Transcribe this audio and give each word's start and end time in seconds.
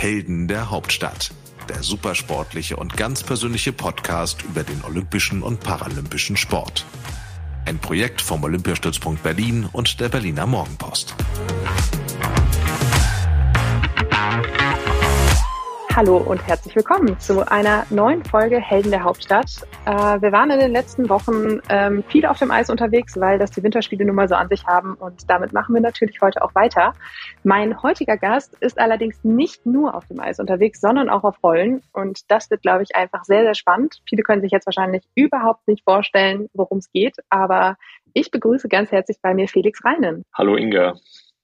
Helden 0.00 0.48
der 0.48 0.70
Hauptstadt. 0.70 1.30
Der 1.68 1.82
supersportliche 1.82 2.76
und 2.76 2.96
ganz 2.96 3.22
persönliche 3.22 3.70
Podcast 3.70 4.40
über 4.40 4.62
den 4.62 4.82
olympischen 4.82 5.42
und 5.42 5.60
paralympischen 5.60 6.38
Sport. 6.38 6.86
Ein 7.66 7.78
Projekt 7.78 8.22
vom 8.22 8.42
Olympiastützpunkt 8.42 9.22
Berlin 9.22 9.68
und 9.70 10.00
der 10.00 10.08
Berliner 10.08 10.46
Morgenpost. 10.46 11.14
Hallo 15.96 16.18
und 16.18 16.46
herzlich 16.46 16.76
willkommen 16.76 17.18
zu 17.18 17.50
einer 17.50 17.84
neuen 17.90 18.24
Folge 18.24 18.60
Helden 18.60 18.92
der 18.92 19.02
Hauptstadt. 19.02 19.50
Äh, 19.86 20.22
wir 20.22 20.30
waren 20.30 20.48
in 20.50 20.60
den 20.60 20.70
letzten 20.70 21.08
Wochen 21.08 21.60
ähm, 21.68 22.04
viel 22.04 22.26
auf 22.26 22.38
dem 22.38 22.52
Eis 22.52 22.70
unterwegs, 22.70 23.18
weil 23.18 23.40
das 23.40 23.50
die 23.50 23.62
Winterspiele 23.62 24.04
nun 24.04 24.14
mal 24.14 24.28
so 24.28 24.36
an 24.36 24.48
sich 24.48 24.64
haben 24.66 24.94
und 24.94 25.28
damit 25.28 25.52
machen 25.52 25.74
wir 25.74 25.82
natürlich 25.82 26.20
heute 26.20 26.42
auch 26.42 26.54
weiter. 26.54 26.92
Mein 27.42 27.82
heutiger 27.82 28.16
Gast 28.16 28.56
ist 28.60 28.78
allerdings 28.78 29.24
nicht 29.24 29.66
nur 29.66 29.94
auf 29.96 30.06
dem 30.06 30.20
Eis 30.20 30.38
unterwegs, 30.38 30.80
sondern 30.80 31.10
auch 31.10 31.24
auf 31.24 31.42
Rollen 31.42 31.82
und 31.92 32.30
das 32.30 32.48
wird, 32.50 32.62
glaube 32.62 32.84
ich, 32.84 32.94
einfach 32.94 33.24
sehr, 33.24 33.42
sehr 33.42 33.56
spannend. 33.56 34.00
Viele 34.08 34.22
können 34.22 34.42
sich 34.42 34.52
jetzt 34.52 34.66
wahrscheinlich 34.66 35.02
überhaupt 35.16 35.66
nicht 35.66 35.82
vorstellen, 35.82 36.48
worum 36.54 36.78
es 36.78 36.92
geht, 36.92 37.16
aber 37.30 37.76
ich 38.14 38.30
begrüße 38.30 38.68
ganz 38.68 38.92
herzlich 38.92 39.18
bei 39.20 39.34
mir 39.34 39.48
Felix 39.48 39.84
Reinen. 39.84 40.24
Hallo 40.34 40.56
Inga. 40.56 40.94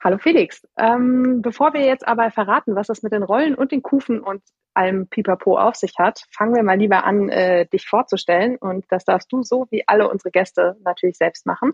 Hallo 0.02 0.18
Felix. 0.18 0.66
Ähm, 0.76 1.40
bevor 1.42 1.72
wir 1.72 1.80
jetzt 1.80 2.06
aber 2.06 2.30
verraten, 2.30 2.76
was 2.76 2.88
das 2.88 3.02
mit 3.02 3.12
den 3.12 3.22
Rollen 3.22 3.54
und 3.54 3.72
den 3.72 3.82
Kufen 3.82 4.20
und 4.20 4.42
allem 4.74 5.08
Pipapo 5.08 5.58
auf 5.58 5.74
sich 5.74 5.94
hat, 5.98 6.22
fangen 6.30 6.54
wir 6.54 6.62
mal 6.62 6.78
lieber 6.78 7.04
an, 7.04 7.28
äh, 7.30 7.66
dich 7.66 7.86
vorzustellen. 7.86 8.56
Und 8.56 8.84
das 8.90 9.04
darfst 9.04 9.32
du 9.32 9.42
so 9.42 9.66
wie 9.70 9.88
alle 9.88 10.08
unsere 10.08 10.30
Gäste 10.30 10.76
natürlich 10.84 11.16
selbst 11.16 11.46
machen. 11.46 11.72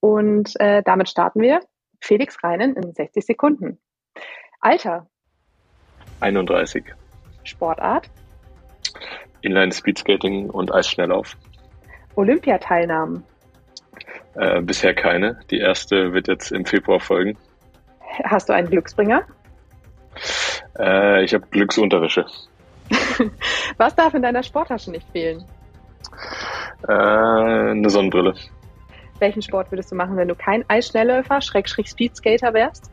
Und 0.00 0.58
äh, 0.60 0.82
damit 0.84 1.08
starten 1.08 1.40
wir. 1.40 1.60
Felix 2.00 2.42
Reinen 2.44 2.76
in 2.76 2.92
60 2.92 3.24
Sekunden. 3.24 3.80
Alter. 4.60 5.08
31. 6.20 6.84
Sportart. 7.44 8.10
Inline 9.40 9.72
Speedskating 9.72 10.50
und 10.50 10.72
Eisschnelllauf. 10.72 11.36
Olympiateilnahmen. 12.14 13.24
Äh, 14.38 14.60
bisher 14.60 14.94
keine. 14.94 15.40
Die 15.50 15.58
erste 15.58 16.12
wird 16.12 16.28
jetzt 16.28 16.52
im 16.52 16.64
Februar 16.64 17.00
folgen. 17.00 17.36
Hast 18.24 18.48
du 18.48 18.52
einen 18.52 18.70
Glücksbringer? 18.70 19.22
Äh, 20.78 21.24
ich 21.24 21.34
habe 21.34 21.44
Glücksunterwäsche. 21.50 22.24
Was 23.78 23.96
darf 23.96 24.14
in 24.14 24.22
deiner 24.22 24.44
Sporttasche 24.44 24.92
nicht 24.92 25.10
fehlen? 25.10 25.44
Äh, 26.86 26.92
eine 26.92 27.90
Sonnenbrille. 27.90 28.34
Welchen 29.18 29.42
Sport 29.42 29.72
würdest 29.72 29.90
du 29.90 29.96
machen, 29.96 30.16
wenn 30.16 30.28
du 30.28 30.36
kein 30.36 30.64
Eisschnellläufer, 30.68 31.40
Schrägstrich 31.40 31.88
Speedskater 31.88 32.54
wärst? 32.54 32.92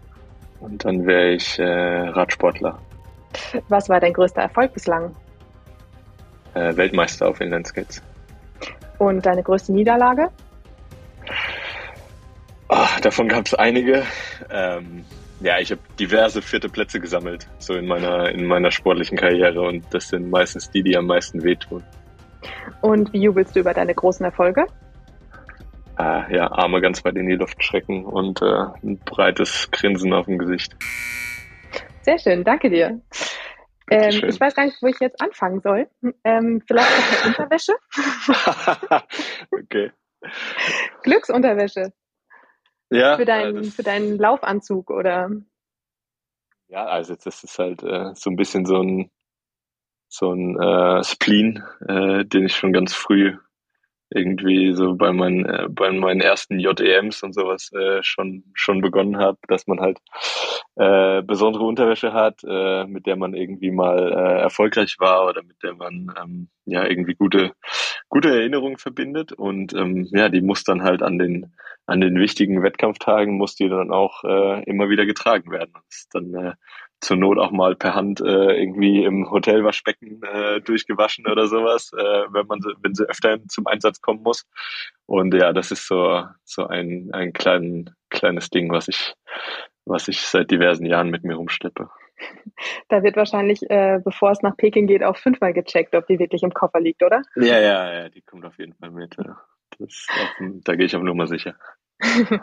Und 0.61 0.83
dann 0.83 1.05
wäre 1.05 1.33
ich 1.33 1.59
äh, 1.59 1.63
Radsportler. 1.63 2.79
Was 3.69 3.87
war 3.87 3.99
dein 3.99 4.13
größter 4.13 4.41
Erfolg 4.41 4.73
bislang? 4.73 5.15
Äh, 6.55 6.75
Weltmeister 6.75 7.27
auf 7.27 7.39
Inlineskates. 7.39 8.01
Und 8.97 9.23
deine 9.23 9.43
größte 9.43 9.73
Niederlage? 9.73 10.31
Davon 13.05 13.27
gab 13.27 13.45
es 13.45 13.53
einige. 13.53 14.03
Ähm, 14.49 15.05
ja, 15.39 15.59
ich 15.59 15.69
habe 15.69 15.79
diverse 15.99 16.41
vierte 16.41 16.69
Plätze 16.69 16.99
gesammelt, 16.99 17.47
so 17.59 17.75
in 17.75 17.85
meiner, 17.85 18.29
in 18.29 18.47
meiner 18.47 18.71
sportlichen 18.71 19.15
Karriere 19.15 19.61
und 19.61 19.85
das 19.91 20.07
sind 20.07 20.31
meistens 20.31 20.71
die, 20.71 20.81
die 20.81 20.97
am 20.97 21.05
meisten 21.05 21.43
wehtun. 21.43 21.83
Und 22.81 23.13
wie 23.13 23.21
jubelst 23.21 23.55
du 23.55 23.59
über 23.59 23.75
deine 23.75 23.93
großen 23.93 24.25
Erfolge? 24.25 24.65
Äh, 25.99 26.35
ja, 26.35 26.51
Arme 26.51 26.81
ganz 26.81 27.05
weit 27.05 27.15
in 27.17 27.27
die 27.27 27.35
Luft 27.35 27.63
strecken 27.63 28.05
und 28.05 28.41
äh, 28.41 28.65
ein 28.83 28.97
breites 29.05 29.69
Grinsen 29.69 30.11
auf 30.11 30.25
dem 30.25 30.39
Gesicht. 30.39 30.75
Sehr 32.01 32.17
schön, 32.17 32.43
danke 32.43 32.71
dir. 32.71 33.01
Ähm, 33.91 34.23
ich 34.27 34.41
weiß 34.41 34.55
gar 34.55 34.65
nicht, 34.65 34.81
wo 34.81 34.87
ich 34.87 34.99
jetzt 34.99 35.21
anfangen 35.21 35.61
soll. 35.61 35.87
Ähm, 36.23 36.63
vielleicht 36.67 36.89
mit 37.11 37.25
Unterwäsche? 37.37 37.73
okay. 39.51 39.91
Glücksunterwäsche. 41.03 41.93
Ja. 42.89 43.17
Für 43.17 43.25
deinen, 43.25 43.65
für 43.65 43.83
deinen 43.83 44.17
Laufanzug 44.17 44.91
oder? 44.91 45.29
Ja, 46.67 46.85
also 46.85 47.15
das 47.15 47.43
ist 47.43 47.59
halt 47.59 47.83
äh, 47.83 48.13
so 48.15 48.29
ein 48.29 48.35
bisschen 48.35 48.65
so 48.65 48.81
ein 48.81 49.11
so 50.07 50.31
ein 50.31 50.59
äh, 50.59 51.03
Spleen, 51.03 51.63
äh, 51.87 52.25
den 52.25 52.45
ich 52.45 52.55
schon 52.55 52.73
ganz 52.73 52.93
früh 52.93 53.35
irgendwie 54.09 54.73
so 54.73 54.95
bei 54.95 55.11
meinen 55.11 55.45
äh, 55.45 55.67
bei 55.69 55.91
meinen 55.91 56.21
ersten 56.21 56.59
JEMs 56.59 57.23
und 57.23 57.33
sowas 57.33 57.71
äh, 57.73 58.01
schon 58.03 58.43
schon 58.53 58.81
begonnen 58.81 59.17
habe, 59.17 59.37
dass 59.47 59.67
man 59.67 59.79
halt 59.81 59.99
äh, 60.75 61.21
besondere 61.23 61.63
Unterwäsche 61.63 62.13
hat, 62.13 62.41
äh, 62.47 62.85
mit 62.85 63.07
der 63.07 63.15
man 63.15 63.33
irgendwie 63.33 63.71
mal 63.71 64.11
äh, 64.11 64.41
erfolgreich 64.41 64.97
war 64.99 65.27
oder 65.27 65.43
mit 65.43 65.61
der 65.63 65.73
man 65.73 66.13
ähm, 66.21 66.49
ja 66.65 66.85
irgendwie 66.85 67.15
gute 67.15 67.53
gute 68.09 68.29
Erinnerungen 68.29 68.77
verbindet 68.77 69.31
und 69.33 69.73
ähm, 69.73 70.07
ja, 70.11 70.29
die 70.29 70.41
muss 70.41 70.63
dann 70.63 70.83
halt 70.83 71.01
an 71.01 71.17
den 71.17 71.53
an 71.87 72.01
den 72.01 72.19
wichtigen 72.19 72.63
Wettkampftagen 72.63 73.37
muss 73.37 73.55
die 73.55 73.69
dann 73.69 73.91
auch 73.91 74.23
äh, 74.23 74.63
immer 74.63 74.89
wieder 74.89 75.05
getragen 75.05 75.51
werden. 75.51 75.73
Und 75.75 75.83
dann 76.13 76.33
äh, 76.33 76.53
zur 77.01 77.17
Not 77.17 77.37
auch 77.37 77.51
mal 77.51 77.75
per 77.75 77.93
Hand 77.93 78.21
äh, 78.21 78.59
irgendwie 78.59 79.03
im 79.03 79.29
Hotelwaschbecken 79.29 80.21
äh, 80.23 80.61
durchgewaschen 80.61 81.27
oder 81.27 81.47
sowas, 81.47 81.91
äh, 81.93 82.25
wenn 82.31 82.47
man 82.47 82.59
wenn 82.81 82.95
sie 82.95 83.05
öfter 83.05 83.37
zum 83.47 83.67
Einsatz 83.67 84.01
kommen 84.01 84.23
muss. 84.23 84.45
Und 85.05 85.33
ja, 85.33 85.53
das 85.53 85.71
ist 85.71 85.87
so 85.87 86.23
so 86.43 86.67
ein 86.67 87.09
ein 87.13 87.33
klein, 87.33 87.91
kleines 88.09 88.49
Ding, 88.49 88.71
was 88.71 88.87
ich 88.87 89.13
was 89.85 90.07
ich 90.07 90.21
seit 90.21 90.49
diversen 90.49 90.85
Jahren 90.85 91.11
mit 91.11 91.23
mir 91.23 91.35
rumschleppe. 91.35 91.89
Da 92.87 93.03
wird 93.03 93.17
wahrscheinlich, 93.17 93.69
äh, 93.69 93.99
bevor 94.03 94.31
es 94.31 94.41
nach 94.41 94.55
Peking 94.55 94.87
geht, 94.87 95.03
auch 95.03 95.17
fünfmal 95.17 95.53
gecheckt, 95.53 95.93
ob 95.95 96.07
die 96.07 96.19
wirklich 96.19 96.43
im 96.43 96.53
Koffer 96.53 96.79
liegt, 96.79 97.03
oder? 97.03 97.21
Ja, 97.35 97.59
ja, 97.59 97.93
ja, 97.93 98.09
die 98.09 98.21
kommt 98.21 98.45
auf 98.45 98.57
jeden 98.57 98.73
Fall 98.75 98.91
mit. 98.91 99.15
Ja. 99.17 99.41
Das, 99.79 100.07
da 100.39 100.75
gehe 100.75 100.85
ich 100.85 100.95
auf 100.95 101.01
Nummer 101.01 101.27
sicher. 101.27 101.55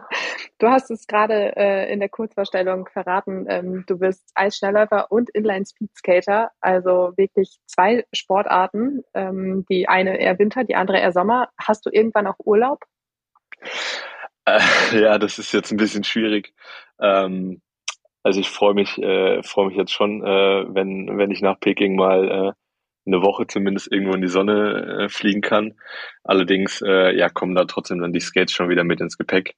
du 0.59 0.66
hast 0.69 0.91
es 0.91 1.06
gerade 1.06 1.56
äh, 1.56 1.93
in 1.93 2.00
der 2.00 2.09
Kurzvorstellung 2.09 2.88
verraten. 2.93 3.47
Ähm, 3.49 3.84
du 3.87 3.99
bist 3.99 4.31
Eisschnellläufer 4.34 5.10
und 5.10 5.31
Inline-Speedskater, 5.31 6.50
also 6.60 7.12
wirklich 7.16 7.59
zwei 7.66 8.04
Sportarten. 8.12 9.03
Ähm, 9.15 9.66
die 9.69 9.89
eine 9.89 10.19
eher 10.19 10.39
Winter, 10.39 10.65
die 10.65 10.75
andere 10.75 10.99
eher 10.99 11.12
Sommer. 11.12 11.50
Hast 11.59 11.84
du 11.84 11.91
irgendwann 11.91 12.27
auch 12.27 12.39
Urlaub? 12.39 12.81
Äh, 14.47 14.60
ja, 15.03 15.19
das 15.19 15.39
ist 15.39 15.53
jetzt 15.53 15.71
ein 15.71 15.77
bisschen 15.77 16.04
schwierig. 16.04 16.54
Ähm, 16.99 17.60
also 18.22 18.41
ich 18.41 18.50
freue 18.50 18.75
mich, 18.75 18.99
äh, 18.99 19.43
freue 19.43 19.69
mich 19.69 19.77
jetzt 19.77 19.93
schon, 19.93 20.22
äh, 20.25 20.65
wenn 20.75 21.19
wenn 21.19 21.31
ich 21.31 21.43
nach 21.43 21.59
Peking 21.60 21.97
mal 21.97 22.28
äh, 22.31 22.53
eine 23.06 23.22
Woche 23.22 23.47
zumindest 23.49 23.91
irgendwo 23.93 24.15
in 24.15 24.22
die 24.22 24.28
Sonne 24.28 25.05
äh, 25.05 25.09
fliegen 25.09 25.41
kann. 25.41 25.75
Allerdings 26.25 26.83
äh, 26.83 27.16
ja 27.16 27.28
kommen 27.28 27.55
da 27.55 27.65
trotzdem 27.65 28.00
dann 28.00 28.12
die 28.12 28.21
Skates 28.21 28.53
schon 28.53 28.69
wieder 28.69 28.84
mit 28.84 29.00
ins 29.00 29.19
Gepäck, 29.19 29.55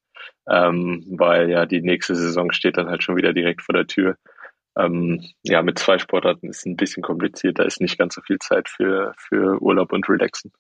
ähm, 0.49 1.05
weil 1.11 1.51
ja 1.51 1.67
die 1.67 1.83
nächste 1.83 2.15
Saison 2.17 2.53
steht 2.53 2.79
dann 2.79 2.89
halt 2.89 3.03
schon 3.03 3.17
wieder 3.17 3.33
direkt 3.33 3.63
vor 3.63 3.75
der 3.75 3.87
Tür. 3.87 4.17
Ähm, 4.79 5.23
ja, 5.45 5.63
mit 5.63 5.79
zwei 5.79 5.99
Sportarten 5.99 6.49
ist 6.49 6.67
ein 6.67 6.77
bisschen 6.77 7.03
kompliziert. 7.03 7.59
Da 7.59 7.65
ist 7.65 7.81
nicht 7.81 7.99
ganz 7.99 8.15
so 8.15 8.23
viel 8.23 8.39
Zeit 8.39 8.69
für 8.69 9.15
für 9.19 9.61
Urlaub 9.63 9.93
und 9.93 10.09
Relaxen. 10.09 10.53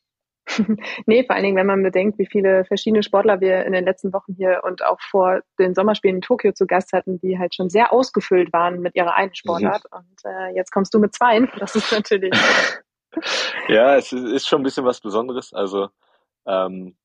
nee, 1.06 1.24
vor 1.24 1.34
allen 1.34 1.44
Dingen, 1.44 1.56
wenn 1.56 1.66
man 1.66 1.82
bedenkt, 1.82 2.18
wie 2.18 2.26
viele 2.26 2.64
verschiedene 2.64 3.02
Sportler 3.02 3.40
wir 3.40 3.64
in 3.64 3.72
den 3.72 3.84
letzten 3.84 4.12
Wochen 4.12 4.34
hier 4.34 4.62
und 4.64 4.84
auch 4.84 5.00
vor 5.00 5.40
den 5.58 5.74
Sommerspielen 5.74 6.16
in 6.16 6.22
Tokio 6.22 6.52
zu 6.52 6.66
Gast 6.66 6.92
hatten, 6.92 7.18
die 7.18 7.38
halt 7.38 7.54
schon 7.54 7.70
sehr 7.70 7.92
ausgefüllt 7.92 8.52
waren 8.52 8.80
mit 8.80 8.94
ihrer 8.94 9.14
einen 9.14 9.34
Sportart. 9.34 9.84
Mhm. 9.90 9.98
Und 9.98 10.24
äh, 10.24 10.54
jetzt 10.54 10.70
kommst 10.70 10.92
du 10.94 10.98
mit 10.98 11.14
zwei. 11.14 11.34
Das 11.58 11.74
ist 11.74 11.90
natürlich. 11.92 12.32
ja, 13.68 13.96
es 13.96 14.12
ist 14.12 14.46
schon 14.46 14.60
ein 14.60 14.64
bisschen 14.64 14.84
was 14.84 15.00
Besonderes. 15.00 15.52
Also 15.54 15.88
ähm, 16.46 16.96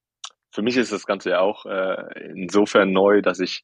für 0.52 0.62
mich 0.62 0.76
ist 0.76 0.92
das 0.92 1.06
Ganze 1.06 1.32
ja 1.32 1.40
auch 1.40 1.66
äh, 1.66 2.32
insofern 2.32 2.92
neu, 2.92 3.22
dass 3.22 3.40
ich 3.40 3.64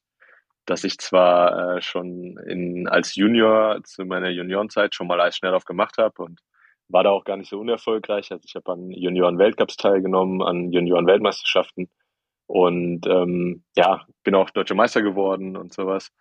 dass 0.65 0.83
ich 0.83 0.97
zwar 0.97 1.77
äh, 1.77 1.81
schon 1.81 2.37
in, 2.47 2.87
als 2.87 3.15
Junior 3.15 3.83
zu 3.83 4.03
meiner 4.03 4.29
Juniorenzeit 4.29 4.95
schon 4.95 5.07
mal 5.07 5.21
Eisschnelllauf 5.21 5.65
gemacht 5.65 5.97
habe 5.99 6.23
und 6.23 6.39
war 6.87 7.03
da 7.03 7.11
auch 7.11 7.23
gar 7.23 7.37
nicht 7.37 7.49
so 7.49 7.59
unerfolgreich. 7.59 8.31
Also 8.31 8.43
ich 8.45 8.55
habe 8.55 8.71
an 8.71 8.91
Junioren-Weltcups 8.91 9.77
teilgenommen, 9.77 10.41
an 10.41 10.71
Junioren-Weltmeisterschaften 10.71 11.89
und 12.47 13.07
ähm, 13.07 13.63
ja, 13.75 14.05
bin 14.23 14.35
auch 14.35 14.49
deutscher 14.51 14.75
Meister 14.75 15.01
geworden 15.01 15.57
und 15.57 15.73
sowas. 15.73 16.11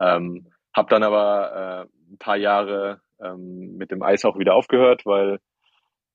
Ähm, 0.00 0.48
habe 0.74 0.88
dann 0.88 1.02
aber 1.02 1.88
äh, 1.88 2.12
ein 2.12 2.18
paar 2.18 2.36
Jahre 2.36 3.00
ähm, 3.20 3.76
mit 3.76 3.90
dem 3.90 4.02
Eis 4.02 4.24
auch 4.24 4.38
wieder 4.38 4.54
aufgehört, 4.54 5.04
weil 5.04 5.38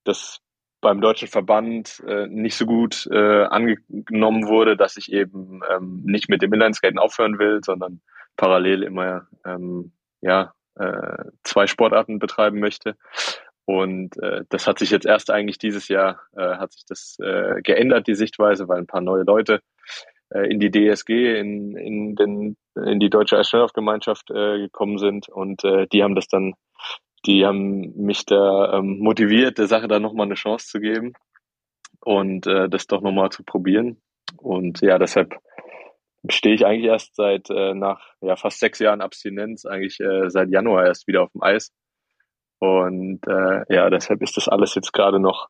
das 0.03 0.39
beim 0.79 1.01
deutschen 1.01 1.27
Verband 1.27 2.01
äh, 2.07 2.27
nicht 2.27 2.55
so 2.55 2.65
gut 2.65 3.07
äh, 3.11 3.43
angenommen 3.43 4.47
wurde, 4.47 4.77
dass 4.77 4.95
ich 4.97 5.11
eben 5.11 5.61
ähm, 5.69 6.03
nicht 6.05 6.29
mit 6.29 6.41
dem 6.41 6.53
Inlineskaten 6.53 6.99
aufhören 6.99 7.39
will, 7.39 7.61
sondern 7.63 8.01
parallel 8.35 8.83
immer 8.83 9.27
ähm, 9.43 9.91
ja 10.21 10.53
äh, 10.75 11.25
zwei 11.43 11.67
Sportarten 11.67 12.19
betreiben 12.19 12.59
möchte. 12.59 12.95
Und 13.67 14.17
äh, 14.23 14.45
das 14.49 14.65
hat 14.65 14.79
sich 14.79 14.91
jetzt 14.91 15.05
erst 15.05 15.29
eigentlich 15.29 15.57
dieses 15.57 15.89
Jahr 15.89 16.21
äh, 16.37 16.55
hat 16.55 16.71
sich 16.71 16.85
das 16.87 17.17
äh, 17.19 17.61
geändert, 17.61 18.07
die 18.07 18.15
Sichtweise, 18.15 18.67
weil 18.69 18.77
ein 18.77 18.87
paar 18.87 19.01
neue 19.01 19.23
Leute 19.23 19.59
äh, 20.33 20.49
in 20.49 20.61
die 20.61 20.71
DSG, 20.71 21.37
in, 21.37 21.75
in, 21.75 22.15
den, 22.15 22.55
in 22.75 22.99
die 22.99 23.09
Deutsche 23.09 23.37
Eisschnelllaufgemeinschaft 23.37 24.31
äh, 24.31 24.57
gekommen 24.59 24.97
sind 24.97 25.27
und 25.27 25.65
äh, 25.65 25.85
die 25.87 26.01
haben 26.01 26.15
das 26.15 26.29
dann 26.29 26.53
die 27.25 27.45
haben 27.45 27.93
mich 27.97 28.25
da 28.25 28.77
ähm, 28.77 28.99
motiviert, 28.99 29.57
der 29.57 29.67
Sache 29.67 29.89
da 29.89 29.99
nochmal 29.99 30.27
eine 30.27 30.35
Chance 30.35 30.67
zu 30.67 30.79
geben 30.79 31.13
und 31.99 32.47
äh, 32.47 32.69
das 32.69 32.87
doch 32.87 33.01
nochmal 33.01 33.31
zu 33.31 33.43
probieren. 33.43 34.01
Und 34.37 34.81
ja, 34.81 34.97
deshalb 34.97 35.35
stehe 36.29 36.55
ich 36.55 36.65
eigentlich 36.65 36.85
erst 36.85 37.15
seit 37.15 37.49
äh, 37.49 37.73
nach 37.73 38.13
ja, 38.21 38.37
fast 38.37 38.59
sechs 38.59 38.79
Jahren 38.79 39.01
Abstinenz, 39.01 39.65
eigentlich 39.65 39.99
äh, 39.99 40.29
seit 40.29 40.49
Januar 40.49 40.85
erst 40.85 41.07
wieder 41.07 41.23
auf 41.23 41.31
dem 41.33 41.43
Eis. 41.43 41.73
Und 42.59 43.19
äh, 43.27 43.73
ja, 43.73 43.89
deshalb 43.89 44.21
ist 44.21 44.37
das 44.37 44.47
alles 44.47 44.75
jetzt 44.75 44.93
gerade 44.93 45.19
noch 45.19 45.49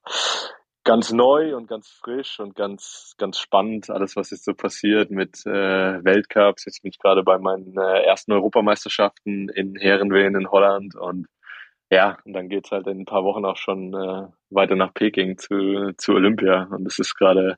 ganz 0.83 1.12
neu 1.12 1.56
und 1.56 1.68
ganz 1.68 1.89
frisch 1.89 2.39
und 2.39 2.56
ganz, 2.56 3.13
ganz 3.18 3.39
spannend, 3.39 3.89
alles, 3.89 4.15
was 4.15 4.31
jetzt 4.31 4.45
so 4.45 4.54
passiert 4.54 5.12
mit 5.12 5.45
äh, 5.45 6.04
Weltcups. 6.04 6.65
Jetzt 6.65 6.81
bin 6.81 6.92
ich 6.92 7.00
gerade 7.00 7.24
bei 7.24 7.38
meinen 7.38 7.77
äh, 7.77 8.04
ersten 8.04 8.31
Europameisterschaften 8.31 9.50
in 9.50 9.75
Herrenwehen 9.75 10.36
in 10.36 10.50
Holland 10.50 10.95
und 10.95 11.27
ja, 11.89 12.18
und 12.25 12.34
dann 12.34 12.50
geht's 12.50 12.72
halt 12.72 12.88
in 12.88 13.01
ein 13.01 13.06
paar 13.06 13.24
Wochen 13.24 13.45
auch 13.45 13.56
schon 13.56 13.94
äh, 13.94 14.28
weiter 14.50 14.75
nach 14.75 14.94
Peking 14.94 15.38
zu, 15.38 15.94
zu 15.98 16.13
Olympia. 16.13 16.68
Und 16.72 16.86
es 16.86 17.00
ist 17.00 17.16
gerade 17.16 17.57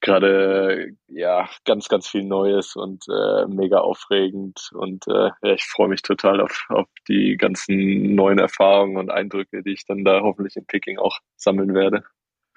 gerade 0.00 0.92
ja 1.08 1.48
ganz, 1.64 1.88
ganz 1.88 2.06
viel 2.06 2.24
Neues 2.24 2.76
und 2.76 3.04
äh, 3.08 3.46
mega 3.46 3.78
aufregend. 3.78 4.70
Und 4.74 5.06
äh, 5.08 5.30
ja, 5.42 5.52
ich 5.54 5.64
freue 5.64 5.88
mich 5.88 6.02
total 6.02 6.40
auf, 6.40 6.66
auf 6.68 6.86
die 7.08 7.36
ganzen 7.36 8.14
neuen 8.14 8.38
Erfahrungen 8.38 8.98
und 8.98 9.10
Eindrücke, 9.10 9.62
die 9.62 9.72
ich 9.72 9.86
dann 9.86 10.04
da 10.04 10.20
hoffentlich 10.20 10.56
in 10.56 10.66
Peking 10.66 10.98
auch 10.98 11.18
sammeln 11.36 11.74
werde. 11.74 12.04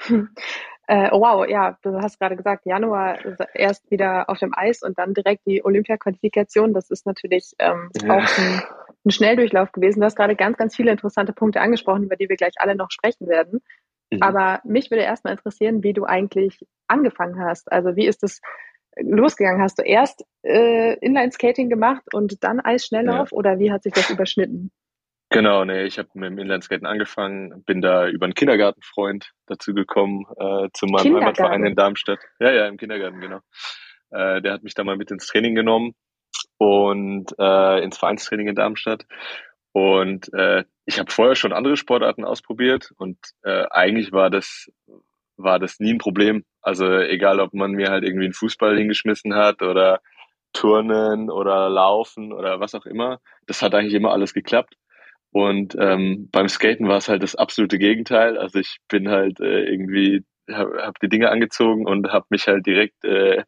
Hm. 0.01 0.29
Äh, 0.87 1.11
wow, 1.11 1.47
ja, 1.47 1.77
du 1.83 2.01
hast 2.01 2.19
gerade 2.19 2.35
gesagt, 2.35 2.65
Januar 2.65 3.19
erst 3.53 3.91
wieder 3.91 4.27
auf 4.27 4.39
dem 4.39 4.53
Eis 4.55 4.81
und 4.81 4.97
dann 4.97 5.13
direkt 5.13 5.45
die 5.45 5.63
Olympia-Qualifikation. 5.63 6.73
Das 6.73 6.89
ist 6.89 7.05
natürlich 7.05 7.53
ähm, 7.59 7.91
ja. 8.01 8.15
auch 8.15 8.37
ein, 8.37 8.63
ein, 9.05 9.11
Schnelldurchlauf 9.11 9.71
gewesen. 9.71 9.99
Du 9.99 10.05
hast 10.05 10.15
gerade 10.15 10.35
ganz, 10.35 10.57
ganz 10.57 10.75
viele 10.75 10.91
interessante 10.91 11.33
Punkte 11.33 11.61
angesprochen, 11.61 12.03
über 12.03 12.15
die 12.15 12.29
wir 12.29 12.35
gleich 12.35 12.53
alle 12.57 12.75
noch 12.75 12.91
sprechen 12.91 13.27
werden. 13.27 13.61
Mhm. 14.11 14.21
Aber 14.21 14.61
mich 14.63 14.91
würde 14.91 15.03
erstmal 15.03 15.33
interessieren, 15.33 15.83
wie 15.83 15.93
du 15.93 16.05
eigentlich 16.05 16.59
angefangen 16.87 17.39
hast. 17.39 17.71
Also 17.71 17.95
wie 17.95 18.07
ist 18.07 18.23
es 18.23 18.41
losgegangen? 18.99 19.61
Hast 19.61 19.79
du 19.79 19.83
erst 19.83 20.25
äh, 20.43 20.97
Inline-Skating 20.99 21.69
gemacht 21.69 22.03
und 22.13 22.43
dann 22.43 22.59
Eisschnelllauf 22.59 23.31
ja. 23.31 23.37
oder 23.37 23.59
wie 23.59 23.71
hat 23.71 23.83
sich 23.83 23.93
das 23.93 24.09
überschnitten? 24.09 24.71
Genau, 25.31 25.63
nee, 25.63 25.83
ich 25.83 25.99
habe 25.99 26.09
mit 26.15 26.31
dem 26.31 26.39
Inlineskaten 26.39 26.87
angefangen, 26.87 27.63
bin 27.63 27.81
da 27.81 28.07
über 28.07 28.25
einen 28.25 28.33
Kindergartenfreund 28.33 29.31
dazu 29.45 29.75
gekommen, 29.75 30.25
äh, 30.37 30.69
zu 30.73 30.87
meinem 30.87 31.17
Heimatverein 31.17 31.65
in 31.65 31.75
Darmstadt. 31.75 32.19
Ja, 32.39 32.51
ja, 32.51 32.67
im 32.67 32.77
Kindergarten, 32.77 33.21
genau. 33.21 33.39
Äh, 34.09 34.41
der 34.41 34.53
hat 34.53 34.63
mich 34.63 34.73
da 34.73 34.83
mal 34.83 34.97
mit 34.97 35.11
ins 35.11 35.27
Training 35.27 35.53
genommen 35.53 35.93
und 36.59 37.33
äh, 37.39 37.83
ins 37.83 37.97
Vereinstraining 37.97 38.49
in 38.49 38.55
Darmstadt. 38.55 39.07
Und 39.71 40.31
äh, 40.33 40.65
ich 40.85 40.99
habe 40.99 41.11
vorher 41.11 41.35
schon 41.35 41.53
andere 41.53 41.77
Sportarten 41.77 42.25
ausprobiert 42.25 42.91
und 42.97 43.17
äh, 43.43 43.65
eigentlich 43.71 44.11
war 44.11 44.29
das 44.29 44.71
war 45.37 45.57
das 45.57 45.79
nie 45.79 45.93
ein 45.93 45.99
Problem. 45.99 46.43
Also 46.61 46.85
egal, 46.99 47.39
ob 47.39 47.53
man 47.53 47.71
mir 47.71 47.89
halt 47.89 48.03
irgendwie 48.03 48.25
einen 48.25 48.33
Fußball 48.33 48.77
hingeschmissen 48.77 49.35
hat 49.35 49.61
oder 49.61 50.01
Turnen 50.53 51.29
oder 51.29 51.69
Laufen 51.69 52.33
oder 52.33 52.59
was 52.59 52.75
auch 52.75 52.85
immer, 52.85 53.19
das 53.47 53.61
hat 53.61 53.73
eigentlich 53.73 53.93
immer 53.93 54.11
alles 54.11 54.33
geklappt. 54.33 54.75
Und 55.31 55.75
ähm, 55.79 56.27
beim 56.31 56.49
Skaten 56.49 56.87
war 56.87 56.97
es 56.97 57.07
halt 57.07 57.23
das 57.23 57.35
absolute 57.35 57.77
Gegenteil. 57.77 58.37
Also 58.37 58.59
ich 58.59 58.79
bin 58.89 59.09
halt 59.09 59.39
äh, 59.39 59.63
irgendwie, 59.63 60.25
habe 60.51 60.81
hab 60.83 60.99
die 60.99 61.09
Dinge 61.09 61.29
angezogen 61.29 61.85
und 61.85 62.11
habe 62.11 62.25
mich 62.29 62.47
halt 62.47 62.65
direkt 62.65 63.05
äh, 63.05 63.43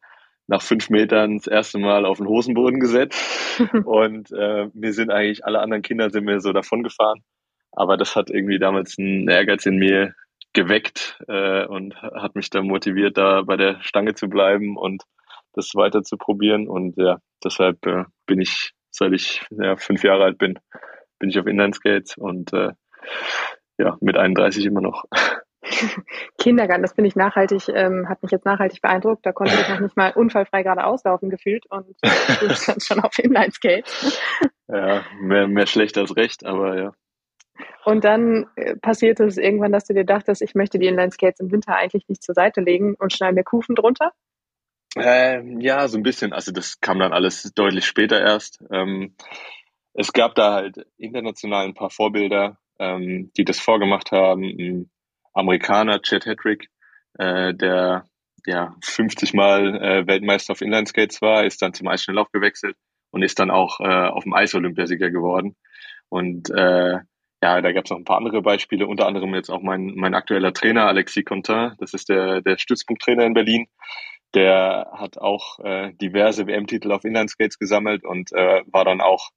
nach 0.51 0.62
fünf 0.62 0.89
Metern 0.89 1.38
das 1.38 1.48
erste 1.48 1.80
Mal 1.80 2.06
auf 2.06 2.18
den 2.18 2.27
Hosenboden 2.27 2.81
gesetzt. 2.81 3.57
und 3.86 4.31
äh, 4.33 4.68
mir 4.74 4.92
sind 4.92 5.09
eigentlich 5.09 5.45
alle 5.45 5.62
anderen 5.62 5.81
Kinder 5.81 6.09
sind 6.09 6.25
mir 6.25 6.42
so 6.42 6.51
davon 6.51 6.83
gefahren. 6.83 7.24
Aber 7.71 7.95
das 7.95 8.18
hat 8.18 8.30
irgendwie 8.30 8.59
damals 8.59 8.98
einen 9.00 9.30
Ehrgeiz 9.30 9.65
in 9.65 9.77
mir 9.77 10.13
geweckt 10.51 11.18
äh, 11.30 11.65
und 11.65 11.95
hat 12.01 12.36
mich 12.36 12.50
dann 12.50 12.68
motiviert, 12.68 13.18
da 13.18 13.44
bei 13.44 13.56
der 13.56 13.81
Stange 13.81 14.13
zu 14.13 14.27
bleiben 14.27 14.75
und 14.75 15.03
das 15.53 15.74
weiter 15.74 16.03
zu 16.03 16.18
probieren. 16.18 16.68
Und 16.68 16.98
ja, 16.98 17.19
deshalb 17.42 17.86
äh, 17.86 18.03
bin 18.25 18.42
ich, 18.42 18.74
seit 18.89 19.13
ich 19.13 19.42
ja, 19.51 19.77
fünf 19.77 20.03
Jahre 20.03 20.25
alt 20.25 20.38
bin, 20.38 20.59
bin 21.18 21.30
ich 21.30 21.39
auf 21.39 21.48
Inlineskates 21.48 22.18
und 22.18 22.51
äh, 22.51 22.71
ja, 23.77 23.98
mit 24.01 24.18
31 24.18 24.65
immer 24.65 24.81
noch. 24.81 25.06
Kindergarten, 26.37 26.81
das 26.81 26.93
finde 26.93 27.07
ich 27.07 27.15
nachhaltig, 27.15 27.67
ähm, 27.69 28.07
hat 28.09 28.21
mich 28.23 28.31
jetzt 28.31 28.45
nachhaltig 28.45 28.81
beeindruckt. 28.81 29.25
Da 29.25 29.31
konnte 29.31 29.53
ich 29.53 29.69
noch 29.69 29.79
nicht 29.79 29.97
mal 29.97 30.11
unfallfrei 30.11 30.63
gerade 30.63 30.85
auslaufen 30.85 31.29
gefühlt 31.29 31.65
und 31.69 31.95
du 32.41 32.55
stand 32.55 32.83
schon 32.83 32.99
auf 32.99 33.17
Inlineskates. 33.19 34.19
Ja, 34.67 35.03
mehr, 35.21 35.47
mehr 35.47 35.67
schlecht 35.67 35.97
als 35.97 36.15
recht, 36.15 36.45
aber 36.45 36.79
ja. 36.79 36.93
Und 37.83 38.03
dann 38.03 38.47
äh, 38.55 38.75
passierte 38.75 39.25
es 39.25 39.37
irgendwann, 39.37 39.71
dass 39.71 39.85
du 39.85 39.93
dir 39.93 40.05
dachtest, 40.05 40.41
ich 40.41 40.55
möchte 40.55 40.79
die 40.79 40.87
Inlineskates 40.87 41.39
im 41.39 41.51
Winter 41.51 41.75
eigentlich 41.75 42.07
nicht 42.07 42.23
zur 42.23 42.35
Seite 42.35 42.61
legen 42.61 42.95
und 42.97 43.13
schneide 43.13 43.33
mir 43.33 43.43
Kufen 43.43 43.75
drunter? 43.75 44.11
Ähm, 44.95 45.59
ja, 45.61 45.87
so 45.87 45.97
ein 45.97 46.03
bisschen. 46.03 46.33
Also 46.33 46.51
das 46.51 46.79
kam 46.81 46.99
dann 46.99 47.13
alles 47.13 47.51
deutlich 47.55 47.85
später 47.85 48.19
erst. 48.19 48.63
Ähm, 48.71 49.15
es 49.93 50.13
gab 50.13 50.35
da 50.35 50.53
halt 50.53 50.85
international 50.97 51.65
ein 51.65 51.73
paar 51.73 51.89
Vorbilder, 51.89 52.57
ähm, 52.79 53.31
die 53.37 53.45
das 53.45 53.59
vorgemacht 53.59 54.11
haben. 54.11 54.43
Ein 54.43 54.91
Amerikaner, 55.33 56.01
Chet 56.01 56.25
Hedrick, 56.25 56.69
äh, 57.17 57.53
der 57.53 58.05
ja 58.45 58.75
50 58.83 59.33
Mal 59.33 59.75
äh, 59.75 60.07
Weltmeister 60.07 60.53
auf 60.53 60.61
Inlineskates 60.61 61.21
war, 61.21 61.45
ist 61.45 61.61
dann 61.61 61.73
zum 61.73 61.87
Eisschnelllauf 61.87 62.31
gewechselt 62.31 62.75
und 63.11 63.23
ist 63.23 63.39
dann 63.39 63.51
auch 63.51 63.79
äh, 63.79 64.07
auf 64.07 64.23
dem 64.23 64.33
Eis-Olympiasieger 64.33 65.11
geworden. 65.11 65.55
Und 66.09 66.49
äh, 66.49 66.99
ja, 67.43 67.61
da 67.61 67.71
gab 67.71 67.85
es 67.85 67.91
noch 67.91 67.97
ein 67.97 68.05
paar 68.05 68.17
andere 68.17 68.41
Beispiele, 68.41 68.87
unter 68.87 69.07
anderem 69.07 69.33
jetzt 69.33 69.49
auch 69.49 69.61
mein, 69.61 69.93
mein 69.95 70.13
aktueller 70.13 70.53
Trainer, 70.53 70.87
Alexis 70.87 71.25
Contin, 71.25 71.73
das 71.79 71.93
ist 71.93 72.09
der, 72.09 72.41
der 72.41 72.57
Stützpunkttrainer 72.57 73.25
in 73.25 73.33
Berlin. 73.33 73.67
Der 74.33 74.91
hat 74.93 75.17
auch 75.17 75.59
äh, 75.59 75.91
diverse 75.93 76.47
WM-Titel 76.47 76.91
auf 76.91 77.03
Inlineskates 77.03 77.59
gesammelt 77.59 78.05
und 78.05 78.31
äh, 78.31 78.61
war 78.67 78.85
dann 78.85 79.01
auch 79.01 79.29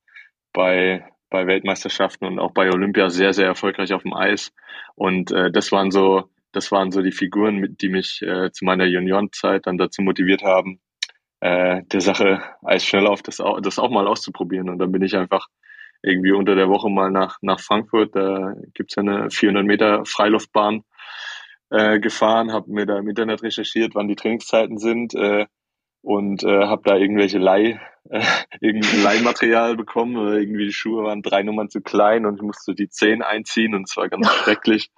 bei, 0.53 1.05
bei 1.31 1.47
Weltmeisterschaften 1.47 2.27
und 2.27 2.39
auch 2.39 2.53
bei 2.53 2.71
Olympia 2.71 3.11
sehr, 3.11 3.33
sehr 3.33 3.47
erfolgreich 3.47 3.93
auf 3.93 4.03
dem 4.03 4.15
Eis. 4.15 4.53
Und 4.95 5.33
äh, 5.33 5.51
das 5.51 5.73
waren 5.73 5.91
so, 5.91 6.31
das 6.53 6.71
waren 6.71 6.91
so 6.93 7.03
die 7.03 7.13
Figuren, 7.13 7.57
mit, 7.57 7.83
die 7.83 7.89
mich 7.89 8.23
äh, 8.23 8.51
zu 8.53 8.65
meiner 8.65 8.87
Juniorenzeit 8.87 9.67
dann 9.67 9.79
dazu 9.79 10.03
motiviert 10.03 10.43
haben, 10.43 10.81
äh, 11.41 11.83
der 11.85 12.01
Sache 12.01 12.43
Eisschnelllauf 12.63 13.23
das 13.23 13.41
auch, 13.41 13.61
das 13.61 13.79
auch 13.79 13.91
mal 13.91 14.07
auszuprobieren. 14.07 14.71
Und 14.71 14.79
dann 14.79 14.93
bin 14.93 15.03
ich 15.03 15.17
einfach 15.17 15.49
irgendwie 16.03 16.33
unter 16.33 16.55
der 16.55 16.69
Woche 16.69 16.91
mal 16.91 17.11
nach, 17.11 17.39
nach 17.41 17.61
Frankfurt, 17.61 18.15
da 18.15 18.55
gibt's 18.75 18.95
ja 18.95 19.03
eine 19.03 19.31
400 19.31 19.65
Meter 19.65 20.05
Freiluftbahn 20.05 20.85
äh, 21.71 21.99
gefahren, 21.99 22.53
habe 22.53 22.71
mir 22.71 22.87
da 22.87 22.99
im 22.99 23.09
Internet 23.09 23.43
recherchiert, 23.43 23.95
wann 23.95 24.09
die 24.09 24.15
Trainingszeiten 24.15 24.79
sind, 24.79 25.15
äh, 25.15 25.47
und 26.05 26.45
äh, 26.45 26.67
habe 26.67 26.83
da 26.85 26.97
irgendwelche 26.97 27.39
Leih, 27.39 27.81
äh, 28.11 28.21
irgendwie 28.61 29.03
Leihmaterial 29.03 29.77
bekommen. 29.77 30.17
Oder 30.17 30.35
irgendwie 30.35 30.67
die 30.67 30.73
Schuhe 30.73 31.05
waren 31.05 31.23
drei 31.23 31.43
Nummern 31.43 31.71
zu 31.71 31.81
klein 31.81 32.27
und 32.27 32.37
ich 32.37 32.43
musste 32.43 32.75
die 32.75 32.89
Zehen 32.91 33.23
einziehen 33.23 33.75
und 33.75 33.89
es 33.89 33.97
war 33.97 34.09
ganz 34.09 34.31
schrecklich. 34.45 34.91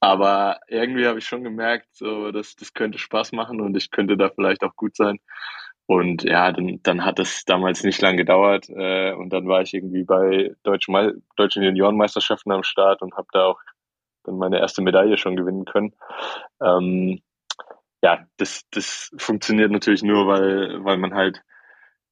Aber 0.00 0.60
irgendwie 0.68 1.06
habe 1.06 1.18
ich 1.18 1.26
schon 1.26 1.42
gemerkt, 1.42 1.88
so 1.92 2.30
dass 2.30 2.54
das 2.54 2.72
könnte 2.72 2.98
Spaß 2.98 3.32
machen 3.32 3.60
und 3.60 3.76
ich 3.76 3.90
könnte 3.90 4.16
da 4.16 4.28
vielleicht 4.28 4.62
auch 4.62 4.76
gut 4.76 4.94
sein. 4.94 5.18
Und 5.86 6.22
ja, 6.24 6.52
dann, 6.52 6.80
dann 6.82 7.04
hat 7.06 7.18
es 7.18 7.44
damals 7.46 7.82
nicht 7.82 8.00
lang 8.02 8.18
gedauert 8.18 8.68
äh, 8.68 9.12
und 9.14 9.30
dann 9.30 9.48
war 9.48 9.62
ich 9.62 9.72
irgendwie 9.72 10.04
bei 10.04 10.54
deutschen, 10.62 11.24
deutschen 11.36 11.62
Juniorenmeisterschaften 11.62 12.52
am 12.52 12.62
Start 12.62 13.00
und 13.00 13.16
habe 13.16 13.28
da 13.32 13.46
auch 13.46 13.60
dann 14.24 14.36
meine 14.36 14.58
erste 14.58 14.82
Medaille 14.82 15.16
schon 15.16 15.34
gewinnen 15.34 15.64
können. 15.64 15.94
Ähm, 16.62 17.22
ja, 18.02 18.26
das, 18.36 18.64
das 18.70 19.10
funktioniert 19.18 19.70
natürlich 19.70 20.02
nur, 20.02 20.26
weil, 20.26 20.84
weil 20.84 20.98
man 20.98 21.14
halt 21.14 21.42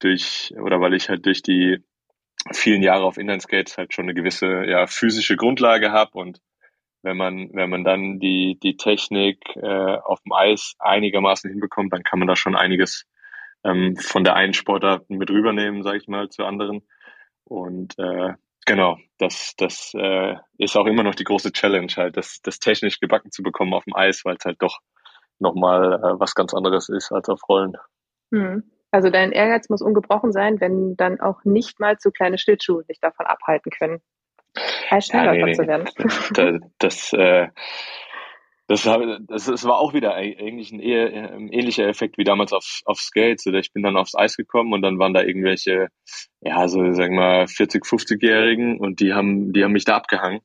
durch, 0.00 0.52
oder 0.60 0.80
weil 0.80 0.94
ich 0.94 1.08
halt 1.08 1.26
durch 1.26 1.42
die 1.42 1.78
vielen 2.52 2.82
Jahre 2.82 3.04
auf 3.04 3.18
Inlineskates 3.18 3.78
halt 3.78 3.94
schon 3.94 4.04
eine 4.04 4.14
gewisse 4.14 4.64
ja, 4.66 4.86
physische 4.86 5.36
Grundlage 5.36 5.92
habe 5.92 6.18
und 6.18 6.40
wenn 7.02 7.16
man, 7.16 7.50
wenn 7.52 7.70
man 7.70 7.84
dann 7.84 8.18
die, 8.18 8.58
die 8.60 8.76
Technik 8.76 9.38
äh, 9.54 9.96
auf 9.98 10.20
dem 10.22 10.32
Eis 10.32 10.74
einigermaßen 10.80 11.48
hinbekommt, 11.48 11.92
dann 11.92 12.02
kann 12.02 12.18
man 12.18 12.26
da 12.26 12.34
schon 12.34 12.56
einiges 12.56 13.06
ähm, 13.64 13.96
von 13.96 14.24
der 14.24 14.34
einen 14.34 14.54
Sportart 14.54 15.08
mit 15.08 15.30
rübernehmen, 15.30 15.84
sage 15.84 15.98
ich 15.98 16.08
mal, 16.08 16.28
zu 16.30 16.44
anderen. 16.44 16.82
Und 17.44 17.96
äh, 17.98 18.34
genau, 18.66 18.98
das, 19.18 19.54
das 19.56 19.92
äh, 19.94 20.34
ist 20.58 20.76
auch 20.76 20.86
immer 20.86 21.04
noch 21.04 21.14
die 21.14 21.24
große 21.24 21.52
Challenge, 21.52 21.92
halt, 21.96 22.16
das, 22.16 22.40
das 22.42 22.58
technisch 22.58 22.98
gebacken 22.98 23.30
zu 23.30 23.44
bekommen 23.44 23.72
auf 23.72 23.84
dem 23.84 23.94
Eis, 23.94 24.24
weil 24.24 24.36
es 24.36 24.44
halt 24.44 24.60
doch 24.60 24.80
nochmal 25.38 25.94
äh, 25.94 26.20
was 26.20 26.34
ganz 26.34 26.54
anderes 26.54 26.88
ist 26.88 27.12
als 27.12 27.28
auf 27.28 27.40
Rollen. 27.48 27.76
Hm. 28.32 28.64
Also 28.90 29.10
dein 29.10 29.32
Ehrgeiz 29.32 29.68
muss 29.68 29.82
ungebrochen 29.82 30.32
sein, 30.32 30.60
wenn 30.60 30.96
dann 30.96 31.20
auch 31.20 31.44
nicht 31.44 31.80
mal 31.80 31.98
zu 31.98 32.10
kleine 32.10 32.38
Schlittschuhe 32.38 32.84
dich 32.84 33.00
davon 33.00 33.26
abhalten 33.26 33.70
können, 33.70 34.00
als 34.90 35.06
schneller 35.06 35.34
ja, 35.34 35.44
nee, 35.44 35.50
nee. 35.50 35.54
zu 35.54 35.66
werden. 35.66 35.88
das, 36.32 36.60
das, 36.78 37.12
äh, 37.12 37.48
Das 38.68 38.84
war, 38.84 39.20
das, 39.20 39.44
das 39.44 39.64
war 39.64 39.78
auch 39.78 39.94
wieder 39.94 40.14
eigentlich 40.14 40.72
ein, 40.72 40.80
eher, 40.80 41.06
ein 41.34 41.52
ähnlicher 41.52 41.86
Effekt 41.86 42.18
wie 42.18 42.24
damals 42.24 42.52
auf, 42.52 42.80
auf 42.84 42.98
Skates. 42.98 43.46
Ich 43.46 43.72
bin 43.72 43.84
dann 43.84 43.96
aufs 43.96 44.16
Eis 44.16 44.36
gekommen 44.36 44.72
und 44.72 44.82
dann 44.82 44.98
waren 44.98 45.14
da 45.14 45.22
irgendwelche, 45.22 45.88
ja, 46.40 46.66
so 46.66 46.78
sagen 46.92 47.14
wir 47.14 47.20
mal 47.20 47.46
40, 47.46 47.84
50-Jährigen 47.84 48.80
und 48.80 48.98
die 49.00 49.12
haben, 49.12 49.52
die 49.52 49.62
haben 49.62 49.72
mich 49.72 49.84
da 49.84 49.96
abgehangen. 49.96 50.40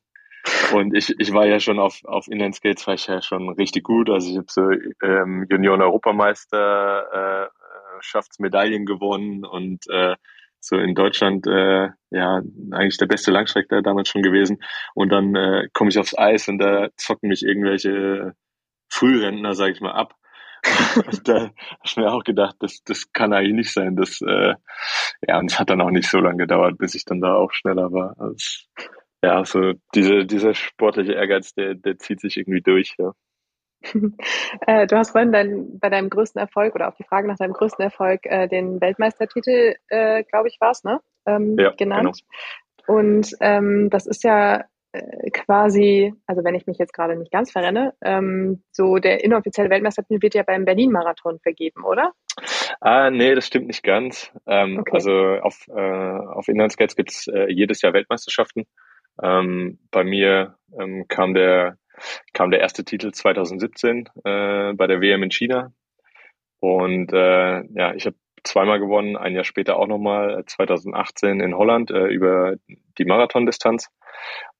Und 0.72 0.94
ich, 0.96 1.14
ich 1.18 1.32
war 1.32 1.46
ja 1.46 1.60
schon 1.60 1.78
auf, 1.78 2.00
auf 2.04 2.26
Inline 2.28 2.52
Skates 2.52 2.86
war 2.86 2.94
ich 2.94 3.06
ja 3.06 3.22
schon 3.22 3.48
richtig 3.50 3.84
gut. 3.84 4.10
Also 4.10 4.30
ich 4.30 4.36
habe 4.36 4.46
so 4.48 4.70
ähm, 5.06 5.46
Junioren-Europameister 5.50 7.46
äh, 7.46 7.48
Schaftsmedaillen 8.00 8.84
gewonnen 8.86 9.44
und 9.44 9.86
äh, 9.88 10.16
so 10.58 10.76
in 10.76 10.94
Deutschland 10.94 11.46
äh, 11.46 11.88
ja 12.10 12.40
eigentlich 12.70 12.98
der 12.98 13.06
beste 13.06 13.30
Langstreckler 13.30 13.82
damals 13.82 14.08
schon 14.08 14.22
gewesen. 14.22 14.62
Und 14.94 15.10
dann 15.10 15.34
äh, 15.34 15.68
komme 15.72 15.90
ich 15.90 15.98
aufs 15.98 16.16
Eis 16.16 16.48
und 16.48 16.58
da 16.58 16.88
zocken 16.96 17.28
mich 17.28 17.44
irgendwelche 17.44 18.34
Frührentner, 18.88 19.54
sage 19.54 19.72
ich 19.72 19.80
mal, 19.80 19.92
ab. 19.92 20.14
und 21.06 21.28
da 21.28 21.40
habe 21.40 21.54
ich 21.84 21.96
mir 21.96 22.12
auch 22.12 22.22
gedacht, 22.22 22.56
das, 22.60 22.82
das 22.84 23.12
kann 23.12 23.32
eigentlich 23.32 23.54
nicht 23.54 23.72
sein. 23.72 23.96
Das, 23.96 24.20
äh, 24.20 24.54
ja, 25.26 25.38
und 25.38 25.50
es 25.50 25.58
hat 25.58 25.70
dann 25.70 25.80
auch 25.80 25.90
nicht 25.90 26.08
so 26.08 26.18
lange 26.18 26.38
gedauert, 26.38 26.78
bis 26.78 26.94
ich 26.94 27.04
dann 27.04 27.20
da 27.20 27.34
auch 27.34 27.52
schneller 27.52 27.92
war. 27.92 28.14
Also, 28.18 28.36
ja, 29.22 29.44
so 29.44 29.72
diese, 29.94 30.26
dieser 30.26 30.54
sportliche 30.54 31.12
Ehrgeiz, 31.12 31.54
der, 31.54 31.74
der 31.74 31.98
zieht 31.98 32.20
sich 32.20 32.36
irgendwie 32.36 32.62
durch, 32.62 32.94
ja. 32.98 33.12
Äh, 34.66 34.86
du 34.86 34.96
hast 34.96 35.10
vorhin 35.10 35.32
dein, 35.32 35.78
bei 35.80 35.88
deinem 35.88 36.10
größten 36.10 36.40
Erfolg 36.40 36.74
oder 36.74 36.88
auf 36.88 36.94
die 36.94 37.04
Frage 37.04 37.26
nach 37.26 37.36
deinem 37.36 37.52
größten 37.52 37.82
Erfolg 37.82 38.20
äh, 38.24 38.46
den 38.46 38.80
Weltmeistertitel, 38.80 39.74
äh, 39.88 40.22
glaube 40.24 40.48
ich, 40.48 40.58
war 40.60 40.70
es, 40.70 40.84
ne? 40.84 41.00
Ähm, 41.26 41.56
ja, 41.58 41.70
genannt. 41.70 42.20
Genau. 42.86 42.98
Und 42.98 43.32
ähm, 43.40 43.90
das 43.90 44.06
ist 44.06 44.24
ja 44.24 44.64
äh, 44.92 45.30
quasi, 45.30 46.12
also 46.26 46.44
wenn 46.44 46.54
ich 46.54 46.66
mich 46.66 46.78
jetzt 46.78 46.92
gerade 46.92 47.16
nicht 47.16 47.32
ganz 47.32 47.50
verrenne, 47.50 47.94
ähm, 48.02 48.62
so 48.70 48.98
der 48.98 49.24
inoffizielle 49.24 49.70
Weltmeistertitel 49.70 50.22
wird 50.22 50.34
ja 50.34 50.42
beim 50.42 50.64
Berlin-Marathon 50.64 51.40
vergeben, 51.40 51.84
oder? 51.84 52.12
Ah, 52.80 53.10
nee, 53.10 53.34
das 53.34 53.46
stimmt 53.46 53.68
nicht 53.68 53.82
ganz. 53.82 54.32
Ähm, 54.46 54.78
okay. 54.80 54.90
Also 54.94 55.12
auf, 55.42 55.66
äh, 55.68 55.80
auf 55.80 56.48
Inlineskates 56.48 56.96
gibt 56.96 57.10
es 57.10 57.26
äh, 57.26 57.50
jedes 57.50 57.82
Jahr 57.82 57.94
Weltmeisterschaften. 57.94 58.66
Ähm, 59.22 59.78
bei 59.90 60.04
mir 60.04 60.56
ähm, 60.78 61.06
kam 61.08 61.34
der 61.34 61.78
kam 62.32 62.50
der 62.50 62.60
erste 62.60 62.84
Titel 62.84 63.12
2017 63.12 64.08
äh, 64.24 64.72
bei 64.72 64.86
der 64.86 65.00
WM 65.00 65.22
in 65.22 65.30
China. 65.30 65.72
Und 66.60 67.12
äh, 67.12 67.62
ja, 67.74 67.94
ich 67.94 68.06
habe 68.06 68.16
zweimal 68.44 68.80
gewonnen, 68.80 69.16
ein 69.16 69.34
Jahr 69.34 69.44
später 69.44 69.76
auch 69.76 69.86
nochmal 69.86 70.44
2018 70.46 71.40
in 71.40 71.56
Holland 71.56 71.90
äh, 71.90 72.06
über 72.06 72.54
die 72.98 73.04
Marathondistanz. 73.04 73.88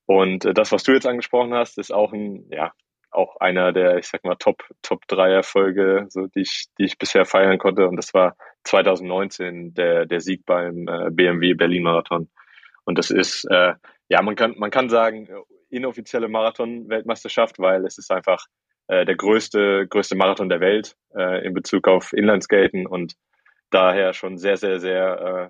Und 0.05 0.45
äh, 0.45 0.53
das, 0.53 0.71
was 0.71 0.83
du 0.83 0.93
jetzt 0.93 1.07
angesprochen 1.07 1.53
hast, 1.53 1.77
ist 1.77 1.91
auch 1.91 2.13
ein, 2.13 2.45
ja, 2.49 2.71
auch 3.11 3.37
einer 3.37 3.71
der, 3.71 3.97
ich 3.97 4.07
sag 4.07 4.23
mal, 4.23 4.35
Top, 4.35 4.63
Top 4.81 5.07
drei 5.07 5.31
Erfolge, 5.31 6.05
so, 6.09 6.27
die 6.27 6.41
ich, 6.41 6.67
die 6.79 6.85
ich 6.85 6.97
bisher 6.97 7.25
feiern 7.25 7.57
konnte. 7.57 7.87
Und 7.87 7.95
das 7.95 8.13
war 8.13 8.35
2019 8.63 9.73
der, 9.73 10.05
der 10.05 10.19
Sieg 10.19 10.45
beim 10.45 10.87
äh, 10.87 11.09
BMW 11.11 11.53
Berlin 11.53 11.83
Marathon. 11.83 12.29
Und 12.85 12.97
das 12.97 13.11
ist, 13.11 13.45
äh, 13.45 13.73
ja, 14.13 14.21
man 14.21 14.35
kann, 14.35 14.53
man 14.59 14.69
kann 14.69 14.89
sagen, 14.89 15.27
inoffizielle 15.71 16.27
Marathon-Weltmeisterschaft, 16.27 17.57
weil 17.57 17.83
es 17.83 17.97
ist 17.97 18.11
einfach 18.11 18.45
äh, 18.87 19.05
der 19.05 19.15
größte, 19.15 19.87
größte 19.89 20.15
Marathon 20.15 20.49
der 20.49 20.59
Welt 20.59 20.95
äh, 21.15 21.43
in 21.43 21.55
Bezug 21.55 21.87
auf 21.87 22.13
Inlineskaten 22.13 22.85
und 22.85 23.15
daher 23.71 24.13
schon 24.13 24.37
sehr, 24.37 24.57
sehr, 24.57 24.79
sehr 24.79 25.49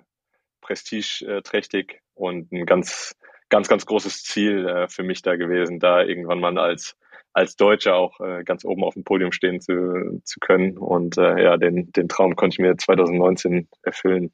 prestigeträchtig 0.62 2.00
und 2.14 2.52
ein 2.52 2.64
ganz, 2.64 3.14
ganz, 3.50 3.68
ganz 3.68 3.84
großes 3.84 4.22
Ziel 4.22 4.66
äh, 4.66 4.88
für 4.88 5.02
mich 5.02 5.20
da 5.20 5.36
gewesen, 5.36 5.78
da 5.78 6.00
irgendwann 6.02 6.40
mal 6.40 6.56
als 6.58 6.96
als 7.34 7.56
Deutscher 7.56 7.96
auch 7.96 8.18
äh, 8.20 8.44
ganz 8.44 8.64
oben 8.64 8.84
auf 8.84 8.94
dem 8.94 9.02
Podium 9.02 9.32
stehen 9.32 9.60
zu, 9.60 10.20
zu 10.22 10.38
können. 10.38 10.78
Und 10.78 11.18
äh, 11.18 11.42
ja, 11.42 11.56
den, 11.56 11.90
den 11.90 12.08
Traum 12.08 12.36
konnte 12.36 12.54
ich 12.54 12.58
mir 12.60 12.76
2019 12.76 13.68
erfüllen. 13.82 14.32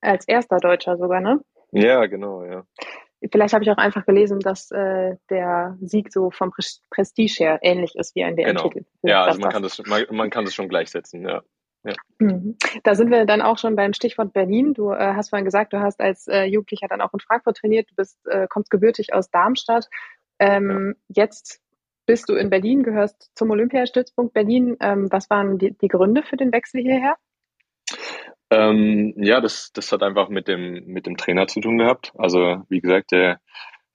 Als 0.00 0.26
erster 0.26 0.56
Deutscher 0.56 0.96
sogar, 0.96 1.20
ne? 1.20 1.40
Ja, 1.70 2.06
genau, 2.06 2.44
ja. 2.44 2.64
Vielleicht 3.30 3.54
habe 3.54 3.64
ich 3.64 3.70
auch 3.70 3.76
einfach 3.76 4.06
gelesen, 4.06 4.40
dass 4.40 4.70
äh, 4.70 5.16
der 5.30 5.76
Sieg 5.80 6.12
so 6.12 6.30
vom 6.30 6.52
Prestige 6.90 7.36
her 7.38 7.58
ähnlich 7.62 7.94
ist 7.96 8.14
wie 8.14 8.24
ein 8.24 8.36
WM-Titel. 8.36 8.84
Genau. 9.02 9.14
Ja, 9.14 9.24
also 9.24 9.40
man 9.40 9.50
kann, 9.50 9.62
das, 9.62 9.80
man, 9.86 10.04
man 10.10 10.30
kann 10.30 10.44
das 10.44 10.54
schon 10.54 10.68
gleichsetzen, 10.68 11.22
ja. 11.22 11.42
Ja. 11.84 11.92
Mhm. 12.18 12.56
Da 12.82 12.94
sind 12.94 13.10
wir 13.10 13.26
dann 13.26 13.42
auch 13.42 13.58
schon 13.58 13.76
beim 13.76 13.92
Stichwort 13.92 14.32
Berlin. 14.32 14.72
Du 14.72 14.90
äh, 14.90 15.14
hast 15.14 15.28
vorhin 15.30 15.44
gesagt, 15.44 15.74
du 15.74 15.80
hast 15.80 16.00
als 16.00 16.26
äh, 16.28 16.44
Jugendlicher 16.44 16.88
dann 16.88 17.02
auch 17.02 17.12
in 17.12 17.20
Frankfurt 17.20 17.58
trainiert. 17.58 17.90
Du 17.90 17.94
bist, 17.94 18.18
äh, 18.26 18.46
kommst 18.48 18.70
gebürtig 18.70 19.12
aus 19.12 19.30
Darmstadt. 19.30 19.88
Ähm, 20.38 20.94
ja. 21.08 21.24
Jetzt 21.24 21.60
bist 22.06 22.28
du 22.28 22.34
in 22.34 22.50
Berlin, 22.50 22.82
gehörst 22.82 23.30
zum 23.34 23.50
Olympiastützpunkt 23.50 24.32
Berlin. 24.32 24.76
Ähm, 24.80 25.08
was 25.10 25.28
waren 25.28 25.58
die, 25.58 25.76
die 25.76 25.88
Gründe 25.88 26.22
für 26.22 26.36
den 26.36 26.52
Wechsel 26.52 26.80
hierher? 26.80 27.16
Ähm, 28.54 29.14
ja, 29.16 29.40
das, 29.40 29.72
das 29.72 29.90
hat 29.90 30.02
einfach 30.02 30.28
mit 30.28 30.46
dem, 30.46 30.84
mit 30.86 31.06
dem 31.06 31.16
Trainer 31.16 31.48
zu 31.48 31.60
tun 31.60 31.78
gehabt. 31.78 32.12
Also, 32.16 32.62
wie 32.68 32.80
gesagt, 32.80 33.10
der 33.10 33.40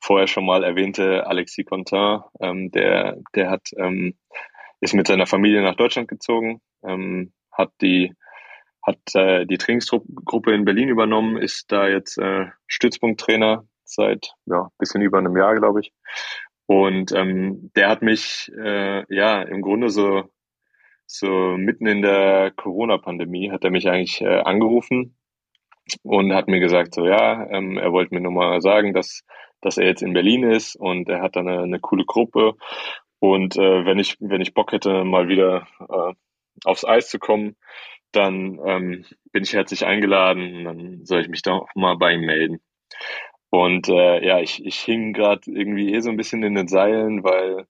vorher 0.02 0.28
schon 0.28 0.46
mal 0.46 0.64
erwähnte 0.64 1.26
Alexis 1.28 1.66
Contin, 1.66 2.20
ähm, 2.42 2.70
der, 2.72 3.18
der 3.36 3.50
hat, 3.50 3.70
ähm, 3.78 4.18
ist 4.82 4.94
mit 4.94 5.08
seiner 5.08 5.28
Familie 5.28 5.62
nach 5.62 5.76
Deutschland 5.76 6.10
gezogen, 6.10 6.62
ähm, 6.84 7.32
hat 7.52 7.72
die, 7.82 8.14
hat 8.86 9.00
äh, 9.14 9.46
die 9.46 9.58
Trainingsgruppe 9.58 10.54
in 10.54 10.66
Berlin 10.66 10.90
übernommen, 10.90 11.38
ist 11.38 11.72
da 11.72 11.88
jetzt 11.88 12.18
äh, 12.18 12.48
Stützpunkttrainer 12.68 13.64
seit 13.86 14.34
ja 14.46 14.70
bisschen 14.78 15.02
über 15.02 15.20
einem 15.20 15.38
Jahr, 15.38 15.56
glaube 15.56 15.82
ich. 15.82 15.94
Und 16.66 17.14
ähm, 17.14 17.72
der 17.76 17.90
hat 17.90 18.02
mich 18.02 18.52
äh, 18.58 19.04
ja 19.14 19.42
im 19.42 19.62
Grunde 19.62 19.90
so 19.90 20.30
so 21.12 21.58
mitten 21.58 21.88
in 21.88 22.04
der 22.04 22.52
Corona-Pandemie 22.52 23.50
hat 23.52 23.64
er 23.64 23.72
mich 23.72 23.90
eigentlich 23.90 24.22
äh, 24.22 24.42
angerufen 24.42 25.18
und 26.04 26.34
hat 26.34 26.48
mir 26.48 26.60
gesagt, 26.60 26.94
so 26.94 27.06
ja, 27.08 27.50
ähm, 27.50 27.78
er 27.78 27.92
wollte 27.92 28.14
mir 28.14 28.22
nur 28.22 28.32
mal 28.32 28.62
sagen, 28.62 28.94
dass, 28.94 29.24
dass 29.60 29.78
er 29.78 29.88
jetzt 29.88 30.04
in 30.04 30.14
Berlin 30.14 30.44
ist 30.44 30.76
und 30.76 31.10
er 31.10 31.22
hat 31.22 31.36
da 31.36 31.40
eine, 31.40 31.62
eine 31.62 31.80
coole 31.80 32.06
Gruppe 32.06 32.54
und 33.18 33.58
äh, 33.58 33.86
wenn 33.86 33.98
ich 33.98 34.18
wenn 34.20 34.42
ich 34.42 34.54
Bock 34.54 34.72
hätte, 34.72 35.04
mal 35.04 35.28
wieder 35.28 35.68
äh, 35.90 36.14
aufs 36.64 36.86
Eis 36.86 37.10
zu 37.10 37.18
kommen, 37.18 37.56
dann 38.12 38.60
ähm, 38.64 39.06
bin 39.32 39.44
ich 39.44 39.54
herzlich 39.54 39.86
eingeladen 39.86 40.58
und 40.58 40.64
dann 40.66 41.06
soll 41.06 41.22
ich 41.22 41.28
mich 41.28 41.42
da 41.42 41.54
auch 41.54 41.70
mal 41.74 41.98
bei 41.98 42.14
ihm 42.14 42.22
melden. 42.22 42.60
Und 43.50 43.90
äh, 43.90 44.26
ja, 44.26 44.40
ich, 44.40 44.64
ich 44.64 44.80
hing 44.80 45.14
gerade 45.14 45.42
irgendwie 45.48 45.92
eh 45.94 46.02
so 46.02 46.12
ein 46.12 46.18
bisschen 46.18 46.44
in 46.44 46.54
den 46.54 46.68
Seilen, 46.68 47.24
weil 47.24 47.66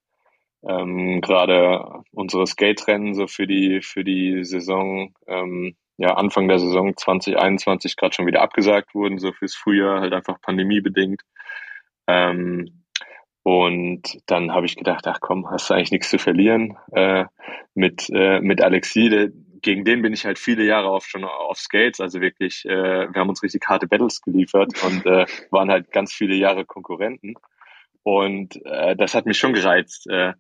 ähm, 0.68 1.22
gerade 1.22 2.04
unsere 2.12 2.46
Skate-Rennen 2.46 3.14
so 3.14 3.28
für 3.28 3.48
die 3.48 3.82
für 3.82 4.04
die 4.04 4.44
Saison 4.44 5.14
ähm, 5.28 5.76
ja 5.98 6.16
Anfang 6.16 6.48
der 6.48 6.60
Saison 6.60 6.96
2021 6.96 7.96
gerade 7.96 8.14
schon 8.14 8.28
wieder 8.28 8.42
abgesagt 8.42 8.94
wurden 8.94 9.20
so 9.20 9.32
fürs 9.32 9.56
Frühjahr 9.56 10.02
halt 10.02 10.14
einfach 10.14 10.42
pandemiebedingt. 10.42 11.22
Ähm, 12.08 12.84
und 13.44 14.20
dann 14.26 14.52
habe 14.52 14.66
ich 14.66 14.76
gedacht 14.76 15.08
ach 15.08 15.20
komm 15.22 15.50
hast 15.50 15.70
du 15.70 15.74
eigentlich 15.74 15.92
nichts 15.92 16.10
zu 16.10 16.18
verlieren 16.18 16.78
äh, 16.92 17.26
mit 17.74 18.10
äh, 18.14 18.42
mit 18.42 18.62
Alexi 18.62 19.10
der, 19.10 19.30
gegen 19.62 19.86
den 19.86 20.02
bin 20.02 20.14
ich 20.14 20.26
halt 20.26 20.40
viele 20.40 20.64
Jahre 20.64 20.90
auf 20.90 21.06
schon 21.06 21.24
auf 21.24 21.58
Skates 21.58 22.02
also 22.02 22.20
wirklich 22.20 22.66
äh, 22.66 23.08
wir 23.12 23.22
haben 23.22 23.30
uns 23.30 23.44
richtig 23.44 23.66
harte 23.68 23.88
Battles 23.88 24.22
geliefert 24.22 24.74
und 24.84 25.06
äh, 25.06 25.26
waren 25.52 25.72
halt 25.72 25.92
ganz 25.92 26.14
viele 26.14 26.36
Jahre 26.36 26.66
Konkurrenten. 26.66 27.36
Und 28.04 28.66
äh, 28.66 28.96
das 28.96 29.14
hat 29.14 29.26
mich 29.26 29.38
schon 29.38 29.54
gereizt, 29.54 30.08
äh, 30.10 30.34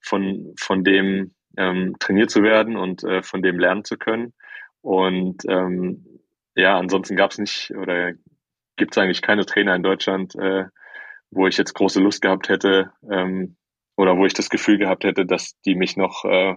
von, 0.00 0.54
von 0.58 0.84
dem 0.84 1.34
ähm, 1.56 1.96
trainiert 1.98 2.30
zu 2.30 2.42
werden 2.42 2.76
und 2.76 3.04
äh, 3.04 3.22
von 3.22 3.42
dem 3.42 3.58
lernen 3.58 3.84
zu 3.84 3.96
können. 3.96 4.32
Und 4.80 5.42
ähm, 5.48 6.06
ja, 6.54 6.78
ansonsten 6.78 7.16
gab 7.16 7.32
es 7.32 7.38
nicht 7.38 7.72
oder 7.72 8.12
gibt 8.76 8.92
es 8.92 8.98
eigentlich 8.98 9.22
keine 9.22 9.44
Trainer 9.44 9.74
in 9.74 9.82
Deutschland, 9.82 10.34
äh, 10.36 10.66
wo 11.30 11.46
ich 11.46 11.58
jetzt 11.58 11.74
große 11.74 12.00
Lust 12.00 12.22
gehabt 12.22 12.48
hätte 12.48 12.92
ähm, 13.10 13.56
oder 13.96 14.16
wo 14.16 14.24
ich 14.24 14.34
das 14.34 14.48
Gefühl 14.48 14.78
gehabt 14.78 15.04
hätte, 15.04 15.26
dass 15.26 15.60
die 15.66 15.74
mich 15.74 15.96
noch 15.96 16.24
äh, 16.24 16.54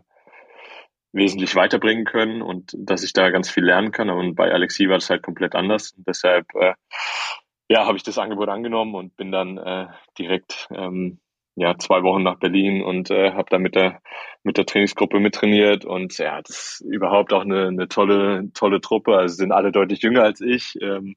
wesentlich 1.14 1.56
weiterbringen 1.56 2.06
können 2.06 2.42
und 2.42 2.74
dass 2.78 3.04
ich 3.04 3.14
da 3.14 3.30
ganz 3.30 3.50
viel 3.50 3.66
lernen 3.66 3.92
kann. 3.92 4.10
Und 4.10 4.36
bei 4.36 4.52
Alexi 4.52 4.88
war 4.88 4.98
das 4.98 5.10
halt 5.10 5.24
komplett 5.24 5.56
anders. 5.56 5.92
Und 5.92 6.08
deshalb 6.08 6.46
äh, 6.56 6.74
ja, 7.70 7.86
habe 7.86 7.98
ich 7.98 8.04
das 8.04 8.18
Angebot 8.18 8.50
angenommen 8.50 8.96
und 8.96 9.16
bin 9.18 9.32
dann 9.32 9.58
äh, 9.58 9.88
direkt 10.18 10.68
ähm, 10.74 11.20
ja 11.56 11.78
zwei 11.78 12.04
Wochen 12.04 12.24
nach 12.24 12.40
Berlin 12.40 12.82
und 12.82 13.12
äh, 13.12 13.34
habe 13.34 13.50
da 13.50 13.60
mit 13.60 13.76
der 13.76 14.02
mit 14.44 14.58
der 14.58 14.66
Trainingsgruppe 14.66 15.20
mittrainiert 15.20 15.86
und 15.86 16.18
ja, 16.18 16.42
das 16.42 16.80
ist 16.80 16.86
überhaupt 16.90 17.34
auch 17.34 17.42
eine, 17.42 17.68
eine 17.68 17.88
tolle 17.88 18.50
tolle 18.54 18.82
Truppe. 18.82 19.16
Also 19.18 19.36
sind 19.36 19.52
alle 19.52 19.72
deutlich 19.72 20.02
jünger 20.02 20.24
als 20.24 20.42
ich 20.42 20.78
ähm, 20.82 21.16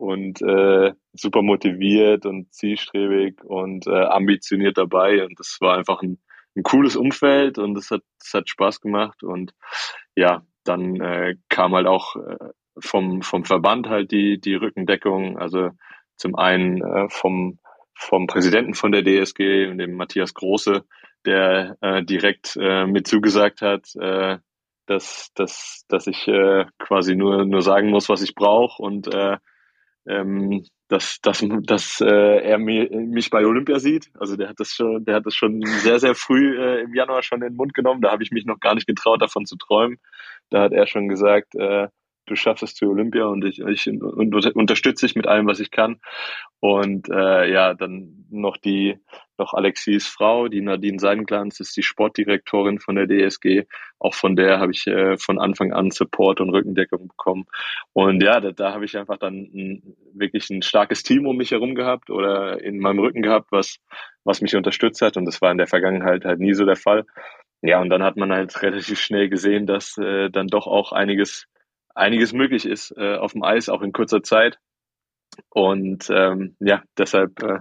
und 0.00 0.40
äh, 0.40 0.94
super 1.12 1.42
motiviert 1.42 2.24
und 2.24 2.52
zielstrebig 2.54 3.44
und 3.44 3.86
äh, 3.86 4.04
ambitioniert 4.04 4.78
dabei. 4.78 5.24
Und 5.24 5.38
das 5.38 5.58
war 5.60 5.76
einfach 5.76 6.02
ein, 6.02 6.18
ein 6.56 6.62
cooles 6.62 6.96
Umfeld 6.96 7.58
und 7.58 7.76
es 7.76 7.90
hat 7.90 8.02
es 8.20 8.32
hat 8.32 8.48
Spaß 8.48 8.80
gemacht. 8.80 9.22
Und 9.22 9.54
ja, 10.16 10.42
dann 10.64 11.00
äh, 11.00 11.36
kam 11.50 11.74
halt 11.74 11.86
auch 11.86 12.16
äh, 12.16 12.36
vom 12.78 13.20
vom 13.22 13.44
Verband 13.44 13.88
halt 13.88 14.10
die 14.10 14.40
die 14.40 14.54
Rückendeckung, 14.54 15.38
also 15.38 15.70
zum 16.16 16.34
einen 16.34 16.82
äh, 16.82 17.08
vom 17.10 17.58
vom 18.00 18.26
Präsidenten 18.26 18.74
von 18.74 18.92
der 18.92 19.02
DSG, 19.02 19.74
dem 19.76 19.94
Matthias 19.94 20.34
Große, 20.34 20.84
der 21.26 21.76
äh, 21.80 22.02
direkt 22.02 22.56
äh, 22.58 22.86
mit 22.86 23.06
zugesagt 23.06 23.60
hat, 23.60 23.94
äh, 23.96 24.38
dass, 24.86 25.30
dass, 25.34 25.84
dass 25.88 26.06
ich 26.06 26.26
äh, 26.26 26.64
quasi 26.78 27.14
nur, 27.14 27.44
nur 27.44 27.62
sagen 27.62 27.90
muss, 27.90 28.08
was 28.08 28.22
ich 28.22 28.34
brauche 28.34 28.82
und 28.82 29.06
äh, 29.12 29.36
ähm, 30.08 30.64
dass, 30.88 31.20
dass, 31.22 31.44
dass 31.64 32.00
äh, 32.00 32.42
er 32.42 32.58
mir, 32.58 32.90
mich 32.90 33.30
bei 33.30 33.46
Olympia 33.46 33.78
sieht. 33.78 34.10
Also 34.18 34.36
der 34.36 34.48
hat 34.48 34.58
das 34.58 34.70
schon, 34.70 35.04
der 35.04 35.16
hat 35.16 35.26
das 35.26 35.34
schon 35.34 35.62
sehr, 35.62 36.00
sehr 36.00 36.14
früh 36.16 36.58
äh, 36.58 36.82
im 36.82 36.94
Januar 36.94 37.22
schon 37.22 37.42
in 37.42 37.50
den 37.50 37.56
Mund 37.56 37.74
genommen. 37.74 38.00
Da 38.00 38.10
habe 38.10 38.22
ich 38.24 38.32
mich 38.32 38.44
noch 38.44 38.58
gar 38.58 38.74
nicht 38.74 38.88
getraut, 38.88 39.22
davon 39.22 39.46
zu 39.46 39.56
träumen. 39.56 39.98
Da 40.48 40.62
hat 40.62 40.72
er 40.72 40.86
schon 40.88 41.08
gesagt, 41.08 41.54
äh, 41.54 41.88
du 42.30 42.36
schaffst 42.36 42.62
es 42.62 42.74
zu 42.74 42.88
Olympia 42.88 43.24
und 43.26 43.44
ich, 43.44 43.58
ich 43.58 43.86
und, 43.88 44.34
unterstütze 44.54 45.06
dich 45.06 45.16
mit 45.16 45.26
allem, 45.26 45.46
was 45.46 45.60
ich 45.60 45.70
kann. 45.70 46.00
Und 46.60 47.08
äh, 47.08 47.50
ja, 47.50 47.74
dann 47.74 48.26
noch 48.30 48.56
die, 48.56 48.98
noch 49.38 49.54
Alexis 49.54 50.06
Frau, 50.06 50.48
die 50.48 50.60
Nadine 50.60 51.00
Seidenglanz, 51.00 51.58
ist 51.58 51.76
die 51.76 51.82
Sportdirektorin 51.82 52.78
von 52.78 52.94
der 52.94 53.08
DSG. 53.08 53.64
Auch 53.98 54.14
von 54.14 54.36
der 54.36 54.60
habe 54.60 54.72
ich 54.72 54.86
äh, 54.86 55.16
von 55.18 55.38
Anfang 55.38 55.72
an 55.72 55.90
Support 55.90 56.40
und 56.40 56.50
Rückendeckung 56.50 57.08
bekommen. 57.08 57.46
Und 57.92 58.22
ja, 58.22 58.40
da, 58.40 58.52
da 58.52 58.72
habe 58.72 58.84
ich 58.84 58.96
einfach 58.96 59.18
dann 59.18 59.50
ein, 59.52 59.96
wirklich 60.14 60.48
ein 60.50 60.62
starkes 60.62 61.02
Team 61.02 61.26
um 61.26 61.36
mich 61.36 61.50
herum 61.50 61.74
gehabt 61.74 62.10
oder 62.10 62.62
in 62.62 62.78
meinem 62.78 63.00
Rücken 63.00 63.22
gehabt, 63.22 63.48
was, 63.50 63.78
was 64.24 64.40
mich 64.40 64.54
unterstützt 64.54 65.02
hat. 65.02 65.16
Und 65.16 65.24
das 65.24 65.42
war 65.42 65.50
in 65.50 65.58
der 65.58 65.66
Vergangenheit 65.66 66.24
halt 66.24 66.38
nie 66.38 66.54
so 66.54 66.64
der 66.64 66.76
Fall. 66.76 67.06
Ja, 67.62 67.80
und 67.80 67.90
dann 67.90 68.02
hat 68.02 68.16
man 68.16 68.32
halt 68.32 68.54
relativ 68.62 69.00
schnell 69.00 69.28
gesehen, 69.28 69.66
dass 69.66 69.98
äh, 69.98 70.30
dann 70.30 70.46
doch 70.46 70.66
auch 70.66 70.92
einiges 70.92 71.46
einiges 71.94 72.32
möglich 72.32 72.66
ist 72.66 72.94
äh, 72.96 73.16
auf 73.16 73.32
dem 73.32 73.42
Eis, 73.42 73.68
auch 73.68 73.82
in 73.82 73.92
kurzer 73.92 74.22
Zeit. 74.22 74.58
Und 75.48 76.08
ähm, 76.10 76.56
ja, 76.60 76.82
deshalb 76.98 77.42
äh, 77.42 77.60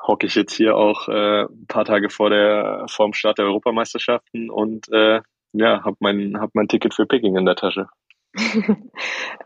hocke 0.00 0.26
ich 0.26 0.34
jetzt 0.34 0.54
hier 0.54 0.76
auch 0.76 1.08
äh, 1.08 1.42
ein 1.42 1.66
paar 1.66 1.84
Tage 1.84 2.10
vor 2.10 2.30
der 2.30 2.86
vor 2.90 3.06
dem 3.06 3.12
Start 3.12 3.38
der 3.38 3.46
Europameisterschaften 3.46 4.50
und 4.50 4.88
äh, 4.92 5.20
ja, 5.52 5.84
habe 5.84 5.96
mein 6.00 6.40
hab 6.40 6.50
mein 6.54 6.68
Ticket 6.68 6.94
für 6.94 7.06
Peking 7.06 7.36
in 7.36 7.44
der 7.44 7.56
Tasche. 7.56 7.88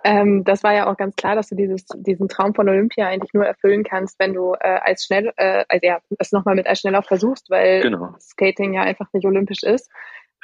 ähm, 0.04 0.44
das 0.44 0.62
war 0.62 0.72
ja 0.72 0.86
auch 0.86 0.96
ganz 0.96 1.16
klar, 1.16 1.34
dass 1.34 1.48
du 1.48 1.56
dieses, 1.56 1.86
diesen 1.96 2.28
Traum 2.28 2.54
von 2.54 2.68
Olympia 2.68 3.08
eigentlich 3.08 3.34
nur 3.34 3.44
erfüllen 3.44 3.82
kannst, 3.82 4.18
wenn 4.20 4.32
du 4.32 4.54
äh, 4.54 4.78
als 4.80 5.04
schnell, 5.04 5.32
äh, 5.36 5.64
also 5.68 5.86
ja, 5.86 5.98
es 6.18 6.30
nochmal 6.30 6.54
mit 6.54 6.68
als 6.68 6.80
schneller 6.80 7.02
versuchst, 7.02 7.50
weil 7.50 7.82
genau. 7.82 8.14
Skating 8.20 8.74
ja 8.74 8.82
einfach 8.82 9.12
nicht 9.12 9.26
olympisch 9.26 9.64
ist. 9.64 9.90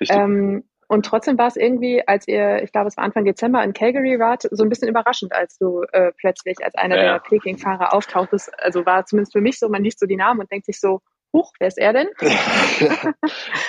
Richtig. 0.01 0.17
Ähm, 0.19 0.65
und 0.93 1.07
trotzdem 1.07 1.39
war 1.39 1.47
es 1.47 1.57
irgendwie, 1.57 2.07
als 2.07 2.29
ihr, 2.29 2.63
ich 2.63 2.71
glaube, 2.71 2.89
es 2.89 2.99
war 2.99 3.05
Anfang 3.05 3.25
Dezember 3.25 3.65
in 3.65 3.73
Calgary 3.73 4.19
wart, 4.19 4.43
so 4.51 4.63
ein 4.63 4.69
bisschen 4.69 4.89
überraschend, 4.89 5.33
als 5.33 5.57
du 5.57 5.85
äh, 5.91 6.13
plötzlich 6.19 6.63
als 6.63 6.75
einer 6.75 6.97
ja. 6.97 7.03
der 7.15 7.19
Peking-Fahrer 7.21 7.95
auftauchtest. 7.95 8.53
Also 8.59 8.85
war 8.85 9.07
zumindest 9.07 9.33
für 9.33 9.41
mich 9.41 9.59
so, 9.59 9.71
man 9.71 9.83
liest 9.83 10.01
so 10.01 10.07
die 10.07 10.17
Namen 10.17 10.41
und 10.41 10.53
denkt 10.53 10.67
sich 10.67 10.79
so, 10.79 11.01
Huch, 11.33 11.51
wer 11.59 11.69
ist 11.69 11.79
er 11.79 11.95
denn? 11.95 12.09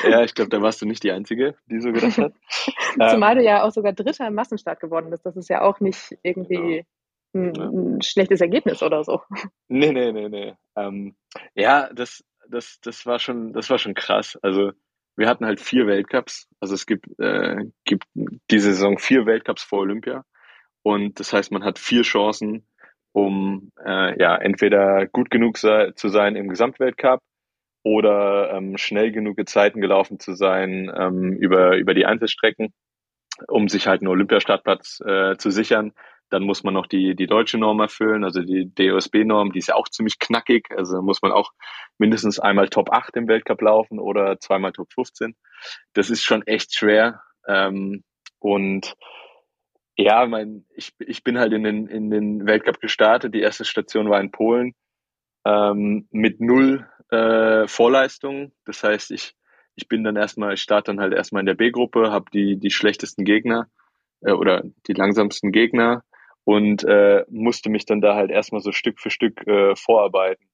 ja, 0.03 0.21
ich 0.21 0.33
glaube, 0.33 0.49
da 0.49 0.61
warst 0.61 0.81
du 0.81 0.85
nicht 0.85 1.01
die 1.01 1.13
Einzige, 1.13 1.55
die 1.67 1.79
so 1.79 1.93
gedacht 1.93 2.17
hat. 2.17 2.33
Zumal 3.11 3.37
ähm, 3.37 3.37
du 3.37 3.43
ja 3.45 3.63
auch 3.63 3.71
sogar 3.71 3.93
Dritter 3.93 4.27
im 4.27 4.33
Massenstart 4.33 4.81
geworden 4.81 5.09
bist. 5.09 5.25
Das 5.25 5.37
ist 5.37 5.47
ja 5.47 5.61
auch 5.61 5.79
nicht 5.79 6.17
irgendwie 6.23 6.83
ja. 7.33 7.41
ein, 7.41 7.53
ein, 7.55 8.01
schlechtes 8.01 8.41
Ergebnis 8.41 8.83
oder 8.83 9.05
so. 9.05 9.21
Nee, 9.69 9.93
nee, 9.93 10.11
nee, 10.11 10.27
nee. 10.27 10.55
Ähm, 10.75 11.15
ja, 11.55 11.89
das, 11.93 12.25
das, 12.49 12.81
das 12.81 13.05
war 13.05 13.19
schon, 13.19 13.53
das 13.53 13.69
war 13.69 13.77
schon 13.77 13.93
krass. 13.93 14.37
Also 14.41 14.73
wir 15.15 15.27
hatten 15.27 15.45
halt 15.45 15.59
vier 15.59 15.87
Weltcups. 15.87 16.47
Also 16.59 16.73
es 16.73 16.85
gibt, 16.85 17.07
äh, 17.19 17.57
gibt 17.85 18.05
diese 18.49 18.73
Saison 18.73 18.97
vier 18.97 19.25
Weltcups 19.25 19.63
vor 19.63 19.79
Olympia. 19.79 20.23
Und 20.83 21.19
das 21.19 21.33
heißt, 21.33 21.51
man 21.51 21.63
hat 21.63 21.79
vier 21.79 22.01
Chancen, 22.03 22.67
um 23.13 23.71
äh, 23.85 24.19
ja 24.19 24.35
entweder 24.35 25.07
gut 25.07 25.29
genug 25.29 25.57
sei, 25.57 25.91
zu 25.95 26.09
sein 26.09 26.35
im 26.35 26.49
Gesamtweltcup 26.49 27.21
oder 27.83 28.53
ähm, 28.53 28.77
schnell 28.77 29.11
genug 29.11 29.37
Zeiten 29.47 29.81
gelaufen 29.81 30.19
zu 30.19 30.33
sein 30.33 30.91
ähm, 30.95 31.33
über, 31.33 31.77
über 31.77 31.93
die 31.93 32.05
Einzelstrecken, 32.05 32.73
um 33.47 33.67
sich 33.67 33.87
halt 33.87 34.01
einen 34.01 34.07
Olympiastartplatz 34.07 35.01
äh, 35.05 35.37
zu 35.37 35.51
sichern. 35.51 35.93
Dann 36.33 36.45
muss 36.45 36.63
man 36.63 36.73
noch 36.73 36.87
die, 36.87 37.15
die 37.15 37.27
deutsche 37.27 37.59
Norm 37.59 37.79
erfüllen, 37.79 38.23
also 38.23 38.41
die 38.41 38.73
DOSB-Norm, 38.73 39.51
die 39.51 39.59
ist 39.59 39.67
ja 39.67 39.75
auch 39.75 39.87
ziemlich 39.87 40.17
knackig. 40.17 40.65
Also 40.75 40.99
muss 41.03 41.21
man 41.21 41.31
auch 41.31 41.51
mindestens 41.99 42.39
einmal 42.39 42.69
Top 42.69 42.91
8 42.91 43.15
im 43.17 43.27
Weltcup 43.27 43.61
laufen 43.61 43.99
oder 43.99 44.39
zweimal 44.39 44.71
Top 44.71 44.91
15. 44.91 45.35
Das 45.93 46.09
ist 46.09 46.23
schon 46.23 46.41
echt 46.47 46.73
schwer. 46.73 47.21
Ähm, 47.47 48.03
und 48.39 48.95
ja, 49.95 50.25
mein, 50.25 50.65
ich, 50.73 50.95
ich 50.97 51.23
bin 51.23 51.37
halt 51.37 51.53
in 51.53 51.63
den, 51.63 51.85
in 51.85 52.09
den 52.09 52.47
Weltcup 52.47 52.79
gestartet. 52.79 53.35
Die 53.35 53.41
erste 53.41 53.63
Station 53.63 54.09
war 54.09 54.19
in 54.19 54.31
Polen 54.31 54.73
ähm, 55.45 56.07
mit 56.09 56.41
null 56.41 56.89
äh, 57.11 57.67
Vorleistung. 57.67 58.53
Das 58.65 58.83
heißt, 58.83 59.11
ich, 59.11 59.35
ich 59.75 59.87
bin 59.87 60.03
dann 60.03 60.15
erstmal, 60.15 60.55
ich 60.55 60.63
starte 60.63 60.89
dann 60.89 60.99
halt 60.99 61.13
erstmal 61.13 61.41
in 61.41 61.45
der 61.45 61.53
B-Gruppe, 61.53 62.11
habe 62.11 62.25
die, 62.33 62.57
die 62.57 62.71
schlechtesten 62.71 63.23
Gegner 63.23 63.69
äh, 64.21 64.31
oder 64.31 64.63
die 64.87 64.93
langsamsten 64.93 65.51
Gegner 65.51 66.03
und 66.45 66.83
äh, 66.83 67.25
musste 67.29 67.69
mich 67.69 67.85
dann 67.85 68.01
da 68.01 68.15
halt 68.15 68.31
erstmal 68.31 68.61
so 68.61 68.71
Stück 68.71 68.99
für 68.99 69.09
Stück 69.09 69.45
äh, 69.47 69.75
vorarbeiten. 69.75 70.45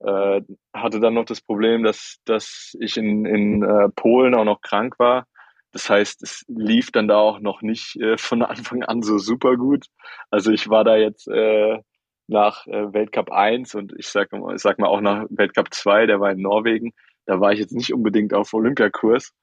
Äh, 0.00 0.42
hatte 0.72 1.00
dann 1.00 1.14
noch 1.14 1.24
das 1.24 1.40
Problem, 1.40 1.82
dass, 1.82 2.18
dass 2.24 2.76
ich 2.80 2.96
in, 2.96 3.24
in 3.24 3.62
äh, 3.62 3.88
Polen 3.90 4.34
auch 4.34 4.44
noch 4.44 4.60
krank 4.60 4.98
war. 4.98 5.26
Das 5.72 5.90
heißt, 5.90 6.22
es 6.22 6.44
lief 6.48 6.92
dann 6.92 7.08
da 7.08 7.18
auch 7.18 7.40
noch 7.40 7.62
nicht 7.62 7.96
äh, 7.96 8.16
von 8.16 8.42
Anfang 8.42 8.82
an 8.84 9.02
so 9.02 9.18
super 9.18 9.56
gut. 9.56 9.86
Also 10.30 10.50
ich 10.50 10.68
war 10.70 10.84
da 10.84 10.96
jetzt 10.96 11.28
äh, 11.28 11.78
nach 12.26 12.66
äh, 12.66 12.92
Weltcup 12.92 13.30
1 13.30 13.74
und 13.74 13.92
ich 13.98 14.08
sag, 14.08 14.30
ich 14.32 14.62
sag 14.62 14.78
mal 14.78 14.88
auch 14.88 15.00
nach 15.00 15.26
Weltcup 15.30 15.72
2, 15.72 16.06
der 16.06 16.20
war 16.20 16.30
in 16.30 16.40
Norwegen, 16.40 16.92
da 17.26 17.40
war 17.40 17.52
ich 17.52 17.58
jetzt 17.58 17.74
nicht 17.74 17.92
unbedingt 17.92 18.32
auf 18.32 18.54
Olympiakurs. 18.54 19.34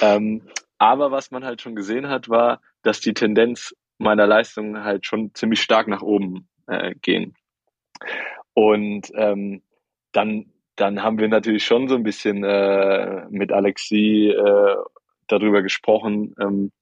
Ähm, 0.00 0.42
aber 0.78 1.10
was 1.10 1.30
man 1.30 1.44
halt 1.44 1.60
schon 1.60 1.76
gesehen 1.76 2.08
hat, 2.08 2.28
war, 2.28 2.60
dass 2.82 3.00
die 3.00 3.14
Tendenz 3.14 3.74
meiner 3.98 4.26
Leistungen 4.26 4.84
halt 4.84 5.06
schon 5.06 5.34
ziemlich 5.34 5.60
stark 5.60 5.88
nach 5.88 6.02
oben 6.02 6.48
äh, 6.66 6.94
gehen. 7.02 7.34
Und 8.54 9.10
ähm, 9.14 9.62
dann, 10.12 10.52
dann 10.76 11.02
haben 11.02 11.18
wir 11.18 11.28
natürlich 11.28 11.64
schon 11.64 11.88
so 11.88 11.96
ein 11.96 12.04
bisschen 12.04 12.44
äh, 12.44 13.26
mit 13.30 13.52
Alexi 13.52 14.34
äh, 14.36 14.76
darüber 15.26 15.62
gesprochen, 15.62 16.34
ähm, 16.40 16.72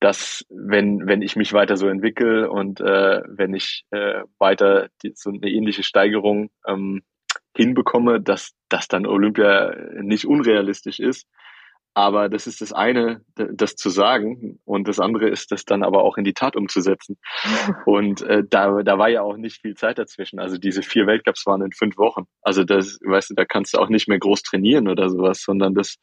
dass 0.00 0.44
wenn, 0.48 1.06
wenn 1.06 1.20
ich 1.20 1.36
mich 1.36 1.52
weiter 1.52 1.76
so 1.76 1.86
entwickle 1.88 2.50
und 2.50 2.80
äh, 2.80 3.20
wenn 3.28 3.54
ich 3.54 3.84
äh, 3.90 4.22
weiter 4.38 4.88
die, 5.02 5.12
so 5.14 5.30
eine 5.30 5.48
ähnliche 5.48 5.82
Steigerung 5.82 6.50
ähm, 6.66 7.02
hinbekomme, 7.54 8.20
dass 8.20 8.54
das 8.68 8.88
dann 8.88 9.06
Olympia 9.06 9.74
nicht 10.00 10.24
unrealistisch 10.24 11.00
ist, 11.00 11.26
aber 11.94 12.28
das 12.28 12.46
ist 12.46 12.60
das 12.60 12.72
eine, 12.72 13.22
das 13.34 13.74
zu 13.74 13.90
sagen. 13.90 14.60
Und 14.64 14.86
das 14.86 15.00
andere 15.00 15.28
ist, 15.28 15.50
das 15.50 15.64
dann 15.64 15.82
aber 15.82 16.04
auch 16.04 16.16
in 16.16 16.24
die 16.24 16.34
Tat 16.34 16.54
umzusetzen. 16.54 17.18
Und 17.86 18.22
äh, 18.22 18.44
da, 18.48 18.82
da 18.82 18.98
war 18.98 19.08
ja 19.08 19.22
auch 19.22 19.36
nicht 19.36 19.60
viel 19.60 19.74
Zeit 19.74 19.98
dazwischen. 19.98 20.38
Also 20.38 20.56
diese 20.56 20.82
vier 20.82 21.06
Weltcups 21.06 21.46
waren 21.46 21.62
in 21.62 21.72
fünf 21.72 21.98
Wochen. 21.98 22.24
Also 22.42 22.62
das, 22.62 23.00
weißt 23.04 23.30
du, 23.30 23.34
da 23.34 23.44
kannst 23.44 23.74
du 23.74 23.78
auch 23.78 23.88
nicht 23.88 24.08
mehr 24.08 24.18
groß 24.18 24.42
trainieren 24.42 24.86
oder 24.86 25.08
sowas, 25.10 25.42
sondern 25.42 25.74
das, 25.74 25.96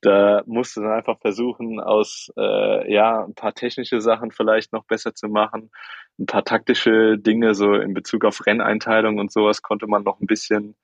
da 0.00 0.42
musst 0.46 0.76
du 0.76 0.80
dann 0.80 0.92
einfach 0.92 1.18
versuchen, 1.20 1.78
aus 1.78 2.30
äh, 2.38 2.92
ja 2.92 3.24
ein 3.24 3.34
paar 3.34 3.52
technische 3.52 4.00
Sachen 4.00 4.30
vielleicht 4.30 4.72
noch 4.72 4.84
besser 4.84 5.14
zu 5.14 5.28
machen, 5.28 5.70
ein 6.18 6.26
paar 6.26 6.44
taktische 6.44 7.18
Dinge 7.18 7.54
so 7.54 7.74
in 7.74 7.94
Bezug 7.94 8.24
auf 8.24 8.46
Renneinteilung 8.46 9.18
und 9.18 9.30
sowas 9.30 9.60
konnte 9.60 9.86
man 9.86 10.04
noch 10.04 10.20
ein 10.20 10.26
bisschen 10.26 10.74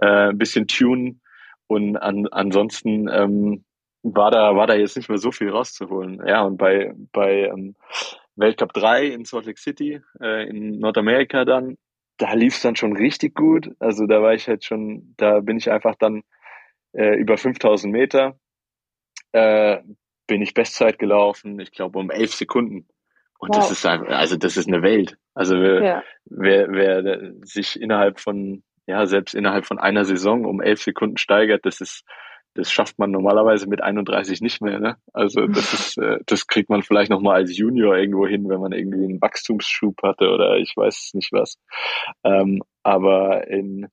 äh, 0.00 0.30
ein 0.30 0.38
bisschen 0.38 0.66
tunen 0.66 1.20
und 1.66 1.96
an, 1.96 2.26
ansonsten 2.30 3.08
ähm, 3.08 3.64
war 4.02 4.30
da, 4.30 4.56
war 4.56 4.66
da 4.66 4.74
jetzt 4.74 4.96
nicht 4.96 5.08
mehr 5.08 5.18
so 5.18 5.30
viel 5.30 5.50
rauszuholen. 5.50 6.22
Ja, 6.26 6.42
und 6.42 6.56
bei, 6.56 6.92
bei 7.12 7.46
ähm, 7.46 7.76
Weltcup 8.36 8.72
3 8.72 9.06
in 9.06 9.24
Salt 9.24 9.46
Lake 9.46 9.60
City, 9.60 10.00
äh, 10.20 10.48
in 10.48 10.78
Nordamerika 10.78 11.44
dann, 11.44 11.76
da 12.18 12.34
lief 12.34 12.54
es 12.54 12.62
dann 12.62 12.76
schon 12.76 12.96
richtig 12.96 13.34
gut. 13.34 13.70
Also 13.78 14.06
da 14.06 14.22
war 14.22 14.34
ich 14.34 14.48
halt 14.48 14.64
schon, 14.64 15.14
da 15.16 15.40
bin 15.40 15.56
ich 15.56 15.70
einfach 15.70 15.94
dann 15.98 16.22
äh, 16.92 17.16
über 17.16 17.36
5000 17.36 17.92
Meter, 17.92 18.38
äh, 19.32 19.78
bin 20.26 20.42
ich 20.42 20.54
Bestzeit 20.54 20.98
gelaufen, 20.98 21.58
ich 21.60 21.72
glaube 21.72 21.98
um 21.98 22.10
elf 22.10 22.32
Sekunden. 22.34 22.88
Und 23.38 23.50
wow. 23.50 23.56
das 23.56 23.70
ist 23.72 23.86
einfach, 23.86 24.08
also 24.08 24.36
das 24.36 24.56
ist 24.56 24.68
eine 24.68 24.82
Welt. 24.82 25.16
Also 25.34 25.60
wer, 25.60 25.82
ja. 25.82 26.02
wer, 26.26 26.70
wer 26.70 27.32
sich 27.42 27.80
innerhalb 27.80 28.20
von, 28.20 28.62
ja, 28.86 29.06
selbst 29.06 29.34
innerhalb 29.34 29.66
von 29.66 29.78
einer 29.78 30.04
Saison 30.04 30.44
um 30.44 30.60
elf 30.60 30.80
Sekunden 30.80 31.16
steigert, 31.16 31.66
das 31.66 31.80
ist, 31.80 32.04
das 32.54 32.70
schafft 32.70 32.98
man 32.98 33.10
normalerweise 33.10 33.66
mit 33.68 33.82
31 33.82 34.40
nicht 34.40 34.60
mehr. 34.60 34.78
Ne? 34.78 34.96
Also 35.12 35.46
das 35.46 35.72
ist, 35.74 35.98
äh, 35.98 36.18
das 36.26 36.46
kriegt 36.46 36.70
man 36.70 36.82
vielleicht 36.82 37.10
noch 37.10 37.20
mal 37.20 37.34
als 37.34 37.56
Junior 37.56 37.96
irgendwo 37.96 38.26
hin, 38.26 38.48
wenn 38.48 38.60
man 38.60 38.72
irgendwie 38.72 39.04
einen 39.04 39.20
Wachstumsschub 39.20 40.02
hatte 40.02 40.30
oder 40.30 40.56
ich 40.56 40.76
weiß 40.76 41.12
nicht 41.14 41.32
was. 41.32 41.58
Ähm, 42.24 42.62
aber 42.82 43.48
in 43.48 43.88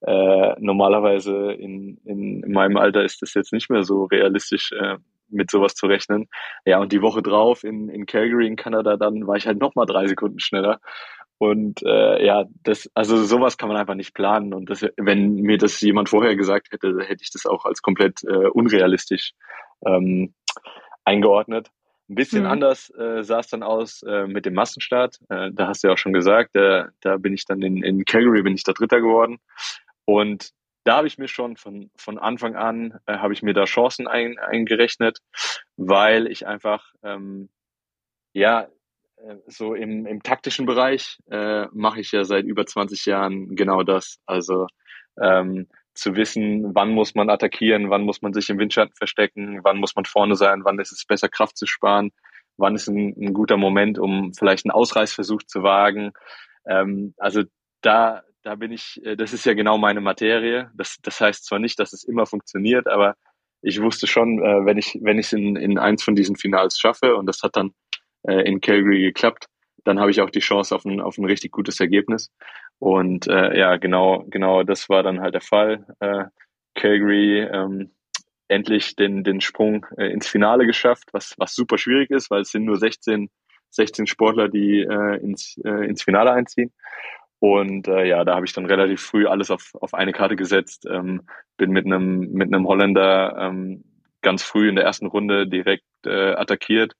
äh, 0.00 0.54
normalerweise 0.58 1.52
in, 1.52 1.98
in, 2.04 2.42
in 2.42 2.52
meinem 2.52 2.76
Alter 2.76 3.04
ist 3.04 3.22
das 3.22 3.34
jetzt 3.34 3.52
nicht 3.52 3.70
mehr 3.70 3.84
so 3.84 4.04
realistisch, 4.04 4.72
äh, 4.72 4.96
mit 5.28 5.50
sowas 5.50 5.74
zu 5.74 5.86
rechnen. 5.86 6.28
Ja, 6.64 6.78
und 6.78 6.92
die 6.92 7.02
Woche 7.02 7.22
drauf 7.22 7.64
in, 7.64 7.88
in 7.88 8.06
Calgary 8.06 8.46
in 8.46 8.56
Kanada, 8.56 8.96
dann 8.96 9.26
war 9.26 9.36
ich 9.36 9.46
halt 9.46 9.58
noch 9.58 9.74
mal 9.74 9.86
drei 9.86 10.06
Sekunden 10.06 10.40
schneller. 10.40 10.80
Und 11.42 11.82
äh, 11.82 12.24
ja, 12.24 12.44
das, 12.62 12.88
also 12.94 13.16
sowas 13.16 13.58
kann 13.58 13.68
man 13.68 13.76
einfach 13.76 13.96
nicht 13.96 14.14
planen. 14.14 14.54
Und 14.54 14.70
das, 14.70 14.86
wenn 14.96 15.34
mir 15.34 15.58
das 15.58 15.80
jemand 15.80 16.08
vorher 16.08 16.36
gesagt 16.36 16.68
hätte, 16.70 17.00
hätte 17.00 17.24
ich 17.24 17.32
das 17.32 17.46
auch 17.46 17.64
als 17.64 17.82
komplett 17.82 18.22
äh, 18.22 18.46
unrealistisch 18.46 19.32
ähm, 19.84 20.34
eingeordnet. 21.04 21.72
Ein 22.08 22.14
bisschen 22.14 22.44
mhm. 22.44 22.50
anders 22.50 22.90
äh, 22.90 23.24
sah 23.24 23.40
es 23.40 23.48
dann 23.48 23.64
aus 23.64 24.04
äh, 24.04 24.28
mit 24.28 24.46
dem 24.46 24.54
Massenstart. 24.54 25.18
Äh, 25.30 25.50
da 25.52 25.66
hast 25.66 25.82
du 25.82 25.88
ja 25.88 25.94
auch 25.94 25.98
schon 25.98 26.12
gesagt, 26.12 26.54
äh, 26.54 26.84
da 27.00 27.16
bin 27.16 27.34
ich 27.34 27.44
dann 27.44 27.60
in, 27.60 27.82
in 27.82 28.04
Calgary, 28.04 28.44
bin 28.44 28.54
ich 28.54 28.62
da 28.62 28.72
Dritter 28.72 29.00
geworden. 29.00 29.40
Und 30.04 30.50
da 30.84 30.98
habe 30.98 31.08
ich 31.08 31.18
mir 31.18 31.26
schon 31.26 31.56
von, 31.56 31.90
von 31.96 32.20
Anfang 32.20 32.54
an, 32.54 33.00
äh, 33.06 33.14
habe 33.16 33.32
ich 33.32 33.42
mir 33.42 33.52
da 33.52 33.64
Chancen 33.64 34.06
ein, 34.06 34.38
eingerechnet, 34.38 35.18
weil 35.76 36.28
ich 36.28 36.46
einfach, 36.46 36.92
ähm, 37.02 37.48
ja, 38.32 38.68
so 39.46 39.74
im, 39.74 40.06
im 40.06 40.22
taktischen 40.22 40.66
Bereich 40.66 41.18
äh, 41.30 41.66
mache 41.72 42.00
ich 42.00 42.12
ja 42.12 42.24
seit 42.24 42.44
über 42.44 42.66
20 42.66 43.06
Jahren 43.06 43.54
genau 43.54 43.82
das. 43.82 44.18
Also 44.26 44.66
ähm, 45.20 45.68
zu 45.94 46.16
wissen, 46.16 46.74
wann 46.74 46.90
muss 46.90 47.14
man 47.14 47.30
attackieren, 47.30 47.90
wann 47.90 48.02
muss 48.02 48.22
man 48.22 48.32
sich 48.32 48.48
im 48.50 48.58
Windschatten 48.58 48.94
verstecken, 48.94 49.60
wann 49.62 49.78
muss 49.78 49.94
man 49.94 50.04
vorne 50.04 50.36
sein, 50.36 50.64
wann 50.64 50.78
ist 50.78 50.92
es 50.92 51.04
besser, 51.04 51.28
Kraft 51.28 51.56
zu 51.56 51.66
sparen, 51.66 52.10
wann 52.56 52.74
ist 52.74 52.88
ein, 52.88 53.14
ein 53.20 53.34
guter 53.34 53.56
Moment, 53.56 53.98
um 53.98 54.32
vielleicht 54.32 54.64
einen 54.64 54.72
Ausreißversuch 54.72 55.42
zu 55.42 55.62
wagen. 55.62 56.12
Ähm, 56.66 57.14
also 57.18 57.42
da, 57.82 58.22
da 58.42 58.54
bin 58.54 58.72
ich, 58.72 59.00
äh, 59.04 59.16
das 59.16 59.32
ist 59.32 59.44
ja 59.44 59.54
genau 59.54 59.78
meine 59.78 60.00
Materie. 60.00 60.70
Das, 60.74 60.96
das 61.02 61.20
heißt 61.20 61.44
zwar 61.44 61.58
nicht, 61.58 61.78
dass 61.78 61.92
es 61.92 62.04
immer 62.04 62.26
funktioniert, 62.26 62.88
aber 62.88 63.16
ich 63.60 63.80
wusste 63.80 64.06
schon, 64.06 64.38
äh, 64.42 64.64
wenn 64.64 64.78
ich, 64.78 64.98
wenn 65.02 65.18
ich 65.18 65.26
es 65.26 65.32
in, 65.32 65.56
in 65.56 65.78
eins 65.78 66.02
von 66.02 66.16
diesen 66.16 66.36
Finals 66.36 66.78
schaffe, 66.78 67.16
und 67.16 67.26
das 67.26 67.42
hat 67.42 67.56
dann 67.56 67.72
äh, 68.22 68.42
in 68.42 68.60
Calgary 68.60 69.00
geklappt, 69.00 69.46
dann 69.84 69.98
habe 69.98 70.10
ich 70.10 70.20
auch 70.20 70.30
die 70.30 70.40
Chance 70.40 70.74
auf 70.74 70.84
ein, 70.84 71.00
auf 71.00 71.18
ein 71.18 71.24
richtig 71.24 71.52
gutes 71.52 71.80
Ergebnis. 71.80 72.30
Und 72.78 73.26
äh, 73.26 73.58
ja, 73.58 73.76
genau, 73.76 74.24
genau 74.28 74.62
das 74.62 74.88
war 74.88 75.02
dann 75.02 75.20
halt 75.20 75.34
der 75.34 75.40
Fall. 75.40 75.86
Äh, 76.00 76.24
Calgary 76.74 77.40
ähm, 77.40 77.92
endlich 78.48 78.96
den, 78.96 79.24
den 79.24 79.40
Sprung 79.40 79.86
äh, 79.96 80.06
ins 80.12 80.28
Finale 80.28 80.66
geschafft, 80.66 81.08
was, 81.12 81.34
was 81.38 81.54
super 81.54 81.78
schwierig 81.78 82.10
ist, 82.10 82.30
weil 82.30 82.42
es 82.42 82.50
sind 82.50 82.64
nur 82.64 82.76
16, 82.76 83.30
16 83.70 84.06
Sportler, 84.06 84.48
die 84.48 84.80
äh, 84.80 85.16
ins, 85.22 85.58
äh, 85.64 85.86
ins 85.86 86.02
Finale 86.02 86.32
einziehen. 86.32 86.72
Und 87.38 87.88
äh, 87.88 88.04
ja, 88.04 88.24
da 88.24 88.36
habe 88.36 88.46
ich 88.46 88.52
dann 88.52 88.66
relativ 88.66 89.02
früh 89.02 89.26
alles 89.26 89.50
auf, 89.50 89.72
auf 89.80 89.94
eine 89.94 90.12
Karte 90.12 90.36
gesetzt, 90.36 90.86
ähm, 90.88 91.22
bin 91.56 91.70
mit 91.70 91.86
einem 91.86 92.32
mit 92.32 92.54
einem 92.54 92.68
Holländer 92.68 93.36
ähm, 93.36 93.82
ganz 94.20 94.44
früh 94.44 94.68
in 94.68 94.76
der 94.76 94.84
ersten 94.84 95.06
Runde 95.06 95.48
direkt 95.48 95.84
äh, 96.06 96.34
attackiert 96.34 96.94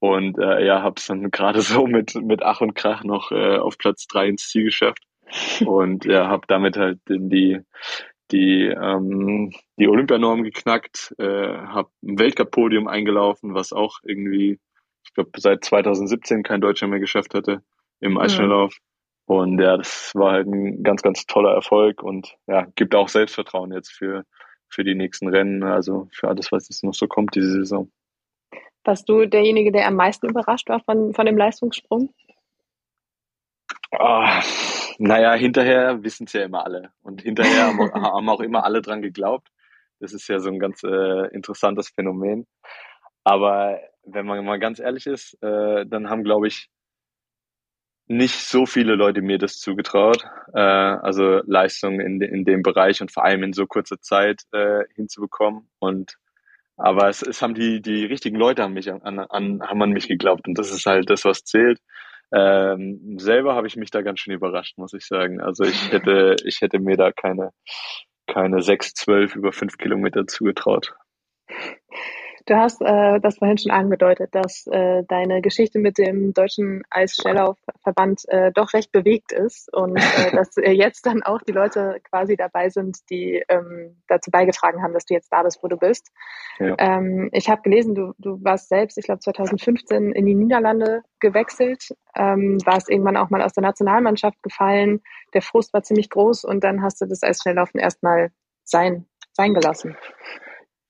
und 0.00 0.38
äh, 0.38 0.66
ja, 0.66 0.82
habe 0.82 0.96
es 0.98 1.06
dann 1.06 1.30
gerade 1.30 1.60
so 1.60 1.86
mit 1.86 2.14
mit 2.16 2.42
Ach 2.42 2.60
und 2.60 2.74
Krach 2.74 3.04
noch 3.04 3.30
äh, 3.30 3.56
auf 3.56 3.78
Platz 3.78 4.06
drei 4.06 4.28
ins 4.28 4.48
Ziel 4.48 4.64
geschafft 4.64 5.04
und 5.64 6.04
ja, 6.04 6.28
habe 6.28 6.46
damit 6.48 6.76
halt 6.76 6.98
die 7.08 7.60
die 8.32 8.66
ähm, 8.66 9.52
die 9.78 9.88
Olympianorm 9.88 10.42
geknackt, 10.42 11.14
äh, 11.18 11.24
habe 11.24 11.90
ein 12.02 12.18
Weltcup-Podium 12.18 12.88
eingelaufen, 12.88 13.54
was 13.54 13.72
auch 13.72 13.98
irgendwie, 14.02 14.60
ich 15.04 15.12
glaube, 15.14 15.30
seit 15.36 15.64
2017 15.64 16.42
kein 16.42 16.60
Deutscher 16.60 16.86
mehr 16.86 17.00
geschafft 17.00 17.34
hatte 17.34 17.62
im 18.00 18.18
Eisschnelllauf. 18.18 18.72
Ja. 18.74 19.34
Und 19.36 19.60
ja, 19.60 19.76
das 19.76 20.12
war 20.14 20.32
halt 20.32 20.48
ein 20.48 20.82
ganz, 20.82 21.02
ganz 21.02 21.24
toller 21.26 21.52
Erfolg 21.52 22.02
und 22.02 22.36
ja, 22.46 22.66
gibt 22.74 22.94
auch 22.94 23.08
Selbstvertrauen 23.08 23.72
jetzt 23.72 23.92
für, 23.92 24.24
für 24.68 24.82
die 24.82 24.96
nächsten 24.96 25.28
Rennen, 25.28 25.62
also 25.62 26.08
für 26.12 26.28
alles, 26.28 26.50
was 26.50 26.68
jetzt 26.68 26.82
noch 26.82 26.94
so 26.94 27.06
kommt 27.06 27.34
diese 27.36 27.52
Saison. 27.52 27.90
Warst 28.84 29.08
du 29.08 29.26
derjenige, 29.26 29.72
der 29.72 29.86
am 29.86 29.94
meisten 29.94 30.28
überrascht 30.28 30.68
war 30.68 30.80
von, 30.80 31.12
von 31.12 31.26
dem 31.26 31.36
Leistungssprung? 31.36 32.12
Oh, 33.92 34.24
naja, 34.98 35.34
hinterher 35.34 36.02
wissen 36.02 36.24
es 36.26 36.32
ja 36.32 36.44
immer 36.44 36.64
alle. 36.64 36.92
Und 37.02 37.22
hinterher 37.22 37.66
haben 37.94 38.28
auch 38.28 38.40
immer 38.40 38.64
alle 38.64 38.82
dran 38.82 39.02
geglaubt. 39.02 39.48
Das 39.98 40.12
ist 40.12 40.28
ja 40.28 40.38
so 40.38 40.48
ein 40.48 40.58
ganz 40.58 40.82
äh, 40.82 41.26
interessantes 41.34 41.90
Phänomen. 41.90 42.46
Aber 43.24 43.78
wenn 44.04 44.26
man 44.26 44.44
mal 44.44 44.58
ganz 44.58 44.78
ehrlich 44.78 45.06
ist, 45.06 45.34
äh, 45.42 45.84
dann 45.86 46.08
haben, 46.08 46.24
glaube 46.24 46.48
ich, 46.48 46.70
nicht 48.06 48.40
so 48.40 48.66
viele 48.66 48.96
Leute 48.96 49.22
mir 49.22 49.38
das 49.38 49.58
zugetraut. 49.58 50.24
Äh, 50.52 50.60
also 50.60 51.42
Leistungen 51.46 52.00
in, 52.00 52.20
in 52.20 52.44
dem 52.44 52.62
Bereich 52.62 53.00
und 53.00 53.12
vor 53.12 53.24
allem 53.24 53.42
in 53.42 53.52
so 53.52 53.66
kurzer 53.66 54.00
Zeit 54.00 54.42
äh, 54.52 54.84
hinzubekommen. 54.94 55.70
Und 55.78 56.16
aber 56.82 57.08
es, 57.08 57.22
es 57.22 57.42
haben 57.42 57.54
die, 57.54 57.82
die 57.82 58.04
richtigen 58.04 58.36
Leute 58.36 58.64
an 58.64 58.72
mich, 58.72 58.90
an, 58.90 59.02
an, 59.02 59.62
haben 59.62 59.82
an 59.82 59.90
mich 59.90 60.08
geglaubt. 60.08 60.48
Und 60.48 60.58
das 60.58 60.70
ist 60.70 60.86
halt 60.86 61.10
das, 61.10 61.24
was 61.24 61.44
zählt. 61.44 61.78
Ähm, 62.32 63.18
selber 63.18 63.54
habe 63.54 63.66
ich 63.66 63.76
mich 63.76 63.90
da 63.90 64.02
ganz 64.02 64.20
schön 64.20 64.34
überrascht, 64.34 64.78
muss 64.78 64.94
ich 64.94 65.06
sagen. 65.06 65.40
Also 65.40 65.64
ich 65.64 65.92
hätte, 65.92 66.36
ich 66.44 66.60
hätte 66.60 66.78
mir 66.78 66.96
da 66.96 67.12
keine, 67.12 67.50
keine 68.26 68.62
sechs, 68.62 68.94
zwölf 68.94 69.36
über 69.36 69.52
fünf 69.52 69.76
Kilometer 69.76 70.26
zugetraut. 70.26 70.94
Du 72.46 72.56
hast 72.56 72.80
äh, 72.80 73.20
das 73.20 73.38
vorhin 73.38 73.58
schon 73.58 73.70
angedeutet, 73.70 74.34
dass 74.34 74.66
äh, 74.66 75.02
deine 75.06 75.40
Geschichte 75.42 75.78
mit 75.78 75.98
dem 75.98 76.32
Deutschen 76.32 76.82
Eisschnelllaufverband 76.90 78.28
äh, 78.28 78.52
doch 78.52 78.72
recht 78.72 78.92
bewegt 78.92 79.32
ist 79.32 79.72
und 79.72 79.96
äh, 79.96 80.30
dass 80.36 80.56
äh, 80.56 80.70
jetzt 80.70 81.06
dann 81.06 81.22
auch 81.22 81.42
die 81.42 81.52
Leute 81.52 82.00
quasi 82.08 82.36
dabei 82.36 82.70
sind, 82.70 82.98
die 83.10 83.44
ähm, 83.48 84.02
dazu 84.08 84.30
beigetragen 84.30 84.82
haben, 84.82 84.94
dass 84.94 85.04
du 85.04 85.14
jetzt 85.14 85.32
da 85.32 85.42
bist, 85.42 85.62
wo 85.62 85.68
du 85.68 85.76
bist. 85.76 86.10
Ja. 86.58 86.74
Ähm, 86.78 87.28
ich 87.32 87.48
habe 87.48 87.62
gelesen, 87.62 87.94
du, 87.94 88.14
du 88.18 88.42
warst 88.42 88.68
selbst, 88.68 88.96
ich 88.98 89.04
glaube 89.04 89.20
2015 89.20 90.12
in 90.12 90.26
die 90.26 90.34
Niederlande 90.34 91.02
gewechselt, 91.20 91.94
ähm, 92.16 92.58
warst 92.64 92.90
irgendwann 92.90 93.16
auch 93.16 93.30
mal 93.30 93.42
aus 93.42 93.52
der 93.52 93.62
Nationalmannschaft 93.62 94.42
gefallen. 94.42 95.02
Der 95.34 95.42
Frust 95.42 95.72
war 95.72 95.82
ziemlich 95.82 96.10
groß 96.10 96.44
und 96.44 96.64
dann 96.64 96.82
hast 96.82 97.00
du 97.00 97.06
das 97.06 97.22
Eisschnelllaufen 97.22 97.80
erstmal 97.80 98.30
sein, 98.64 99.06
sein 99.32 99.54
gelassen. 99.54 99.96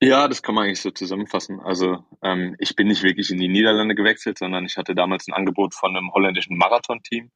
Ja, 0.03 0.27
das 0.27 0.41
kann 0.41 0.55
man 0.55 0.65
eigentlich 0.65 0.81
so 0.81 0.89
zusammenfassen. 0.89 1.59
Also 1.59 2.03
ähm, 2.23 2.55
ich 2.57 2.75
bin 2.75 2.87
nicht 2.87 3.03
wirklich 3.03 3.29
in 3.29 3.37
die 3.37 3.47
Niederlande 3.47 3.93
gewechselt, 3.93 4.39
sondern 4.39 4.65
ich 4.65 4.75
hatte 4.77 4.95
damals 4.95 5.27
ein 5.27 5.33
Angebot 5.33 5.75
von 5.75 5.95
einem 5.95 6.11
holländischen 6.11 6.57
Marathon-Team. 6.57 7.29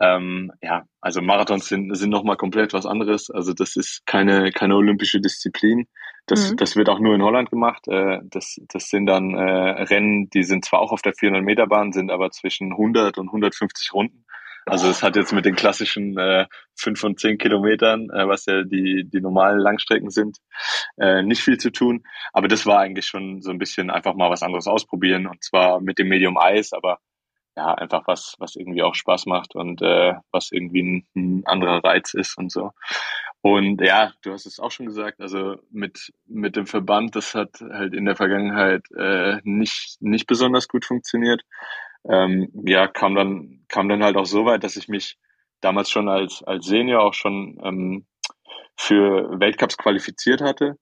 Ähm, 0.00 0.52
ja, 0.60 0.84
also 1.00 1.22
Marathons 1.22 1.66
sind, 1.66 1.96
sind 1.96 2.10
nochmal 2.10 2.36
komplett 2.36 2.74
was 2.74 2.84
anderes. 2.84 3.30
Also 3.30 3.54
das 3.54 3.76
ist 3.76 4.04
keine, 4.04 4.50
keine 4.50 4.76
olympische 4.76 5.18
Disziplin. 5.18 5.86
Das, 6.26 6.50
mhm. 6.50 6.56
das 6.56 6.76
wird 6.76 6.90
auch 6.90 6.98
nur 6.98 7.14
in 7.14 7.22
Holland 7.22 7.50
gemacht. 7.50 7.88
Äh, 7.88 8.20
das, 8.24 8.56
das 8.68 8.88
sind 8.88 9.06
dann 9.06 9.34
äh, 9.34 9.82
Rennen, 9.84 10.28
die 10.28 10.42
sind 10.42 10.66
zwar 10.66 10.80
auch 10.80 10.92
auf 10.92 11.00
der 11.00 11.14
400 11.14 11.42
Meter 11.42 11.66
Bahn, 11.66 11.92
sind 11.92 12.10
aber 12.10 12.30
zwischen 12.30 12.72
100 12.72 13.16
und 13.16 13.28
150 13.28 13.94
Runden. 13.94 14.23
Also 14.66 14.88
es 14.88 15.02
hat 15.02 15.16
jetzt 15.16 15.32
mit 15.32 15.44
den 15.44 15.56
klassischen 15.56 16.16
äh, 16.18 16.46
fünf 16.74 17.04
und 17.04 17.20
zehn 17.20 17.38
Kilometern, 17.38 18.08
äh, 18.10 18.26
was 18.26 18.46
ja 18.46 18.62
die, 18.62 19.04
die 19.04 19.20
normalen 19.20 19.58
Langstrecken 19.58 20.10
sind, 20.10 20.38
äh, 20.96 21.22
nicht 21.22 21.42
viel 21.42 21.58
zu 21.58 21.70
tun. 21.70 22.04
Aber 22.32 22.48
das 22.48 22.64
war 22.66 22.80
eigentlich 22.80 23.06
schon 23.06 23.42
so 23.42 23.50
ein 23.50 23.58
bisschen 23.58 23.90
einfach 23.90 24.14
mal 24.14 24.30
was 24.30 24.42
anderes 24.42 24.66
ausprobieren 24.66 25.26
und 25.26 25.42
zwar 25.44 25.80
mit 25.80 25.98
dem 25.98 26.08
Medium 26.08 26.38
Eis, 26.38 26.72
aber 26.72 26.98
ja, 27.56 27.72
einfach 27.74 28.02
was, 28.06 28.34
was 28.38 28.56
irgendwie 28.56 28.82
auch 28.82 28.94
Spaß 28.94 29.26
macht 29.26 29.54
und 29.54 29.80
äh, 29.80 30.14
was 30.32 30.50
irgendwie 30.50 30.82
ein, 30.82 31.06
ein 31.14 31.42
anderer 31.46 31.84
Reiz 31.84 32.14
ist 32.14 32.36
und 32.36 32.50
so. 32.50 32.72
Und 33.42 33.80
ja, 33.80 34.12
du 34.22 34.32
hast 34.32 34.46
es 34.46 34.58
auch 34.58 34.70
schon 34.70 34.86
gesagt, 34.86 35.20
also 35.20 35.56
mit, 35.70 36.12
mit 36.26 36.56
dem 36.56 36.66
Verband, 36.66 37.14
das 37.14 37.34
hat 37.34 37.60
halt 37.60 37.94
in 37.94 38.06
der 38.06 38.16
Vergangenheit 38.16 38.90
äh, 38.96 39.38
nicht, 39.44 39.98
nicht 40.00 40.26
besonders 40.26 40.66
gut 40.66 40.84
funktioniert 40.84 41.42
ähm, 42.08 42.50
ja, 42.66 42.86
kam 42.86 43.14
dann, 43.14 43.64
kam 43.68 43.88
dann 43.88 44.02
halt 44.02 44.16
auch 44.16 44.26
so 44.26 44.44
weit, 44.44 44.64
dass 44.64 44.76
ich 44.76 44.88
mich 44.88 45.18
damals 45.60 45.90
schon 45.90 46.08
als, 46.08 46.42
als 46.42 46.66
Senior 46.66 47.02
auch 47.02 47.14
schon 47.14 47.58
ähm, 47.64 48.06
für 48.76 49.40
Weltcups 49.40 49.78
qualifiziert 49.78 50.40
hatte 50.40 50.76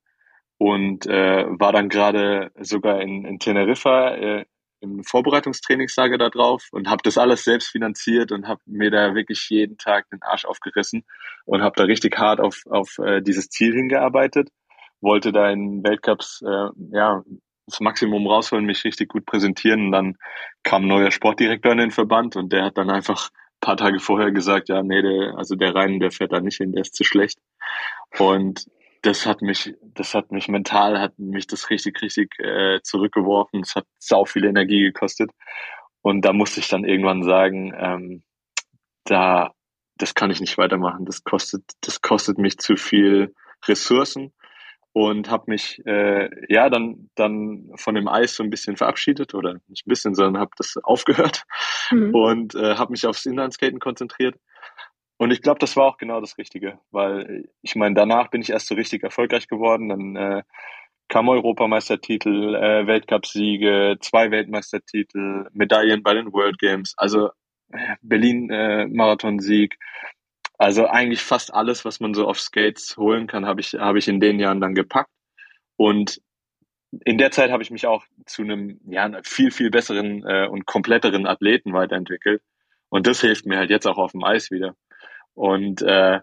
und 0.58 1.06
äh, 1.06 1.44
war 1.48 1.72
dann 1.72 1.88
gerade 1.88 2.50
sogar 2.58 3.00
in, 3.00 3.24
in 3.24 3.38
Teneriffa 3.38 4.14
äh, 4.14 4.44
im 4.80 5.04
Vorbereitungstrainingslager 5.04 6.18
da 6.18 6.28
drauf 6.28 6.68
und 6.72 6.88
habe 6.88 7.02
das 7.04 7.16
alles 7.16 7.44
selbst 7.44 7.68
finanziert 7.68 8.32
und 8.32 8.48
habe 8.48 8.60
mir 8.66 8.90
da 8.90 9.14
wirklich 9.14 9.46
jeden 9.48 9.78
Tag 9.78 10.10
den 10.10 10.22
Arsch 10.22 10.44
aufgerissen 10.44 11.04
und 11.44 11.62
habe 11.62 11.76
da 11.76 11.84
richtig 11.84 12.18
hart 12.18 12.40
auf, 12.40 12.62
auf 12.68 12.98
äh, 12.98 13.22
dieses 13.22 13.48
Ziel 13.48 13.74
hingearbeitet. 13.74 14.50
Wollte 15.00 15.32
da 15.32 15.50
in 15.50 15.84
Weltcups 15.84 16.42
äh, 16.42 16.68
ja 16.90 17.22
das 17.66 17.80
Maximum 17.80 18.26
rausholen, 18.26 18.64
mich 18.64 18.84
richtig 18.84 19.08
gut 19.08 19.26
präsentieren. 19.26 19.86
Und 19.86 19.92
dann 19.92 20.16
kam 20.62 20.84
ein 20.84 20.88
neuer 20.88 21.10
Sportdirektor 21.10 21.72
in 21.72 21.78
den 21.78 21.90
Verband 21.90 22.36
und 22.36 22.52
der 22.52 22.64
hat 22.64 22.78
dann 22.78 22.90
einfach 22.90 23.30
ein 23.30 23.60
paar 23.60 23.76
Tage 23.76 24.00
vorher 24.00 24.32
gesagt, 24.32 24.68
ja, 24.68 24.82
nee, 24.82 25.02
der, 25.02 25.36
also 25.36 25.54
der 25.54 25.74
Reinen, 25.74 26.00
der 26.00 26.10
fährt 26.10 26.32
da 26.32 26.40
nicht 26.40 26.58
hin, 26.58 26.72
der 26.72 26.82
ist 26.82 26.94
zu 26.94 27.04
schlecht. 27.04 27.38
Und 28.18 28.66
das 29.02 29.26
hat 29.26 29.42
mich, 29.42 29.74
das 29.82 30.14
hat 30.14 30.30
mich 30.30 30.48
mental, 30.48 31.00
hat 31.00 31.18
mich 31.18 31.46
das 31.46 31.70
richtig, 31.70 32.00
richtig 32.02 32.38
äh, 32.38 32.80
zurückgeworfen. 32.82 33.60
Es 33.60 33.74
hat 33.74 33.86
sau 33.98 34.24
viel 34.24 34.44
Energie 34.44 34.82
gekostet. 34.82 35.30
Und 36.02 36.24
da 36.24 36.32
musste 36.32 36.60
ich 36.60 36.68
dann 36.68 36.84
irgendwann 36.84 37.22
sagen, 37.22 37.72
ähm, 37.76 38.22
da, 39.04 39.52
das 39.96 40.14
kann 40.14 40.30
ich 40.30 40.40
nicht 40.40 40.58
weitermachen. 40.58 41.04
Das 41.04 41.24
kostet, 41.24 41.64
das 41.80 42.00
kostet 42.00 42.38
mich 42.38 42.58
zu 42.58 42.76
viel 42.76 43.34
Ressourcen 43.66 44.32
und 44.92 45.30
habe 45.30 45.44
mich 45.46 45.80
äh, 45.86 46.28
ja 46.52 46.68
dann 46.68 47.08
dann 47.14 47.70
von 47.76 47.94
dem 47.94 48.08
Eis 48.08 48.34
so 48.34 48.42
ein 48.42 48.50
bisschen 48.50 48.76
verabschiedet 48.76 49.34
oder 49.34 49.54
nicht 49.68 49.86
ein 49.86 49.90
bisschen, 49.90 50.14
sondern 50.14 50.40
habe 50.40 50.52
das 50.56 50.76
aufgehört 50.82 51.44
mhm. 51.90 52.14
und 52.14 52.54
äh, 52.54 52.76
habe 52.76 52.92
mich 52.92 53.06
aufs 53.06 53.26
Inlineskaten 53.26 53.80
konzentriert. 53.80 54.36
Und 55.16 55.30
ich 55.30 55.40
glaube, 55.40 55.60
das 55.60 55.76
war 55.76 55.84
auch 55.84 55.98
genau 55.98 56.20
das 56.20 56.36
Richtige, 56.36 56.80
weil 56.90 57.48
ich 57.62 57.76
meine, 57.76 57.94
danach 57.94 58.28
bin 58.28 58.42
ich 58.42 58.50
erst 58.50 58.66
so 58.66 58.74
richtig 58.74 59.04
erfolgreich 59.04 59.46
geworden. 59.46 59.88
Dann 59.88 60.16
äh, 60.16 60.42
kam 61.08 61.28
Europameistertitel, 61.28 62.54
äh, 62.54 62.86
Weltcupsiege, 62.86 63.98
zwei 64.00 64.30
Weltmeistertitel, 64.30 65.46
Medaillen 65.52 66.02
bei 66.02 66.14
den 66.14 66.32
World 66.32 66.58
Games, 66.58 66.94
also 66.96 67.30
äh, 67.72 67.96
Berlin 68.02 68.50
äh, 68.50 68.86
Marathonsieg. 68.86 69.78
Also 70.62 70.86
eigentlich 70.86 71.24
fast 71.24 71.52
alles, 71.52 71.84
was 71.84 71.98
man 71.98 72.14
so 72.14 72.28
auf 72.28 72.38
Skates 72.40 72.96
holen 72.96 73.26
kann, 73.26 73.46
habe 73.46 73.60
ich 73.60 73.74
habe 73.74 73.98
ich 73.98 74.06
in 74.06 74.20
den 74.20 74.38
Jahren 74.38 74.60
dann 74.60 74.76
gepackt. 74.76 75.10
Und 75.76 76.20
in 77.04 77.18
der 77.18 77.32
Zeit 77.32 77.50
habe 77.50 77.64
ich 77.64 77.72
mich 77.72 77.88
auch 77.88 78.04
zu 78.26 78.42
einem 78.42 78.80
ja 78.86 79.10
viel 79.24 79.50
viel 79.50 79.70
besseren 79.70 80.24
äh, 80.24 80.46
und 80.46 80.64
kompletteren 80.64 81.26
Athleten 81.26 81.72
weiterentwickelt. 81.72 82.42
Und 82.90 83.08
das 83.08 83.20
hilft 83.20 83.44
mir 83.44 83.58
halt 83.58 83.70
jetzt 83.70 83.86
auch 83.88 83.98
auf 83.98 84.12
dem 84.12 84.22
Eis 84.22 84.52
wieder. 84.52 84.76
Und 85.34 85.82
äh, 85.82 86.20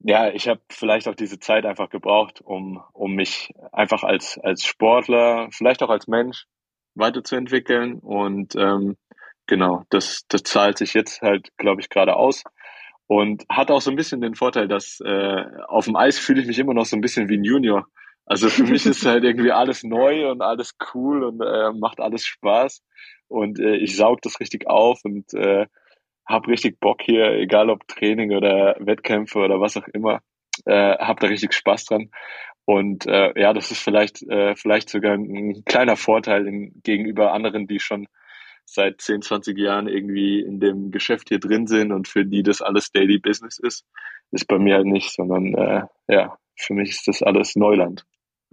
ja, 0.00 0.28
ich 0.28 0.46
habe 0.46 0.60
vielleicht 0.70 1.08
auch 1.08 1.14
diese 1.14 1.38
Zeit 1.40 1.64
einfach 1.64 1.88
gebraucht, 1.88 2.42
um, 2.42 2.82
um 2.92 3.14
mich 3.14 3.54
einfach 3.72 4.04
als, 4.04 4.38
als 4.38 4.66
Sportler, 4.66 5.48
vielleicht 5.50 5.82
auch 5.82 5.90
als 5.90 6.08
Mensch 6.08 6.44
weiterzuentwickeln. 6.94 8.00
Und 8.00 8.54
ähm, 8.56 8.98
genau, 9.46 9.84
das, 9.88 10.26
das 10.28 10.42
zahlt 10.42 10.76
sich 10.76 10.92
jetzt 10.92 11.22
halt, 11.22 11.56
glaube 11.56 11.80
ich, 11.80 11.88
gerade 11.88 12.16
aus. 12.16 12.44
Und 13.10 13.44
hat 13.50 13.72
auch 13.72 13.80
so 13.80 13.90
ein 13.90 13.96
bisschen 13.96 14.20
den 14.20 14.36
Vorteil, 14.36 14.68
dass 14.68 15.00
äh, 15.00 15.44
auf 15.66 15.86
dem 15.86 15.96
Eis 15.96 16.16
fühle 16.16 16.42
ich 16.42 16.46
mich 16.46 16.60
immer 16.60 16.74
noch 16.74 16.84
so 16.84 16.96
ein 16.96 17.00
bisschen 17.00 17.28
wie 17.28 17.38
ein 17.38 17.42
Junior. 17.42 17.88
Also 18.24 18.48
für 18.48 18.62
mich 18.62 18.86
ist 18.86 19.04
halt 19.04 19.24
irgendwie 19.24 19.50
alles 19.50 19.82
neu 19.82 20.30
und 20.30 20.42
alles 20.42 20.76
cool 20.94 21.24
und 21.24 21.40
äh, 21.40 21.72
macht 21.72 21.98
alles 21.98 22.24
Spaß. 22.24 22.84
Und 23.26 23.58
äh, 23.58 23.74
ich 23.74 23.96
saug 23.96 24.22
das 24.22 24.38
richtig 24.38 24.68
auf 24.68 25.00
und 25.04 25.34
äh, 25.34 25.66
hab 26.24 26.46
richtig 26.46 26.78
Bock 26.78 27.02
hier, 27.02 27.32
egal 27.32 27.68
ob 27.68 27.88
Training 27.88 28.30
oder 28.30 28.76
Wettkämpfe 28.78 29.40
oder 29.40 29.60
was 29.60 29.76
auch 29.76 29.88
immer, 29.92 30.20
äh, 30.66 30.96
hab 30.96 31.18
da 31.18 31.26
richtig 31.26 31.52
Spaß 31.52 31.86
dran. 31.86 32.12
Und 32.64 33.08
äh, 33.08 33.32
ja, 33.34 33.52
das 33.52 33.72
ist 33.72 33.82
vielleicht, 33.82 34.22
äh, 34.30 34.54
vielleicht 34.54 34.88
sogar 34.88 35.14
ein 35.14 35.64
kleiner 35.64 35.96
Vorteil 35.96 36.46
in, 36.46 36.80
gegenüber 36.84 37.32
anderen, 37.32 37.66
die 37.66 37.80
schon 37.80 38.06
seit 38.72 39.00
10, 39.00 39.22
20 39.22 39.58
Jahren 39.58 39.88
irgendwie 39.88 40.40
in 40.40 40.60
dem 40.60 40.90
Geschäft 40.90 41.28
hier 41.28 41.40
drin 41.40 41.66
sind 41.66 41.92
und 41.92 42.08
für 42.08 42.24
die 42.24 42.42
das 42.42 42.62
alles 42.62 42.92
Daily 42.92 43.18
Business 43.18 43.58
ist. 43.58 43.84
Ist 44.30 44.46
bei 44.46 44.58
mir 44.58 44.76
halt 44.76 44.86
nicht, 44.86 45.12
sondern 45.12 45.54
äh, 45.54 45.82
ja, 46.08 46.38
für 46.56 46.74
mich 46.74 46.90
ist 46.90 47.08
das 47.08 47.22
alles 47.22 47.56
Neuland. 47.56 48.04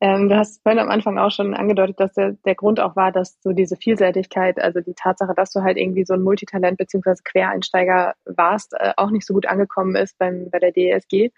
ähm, 0.00 0.28
du 0.28 0.36
hast 0.36 0.62
vorhin 0.62 0.80
am 0.80 0.90
Anfang 0.90 1.18
auch 1.18 1.30
schon 1.30 1.54
angedeutet, 1.54 2.00
dass 2.00 2.12
der, 2.14 2.32
der 2.44 2.54
Grund 2.54 2.80
auch 2.80 2.96
war, 2.96 3.12
dass 3.12 3.40
so 3.40 3.52
diese 3.52 3.76
Vielseitigkeit, 3.76 4.58
also 4.60 4.80
die 4.80 4.94
Tatsache, 4.94 5.32
dass 5.34 5.52
du 5.52 5.62
halt 5.62 5.76
irgendwie 5.76 6.04
so 6.04 6.14
ein 6.14 6.22
Multitalent 6.22 6.76
beziehungsweise 6.76 7.22
Quereinsteiger 7.24 8.14
warst, 8.24 8.74
äh, 8.74 8.92
auch 8.96 9.10
nicht 9.10 9.26
so 9.26 9.34
gut 9.34 9.46
angekommen 9.46 9.94
ist 9.94 10.18
beim, 10.18 10.50
bei 10.50 10.58
der 10.58 10.72
DSG. 10.72 11.30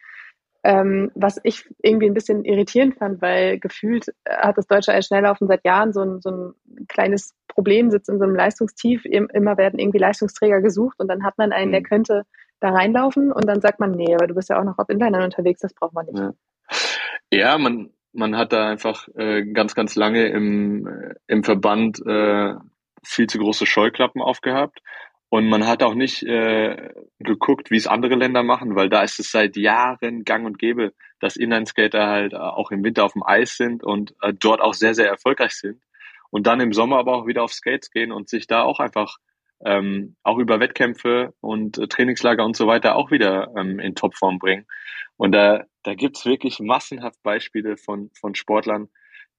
Ähm, 0.65 1.11
was 1.15 1.41
ich 1.43 1.69
irgendwie 1.83 2.07
ein 2.07 2.15
bisschen 2.15 2.45
irritierend 2.45 2.95
fand, 2.97 3.21
weil 3.21 3.59
gefühlt 3.59 4.09
äh, 4.25 4.37
hat 4.37 4.57
das 4.59 4.69
deutsche 4.69 4.93
Eisschnelllaufen 4.93 5.49
seit 5.49 5.65
Jahren 5.65 5.93
so 5.93 6.03
ein, 6.03 6.21
so 6.21 6.31
ein 6.31 6.87
kleines 6.89 7.35
Problem, 7.49 7.91
sitzt 7.91 8.09
in 8.09 8.19
so 8.19 8.25
einem 8.25 8.37
Leistungstief, 8.37 9.05
immer 9.05 9.57
werden 9.57 9.79
irgendwie 9.79 9.99
Leistungsträger 9.99 10.61
gesucht 10.61 11.01
und 11.01 11.09
dann 11.09 11.25
hat 11.25 11.37
man 11.37 11.53
einen, 11.53 11.73
der 11.73 11.81
mhm. 11.81 11.87
könnte 11.87 12.23
da 12.61 12.71
reinlaufen 12.71 13.33
und 13.33 13.47
dann 13.47 13.61
sagt 13.61 13.81
man, 13.81 13.91
nee, 13.91 14.15
aber 14.15 14.29
du 14.29 14.35
bist 14.35 14.51
ja 14.51 14.61
auch 14.61 14.65
noch 14.65 14.79
auf 14.79 14.89
Inlinern 14.89 15.25
unterwegs, 15.25 15.61
das 15.61 15.75
braucht 15.75 15.95
man 15.95 16.07
nicht. 16.07 16.19
Ja. 16.19 16.33
Ja, 17.33 17.59
man, 17.59 17.91
man 18.13 18.37
hat 18.37 18.53
da 18.53 18.69
einfach 18.69 19.09
äh, 19.17 19.43
ganz, 19.43 19.75
ganz 19.75 19.97
lange 19.97 20.27
im, 20.29 20.87
äh, 20.87 21.15
im 21.27 21.45
Verband 21.45 21.99
äh, 22.07 22.55
viel 23.03 23.27
zu 23.27 23.39
große 23.39 23.67
Scheuklappen 23.67 24.21
aufgehabt. 24.21 24.81
Und 25.33 25.49
man 25.49 25.67
hat 25.67 25.83
auch 25.83 25.95
nicht 25.95 26.23
äh, 26.25 26.91
geguckt, 27.19 27.71
wie 27.71 27.79
es 27.79 27.87
andere 27.87 28.17
Länder 28.17 28.43
machen, 28.43 28.77
weil 28.77 28.91
da 28.91 29.03
ist 29.03 29.19
es 29.19 29.31
seit 29.31 29.57
Jahren 29.57 30.25
gang 30.25 30.45
und 30.45 30.59
gäbe, 30.59 30.93
dass 31.21 31.37
Inlineskater 31.37 32.07
halt 32.07 32.35
auch 32.35 32.71
im 32.71 32.85
Winter 32.85 33.03
auf 33.03 33.15
dem 33.15 33.23
Eis 33.23 33.57
sind 33.57 33.83
und 33.83 34.15
äh, 34.21 34.35
dort 34.39 34.61
auch 34.61 34.75
sehr, 34.75 34.93
sehr 34.93 35.09
erfolgreich 35.09 35.53
sind. 35.53 35.81
Und 36.29 36.47
dann 36.47 36.61
im 36.61 36.75
Sommer 36.75 36.99
aber 36.99 37.17
auch 37.17 37.27
wieder 37.27 37.43
auf 37.45 37.55
Skates 37.55 37.91
gehen 37.91 38.13
und 38.13 38.29
sich 38.29 38.47
da 38.47 38.63
auch 38.63 38.79
einfach 38.79 39.17
ähm, 39.65 40.17
auch 40.23 40.37
über 40.37 40.61
Wettkämpfe 40.61 41.33
und 41.41 41.79
äh, 41.79 41.89
Trainingslager 41.89 42.45
und 42.45 42.55
so 42.55 42.67
weiter 42.67 42.95
auch 42.97 43.11
wieder 43.11 43.55
ähm, 43.57 43.79
in 43.79 43.95
Topform 43.95 44.39
bringen. 44.39 44.67
Und 45.17 45.33
da, 45.33 45.65
da 45.83 45.95
gibt's 45.95 46.27
wirklich 46.27 46.61
massenhaft 46.61 47.23
Beispiele 47.23 47.79
von, 47.79 48.11
von 48.21 48.35
Sportlern, 48.35 48.91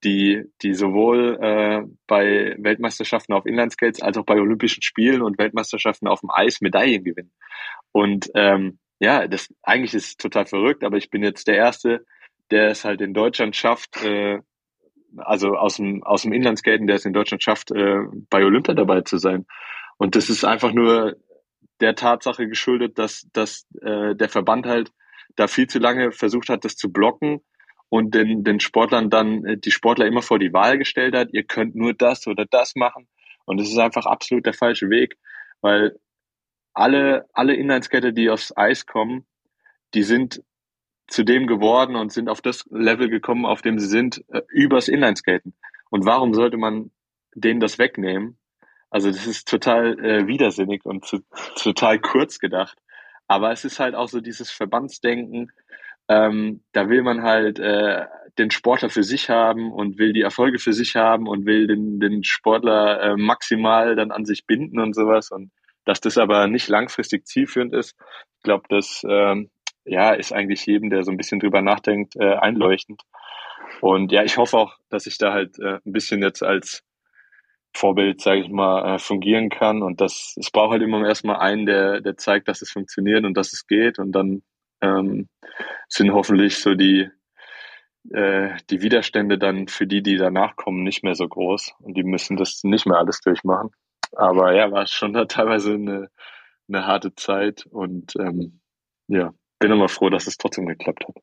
die, 0.03 0.43
die 0.61 0.73
sowohl 0.73 1.37
äh, 1.41 1.81
bei 2.07 2.55
Weltmeisterschaften 2.59 3.33
auf 3.33 3.45
Inlineskates 3.45 4.01
als 4.01 4.17
auch 4.17 4.25
bei 4.25 4.35
Olympischen 4.35 4.81
Spielen 4.81 5.21
und 5.21 5.37
Weltmeisterschaften 5.37 6.07
auf 6.07 6.21
dem 6.21 6.29
Eis 6.31 6.61
Medaillen 6.61 7.03
gewinnen. 7.03 7.31
Und 7.91 8.29
ähm, 8.35 8.79
ja, 8.99 9.27
das 9.27 9.53
eigentlich 9.63 9.93
ist 9.93 10.19
total 10.19 10.45
verrückt, 10.45 10.83
aber 10.83 10.97
ich 10.97 11.09
bin 11.09 11.23
jetzt 11.23 11.47
der 11.47 11.55
Erste, 11.55 12.05
der 12.51 12.69
es 12.69 12.85
halt 12.85 13.01
in 13.01 13.13
Deutschland 13.13 13.55
schafft, 13.55 14.03
äh, 14.03 14.39
also 15.17 15.55
aus 15.55 15.77
dem, 15.77 16.03
aus 16.03 16.23
dem 16.23 16.33
Inlandskaten, 16.33 16.87
der 16.87 16.97
es 16.97 17.05
in 17.05 17.13
Deutschland 17.13 17.43
schafft, 17.43 17.71
äh, 17.71 17.99
bei 18.29 18.43
Olympia 18.43 18.73
dabei 18.73 19.01
zu 19.01 19.17
sein. 19.17 19.45
Und 19.97 20.15
das 20.15 20.29
ist 20.29 20.43
einfach 20.43 20.73
nur 20.73 21.15
der 21.81 21.95
Tatsache 21.95 22.47
geschuldet, 22.47 22.97
dass, 22.97 23.27
dass 23.33 23.67
äh, 23.81 24.15
der 24.15 24.29
Verband 24.29 24.65
halt 24.65 24.91
da 25.35 25.47
viel 25.47 25.67
zu 25.67 25.79
lange 25.79 26.11
versucht 26.11 26.49
hat, 26.49 26.65
das 26.65 26.75
zu 26.75 26.91
blocken 26.91 27.41
und 27.93 28.15
den, 28.15 28.43
den 28.43 28.59
Sportlern 28.59 29.11
dann 29.11 29.45
äh, 29.45 29.55
die 29.55 29.69
Sportler 29.69 30.07
immer 30.07 30.23
vor 30.23 30.39
die 30.39 30.51
Wahl 30.51 30.79
gestellt 30.79 31.15
hat, 31.15 31.31
ihr 31.31 31.43
könnt 31.43 31.75
nur 31.75 31.93
das 31.93 32.25
oder 32.25 32.47
das 32.49 32.73
machen. 32.73 33.07
Und 33.45 33.59
das 33.59 33.69
ist 33.69 33.77
einfach 33.77 34.07
absolut 34.07 34.47
der 34.47 34.55
falsche 34.55 34.89
Weg, 34.89 35.15
weil 35.61 35.99
alle, 36.73 37.27
alle 37.33 37.53
Inlineskater, 37.53 38.11
die 38.11 38.31
aufs 38.31 38.51
Eis 38.57 38.87
kommen, 38.87 39.27
die 39.93 40.01
sind 40.01 40.41
zu 41.05 41.23
dem 41.23 41.45
geworden 41.45 41.95
und 41.95 42.11
sind 42.11 42.29
auf 42.29 42.41
das 42.41 42.65
Level 42.71 43.09
gekommen, 43.09 43.45
auf 43.45 43.61
dem 43.61 43.77
sie 43.77 43.85
sind, 43.85 44.25
äh, 44.29 44.41
übers 44.49 44.87
Inlineskaten. 44.87 45.53
Und 45.91 46.03
warum 46.03 46.33
sollte 46.33 46.57
man 46.57 46.89
denen 47.35 47.59
das 47.59 47.77
wegnehmen? 47.77 48.39
Also 48.89 49.11
das 49.11 49.27
ist 49.27 49.47
total 49.47 50.03
äh, 50.03 50.25
widersinnig 50.25 50.83
und 50.83 51.05
zu, 51.05 51.19
total 51.61 51.99
kurz 51.99 52.39
gedacht. 52.39 52.75
Aber 53.27 53.51
es 53.51 53.65
ist 53.65 53.79
halt 53.79 53.93
auch 53.93 54.09
so 54.09 54.19
dieses 54.19 54.49
Verbandsdenken. 54.49 55.51
Ähm, 56.09 56.63
da 56.73 56.89
will 56.89 57.01
man 57.01 57.23
halt 57.23 57.59
äh, 57.59 58.05
den 58.37 58.51
Sportler 58.51 58.89
für 58.89 59.03
sich 59.03 59.29
haben 59.29 59.71
und 59.71 59.97
will 59.97 60.13
die 60.13 60.21
Erfolge 60.21 60.59
für 60.59 60.73
sich 60.73 60.95
haben 60.95 61.27
und 61.27 61.45
will 61.45 61.67
den, 61.67 61.99
den 61.99 62.23
Sportler 62.23 63.01
äh, 63.01 63.15
maximal 63.17 63.95
dann 63.95 64.11
an 64.11 64.25
sich 64.25 64.45
binden 64.45 64.79
und 64.79 64.95
sowas. 64.95 65.31
Und 65.31 65.51
dass 65.85 66.01
das 66.01 66.17
aber 66.17 66.47
nicht 66.47 66.67
langfristig 66.67 67.27
zielführend 67.27 67.73
ist, 67.73 67.95
ich 68.37 68.43
glaube, 68.43 68.63
das 68.69 69.03
ähm, 69.07 69.49
ja, 69.85 70.13
ist 70.13 70.33
eigentlich 70.33 70.65
jedem, 70.65 70.89
der 70.89 71.03
so 71.03 71.11
ein 71.11 71.17
bisschen 71.17 71.39
drüber 71.39 71.61
nachdenkt, 71.61 72.15
äh, 72.15 72.35
einleuchtend. 72.35 73.01
Und 73.81 74.11
ja, 74.11 74.23
ich 74.23 74.37
hoffe 74.37 74.57
auch, 74.57 74.77
dass 74.89 75.07
ich 75.07 75.17
da 75.17 75.33
halt 75.33 75.59
äh, 75.59 75.79
ein 75.85 75.91
bisschen 75.91 76.21
jetzt 76.21 76.43
als 76.43 76.83
Vorbild, 77.75 78.21
sage 78.21 78.41
ich 78.41 78.49
mal, 78.49 78.95
äh, 78.95 78.99
fungieren 78.99 79.49
kann. 79.49 79.81
Und 79.81 79.99
das, 79.99 80.35
es 80.37 80.51
braucht 80.51 80.71
halt 80.71 80.83
immer 80.83 81.05
erstmal 81.05 81.37
einen, 81.37 81.65
der, 81.65 82.01
der 82.01 82.17
zeigt, 82.17 82.47
dass 82.47 82.61
es 82.61 82.71
funktioniert 82.71 83.25
und 83.25 83.35
dass 83.35 83.51
es 83.51 83.67
geht. 83.67 83.99
Und 83.99 84.11
dann 84.13 84.43
ähm, 84.83 85.29
sind 85.87 86.13
hoffentlich 86.13 86.59
so 86.59 86.75
die, 86.75 87.09
äh, 88.11 88.49
die 88.69 88.81
Widerstände 88.81 89.37
dann 89.37 89.67
für 89.67 89.87
die, 89.87 90.03
die 90.03 90.17
danach 90.17 90.55
kommen, 90.55 90.83
nicht 90.83 91.03
mehr 91.03 91.15
so 91.15 91.27
groß. 91.27 91.73
Und 91.79 91.95
die 91.95 92.03
müssen 92.03 92.37
das 92.37 92.61
nicht 92.63 92.85
mehr 92.85 92.97
alles 92.97 93.21
durchmachen. 93.21 93.71
Aber 94.15 94.53
ja, 94.53 94.71
war 94.71 94.85
schon 94.87 95.13
teilweise 95.27 95.73
eine, 95.73 96.09
eine 96.67 96.85
harte 96.85 97.15
Zeit. 97.15 97.65
Und 97.71 98.13
ähm, 98.19 98.59
ja, 99.07 99.33
bin 99.59 99.71
immer 99.71 99.89
froh, 99.89 100.09
dass 100.09 100.27
es 100.27 100.37
trotzdem 100.37 100.65
geklappt 100.65 101.05
hat. 101.07 101.15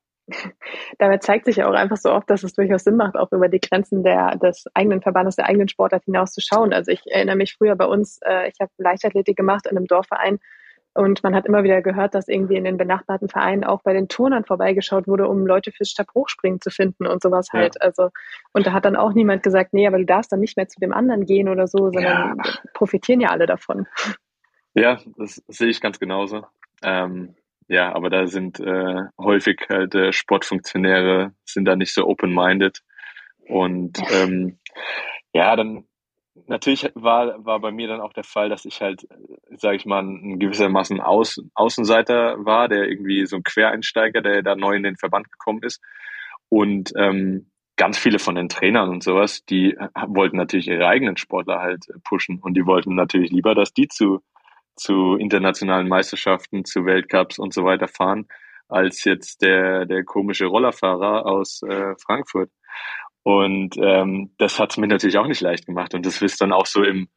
Dabei 0.99 1.18
zeigt 1.18 1.46
sich 1.46 1.57
ja 1.57 1.68
auch 1.68 1.75
einfach 1.75 1.96
so 1.96 2.11
oft, 2.11 2.31
dass 2.31 2.44
es 2.44 2.53
durchaus 2.53 2.85
Sinn 2.85 2.96
macht, 2.96 3.16
auch 3.16 3.33
über 3.33 3.49
die 3.49 3.61
Grenzen 3.61 4.05
der, 4.05 4.37
des 4.37 4.64
eigenen 4.75 5.03
Verbandes, 5.03 5.37
der 5.37 5.46
eigenen 5.46 5.68
Sportart 5.68 6.05
hinaus 6.05 6.33
zu 6.33 6.40
schauen. 6.40 6.73
Also 6.73 6.92
ich 6.92 7.03
erinnere 7.07 7.37
mich 7.37 7.57
früher 7.57 7.75
bei 7.75 7.87
uns, 7.87 8.20
äh, 8.25 8.49
ich 8.49 8.55
habe 8.61 8.70
Leichtathletik 8.79 9.37
gemacht 9.37 9.66
in 9.66 9.77
einem 9.77 9.87
Dorfverein 9.87 10.38
und 10.94 11.22
man 11.22 11.35
hat 11.35 11.46
immer 11.46 11.62
wieder 11.62 11.83
gehört, 11.83 12.14
dass 12.14 12.29
irgendwie 12.29 12.57
in 12.57 12.64
den 12.64 12.76
benachbarten 12.76 13.29
Vereinen 13.29 13.64
auch 13.64 13.83
bei 13.83 13.92
den 13.92 14.09
Turnern 14.09 14.44
vorbeigeschaut 14.44 15.07
wurde, 15.07 15.29
um 15.29 15.46
Leute 15.46 15.70
fürs 15.70 15.90
Stabhochspringen 15.90 16.61
zu 16.61 16.70
finden 16.70 17.07
und 17.07 17.22
sowas 17.22 17.48
halt. 17.53 17.76
Ja. 17.76 17.87
Also, 17.87 18.11
und 18.53 18.66
da 18.66 18.72
hat 18.72 18.85
dann 18.85 18.96
auch 18.96 19.12
niemand 19.12 19.42
gesagt, 19.42 19.72
nee, 19.72 19.87
aber 19.87 19.98
du 19.98 20.05
darfst 20.05 20.33
dann 20.33 20.40
nicht 20.40 20.57
mehr 20.57 20.68
zu 20.68 20.81
dem 20.81 20.92
anderen 20.92 21.26
gehen 21.26 21.48
oder 21.48 21.66
so, 21.66 21.90
sondern 21.90 22.38
ja. 22.38 22.53
profitieren 22.74 23.20
ja 23.20 23.29
alle 23.29 23.46
davon. 23.46 23.87
Ja, 24.74 24.98
das 25.16 25.42
sehe 25.48 25.68
ich 25.68 25.81
ganz 25.81 25.98
genauso. 25.98 26.46
Ähm, 26.83 27.35
ja, 27.68 27.94
aber 27.94 28.11
da 28.11 28.26
sind 28.26 28.59
äh, 28.59 29.03
häufig 29.16 29.66
halt 29.68 29.94
äh, 29.94 30.12
Sportfunktionäre 30.12 31.33
sind 31.44 31.66
da 31.66 31.76
nicht 31.76 31.94
so 31.94 32.07
open-minded 32.07 32.81
und 33.46 34.00
ähm, 34.12 34.59
ja, 35.33 35.55
dann 35.55 35.85
natürlich 36.46 36.90
war 36.94 37.44
war 37.44 37.61
bei 37.61 37.70
mir 37.70 37.88
dann 37.88 38.00
auch 38.00 38.12
der 38.12 38.24
Fall, 38.24 38.48
dass 38.48 38.64
ich 38.64 38.81
halt 38.81 39.07
sage 39.57 39.76
ich 39.76 39.87
mal, 39.87 40.03
ein 40.03 40.38
gewissermaßen 40.38 41.00
Außen, 41.00 41.50
Außenseiter 41.55 42.44
war, 42.44 42.68
der 42.68 42.88
irgendwie 42.88 43.26
so 43.26 43.37
ein 43.37 43.42
Quereinsteiger, 43.42 44.22
der 44.22 44.42
da 44.42 44.55
neu 44.55 44.76
in 44.76 44.83
den 44.83 44.96
Verband 44.96 45.31
gekommen 45.31 45.62
ist. 45.62 45.83
Und 46.48 46.92
ähm, 46.96 47.50
ganz 47.76 47.98
viele 47.98 48.18
von 48.18 48.35
den 48.35 48.48
Trainern 48.48 48.90
und 48.90 49.03
sowas, 49.03 49.44
die 49.44 49.76
wollten 50.07 50.37
natürlich 50.37 50.68
ihre 50.68 50.87
eigenen 50.87 51.16
Sportler 51.16 51.61
halt 51.61 51.87
pushen 52.05 52.38
und 52.40 52.55
die 52.55 52.66
wollten 52.66 52.94
natürlich 52.94 53.31
lieber, 53.31 53.55
dass 53.55 53.72
die 53.72 53.88
zu, 53.88 54.20
zu 54.76 55.16
internationalen 55.16 55.88
Meisterschaften, 55.88 56.64
zu 56.64 56.85
Weltcups 56.85 57.38
und 57.38 57.55
so 57.55 57.64
weiter 57.64 57.88
fahren, 57.88 58.26
als 58.68 59.05
jetzt 59.05 59.42
der, 59.42 59.87
der 59.87 60.05
komische 60.05 60.46
Rollerfahrer 60.46 61.26
aus 61.26 61.62
äh, 61.62 61.94
Frankfurt. 62.05 62.50
Und 63.22 63.76
ähm, 63.78 64.35
das 64.38 64.59
hat 64.59 64.70
es 64.70 64.76
mir 64.76 64.87
natürlich 64.87 65.18
auch 65.18 65.26
nicht 65.26 65.40
leicht 65.40 65.66
gemacht. 65.66 65.94
Und 65.94 66.06
das 66.06 66.20
ist 66.22 66.40
dann 66.40 66.52
auch 66.52 66.66
so 66.66 66.83
im, 66.83 67.09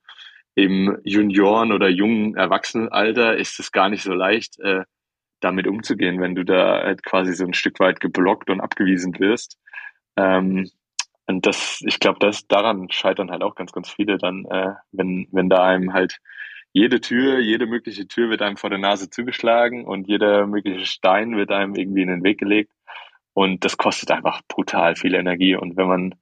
im 0.55 0.97
Junioren- 1.03 1.71
oder 1.71 1.89
jungen 1.89 2.35
Erwachsenenalter 2.35 3.37
ist 3.37 3.59
es 3.59 3.71
gar 3.71 3.89
nicht 3.89 4.03
so 4.03 4.13
leicht, 4.13 4.59
äh, 4.59 4.83
damit 5.39 5.67
umzugehen, 5.67 6.21
wenn 6.21 6.35
du 6.35 6.43
da 6.43 6.83
halt 6.83 7.03
quasi 7.03 7.33
so 7.33 7.45
ein 7.45 7.53
Stück 7.53 7.79
weit 7.79 7.99
geblockt 7.99 8.49
und 8.49 8.61
abgewiesen 8.61 9.17
wirst. 9.19 9.57
Ähm, 10.15 10.69
und 11.25 11.45
das, 11.45 11.81
ich 11.85 11.99
glaube, 11.99 12.19
das 12.19 12.47
daran 12.47 12.89
scheitern 12.89 13.31
halt 13.31 13.43
auch 13.43 13.55
ganz, 13.55 13.71
ganz 13.71 13.89
viele 13.89 14.17
dann, 14.17 14.45
äh, 14.45 14.73
wenn, 14.91 15.27
wenn 15.31 15.49
da 15.49 15.63
einem 15.65 15.93
halt 15.93 16.19
jede 16.73 16.99
Tür, 16.99 17.39
jede 17.39 17.65
mögliche 17.67 18.07
Tür 18.07 18.29
wird 18.29 18.41
einem 18.41 18.57
vor 18.57 18.69
der 18.69 18.79
Nase 18.79 19.09
zugeschlagen 19.09 19.85
und 19.85 20.07
jeder 20.07 20.47
mögliche 20.47 20.85
Stein 20.85 21.37
wird 21.37 21.51
einem 21.51 21.75
irgendwie 21.75 22.01
in 22.01 22.09
den 22.09 22.23
Weg 22.23 22.39
gelegt. 22.39 22.71
Und 23.33 23.65
das 23.65 23.77
kostet 23.77 24.11
einfach 24.11 24.41
brutal 24.47 24.95
viel 24.95 25.15
Energie. 25.15 25.55
Und 25.55 25.75
wenn 25.75 25.87
man, 25.87 26.15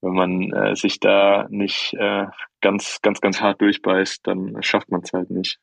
wenn 0.00 0.12
man 0.12 0.52
äh, 0.52 0.76
sich 0.76 1.00
da 1.00 1.46
nicht 1.48 1.94
äh, 1.94 2.26
ganz, 2.60 3.00
ganz, 3.02 3.20
ganz 3.20 3.40
hart 3.40 3.60
durchbeißt, 3.60 4.26
dann 4.26 4.62
schafft 4.62 4.90
man 4.90 5.02
es 5.02 5.12
halt 5.12 5.30
nicht. 5.30 5.58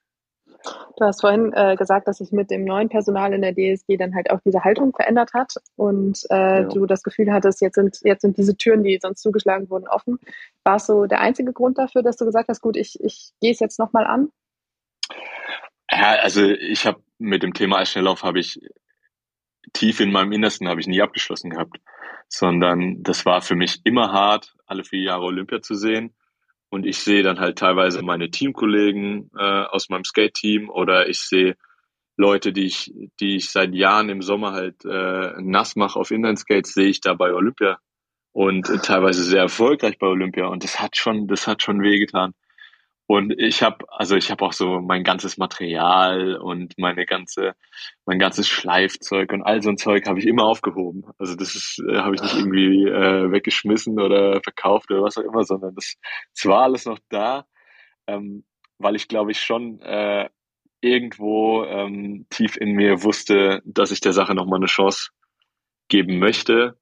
Du 0.98 1.06
hast 1.06 1.22
vorhin 1.22 1.54
äh, 1.54 1.76
gesagt, 1.78 2.08
dass 2.08 2.18
sich 2.18 2.32
mit 2.32 2.52
dem 2.52 2.66
neuen 2.66 2.90
Personal 2.90 3.34
in 3.34 3.42
der 3.42 3.54
DSG 3.54 3.98
dann 3.98 4.14
halt 4.14 4.30
auch 4.30 4.40
diese 4.46 4.64
Haltung 4.64 4.94
verändert 4.94 5.34
hat 5.34 5.54
und 5.78 6.26
äh, 6.30 6.62
ja. 6.62 6.64
du 6.64 6.86
das 6.86 7.04
Gefühl 7.04 7.32
hattest, 7.32 7.62
jetzt 7.62 7.76
sind, 7.76 8.00
jetzt 8.04 8.22
sind 8.22 8.38
diese 8.38 8.58
Türen, 8.58 8.84
die 8.84 9.00
sonst 9.02 9.22
zugeschlagen 9.22 9.70
wurden, 9.70 9.88
offen. 9.88 10.20
War 10.66 10.76
es 10.76 10.86
so 10.86 11.06
der 11.06 11.22
einzige 11.22 11.54
Grund 11.54 11.78
dafür, 11.78 12.04
dass 12.04 12.18
du 12.18 12.26
gesagt 12.26 12.50
hast, 12.50 12.62
gut, 12.62 12.76
ich, 12.76 13.02
ich 13.02 13.32
gehe 13.40 13.52
es 13.52 13.60
jetzt 13.60 13.80
nochmal 13.80 14.06
an? 14.06 14.30
Ja, 15.92 16.16
also 16.22 16.44
ich 16.44 16.86
habe 16.86 17.02
mit 17.18 17.42
dem 17.42 17.54
Thema 17.54 17.78
Eisschnelllauf 17.78 18.24
habe 18.24 18.40
ich 18.40 18.60
tief 19.74 20.00
in 20.00 20.12
meinem 20.12 20.32
Innersten 20.32 20.68
habe 20.68 20.82
ich 20.82 20.88
nie 20.88 21.02
abgeschlossen 21.02 21.52
gehabt, 21.52 21.80
sondern 22.28 23.04
das 23.04 23.26
war 23.26 23.42
für 23.42 23.56
mich 23.56 23.82
immer 23.84 24.12
hart, 24.12 24.56
alle 24.66 24.84
vier 24.84 25.02
Jahre 25.02 25.24
Olympia 25.24 25.62
zu 25.62 25.76
sehen. 25.76 26.14
Und 26.70 26.86
ich 26.86 27.00
sehe 27.00 27.24
dann 27.24 27.40
halt 27.40 27.58
teilweise 27.58 28.04
meine 28.04 28.30
Teamkollegen 28.30 29.32
äh, 29.38 29.44
aus 29.44 29.90
meinem 29.90 30.04
Skate-Team 30.04 30.70
oder 30.70 31.10
ich 31.10 31.20
sehe 31.20 31.58
Leute, 32.16 32.52
die 32.52 32.66
ich, 32.66 32.94
die 33.20 33.38
ich 33.38 33.50
seit 33.50 33.74
Jahren 33.74 34.10
im 34.10 34.22
Sommer 34.22 34.52
halt 34.52 34.86
äh, 34.86 35.34
nass 35.42 35.76
mache 35.76 35.98
auf 35.98 36.12
Inline-Skates, 36.12 36.74
sehe 36.74 36.90
ich 36.90 37.02
da 37.02 37.14
bei 37.14 37.34
Olympia. 37.34 37.80
Und 38.34 38.70
äh, 38.70 38.78
teilweise 38.78 39.24
sehr 39.24 39.42
erfolgreich 39.42 39.98
bei 39.98 40.08
Olympia. 40.08 40.46
Und 40.48 40.64
das 40.64 40.80
hat 40.80 40.98
schon, 40.98 41.28
das 41.28 41.48
hat 41.48 41.64
schon 41.64 41.82
wehgetan. 41.82 42.34
Und 43.12 43.34
ich 43.40 43.64
habe, 43.64 43.86
also 43.90 44.16
ich 44.16 44.30
habe 44.30 44.46
auch 44.46 44.54
so 44.54 44.82
mein 44.82 45.04
ganzes 45.04 45.40
Material 45.40 46.36
und 46.38 46.78
meine 46.78 47.08
ganze, 47.08 47.56
mein 48.06 48.20
ganzes 48.20 48.48
Schleifzeug 48.48 49.34
und 49.34 49.42
all 49.42 49.64
so 49.64 49.70
ein 49.72 49.78
Zeug 49.78 50.06
habe 50.08 50.20
ich 50.20 50.28
immer 50.28 50.44
aufgehoben. 50.44 51.06
Also 51.18 51.34
das 51.34 51.56
ist, 51.56 51.82
äh, 51.90 51.98
habe 51.98 52.14
ich 52.14 52.22
nicht 52.22 52.36
irgendwie 52.36 52.84
äh, 52.88 53.32
weggeschmissen 53.32 54.00
oder 54.00 54.40
verkauft 54.44 54.92
oder 54.92 55.02
was 55.02 55.18
auch 55.18 55.24
immer, 55.24 55.44
sondern 55.44 55.74
das, 55.74 55.96
das 56.36 56.46
war 56.46 56.62
alles 56.62 56.86
noch 56.86 57.00
da, 57.10 57.48
ähm, 58.06 58.46
weil 58.78 58.96
ich 58.96 59.08
glaube 59.08 59.32
ich 59.32 59.42
schon 59.42 59.82
äh, 59.82 60.30
irgendwo 60.80 61.64
ähm, 61.64 62.28
tief 62.30 62.58
in 62.58 62.74
mir 62.74 63.02
wusste, 63.02 63.64
dass 63.66 63.90
ich 63.90 64.02
der 64.02 64.14
Sache 64.14 64.36
nochmal 64.36 64.60
eine 64.60 64.68
Chance 64.68 65.10
geben 65.88 66.20
möchte 66.20 66.79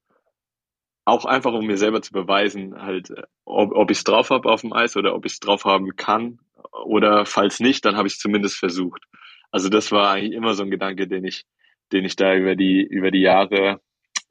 auch 1.08 1.24
einfach, 1.24 1.54
um 1.54 1.66
mir 1.66 1.78
selber 1.78 2.02
zu 2.02 2.12
beweisen, 2.12 2.82
halt, 2.82 3.14
ob, 3.46 3.72
ob 3.72 3.92
ich 3.92 4.00
es 4.00 4.04
drauf 4.04 4.30
habe 4.30 4.50
auf 4.52 4.60
dem 4.60 4.74
Eis 4.74 4.98
oder 4.98 5.16
ob 5.16 5.26
ich 5.26 5.34
es 5.34 5.40
drauf 5.40 5.64
haben 5.64 5.96
kann. 5.96 6.40
Oder 6.84 7.26
falls 7.26 7.62
nicht, 7.62 7.86
dann 7.86 7.96
habe 7.96 8.10
ich 8.10 8.16
es 8.16 8.20
zumindest 8.20 8.58
versucht. 8.58 9.06
Also 9.50 9.70
das 9.70 9.94
war 9.94 10.12
eigentlich 10.12 10.34
immer 10.34 10.54
so 10.54 10.64
ein 10.64 10.70
Gedanke, 10.70 11.08
den 11.08 11.24
ich, 11.24 11.46
den 11.94 12.04
ich 12.04 12.18
da 12.18 12.36
über 12.36 12.58
die, 12.58 12.84
über 12.84 13.10
die 13.10 13.22
Jahre 13.22 13.80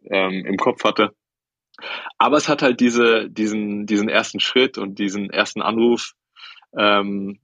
ähm, 0.05 0.45
im 0.45 0.59
Kopf 0.59 0.85
hatte. 0.85 1.15
Aber 2.19 2.37
es 2.37 2.47
hat 2.47 2.61
halt 2.61 2.79
diese, 2.81 3.31
diesen, 3.31 3.87
diesen 3.87 4.11
ersten 4.11 4.41
Schritt 4.41 4.77
und 4.77 4.99
diesen 4.99 5.31
ersten 5.31 5.62
Anruf 5.62 6.12
ähm, 6.77 7.41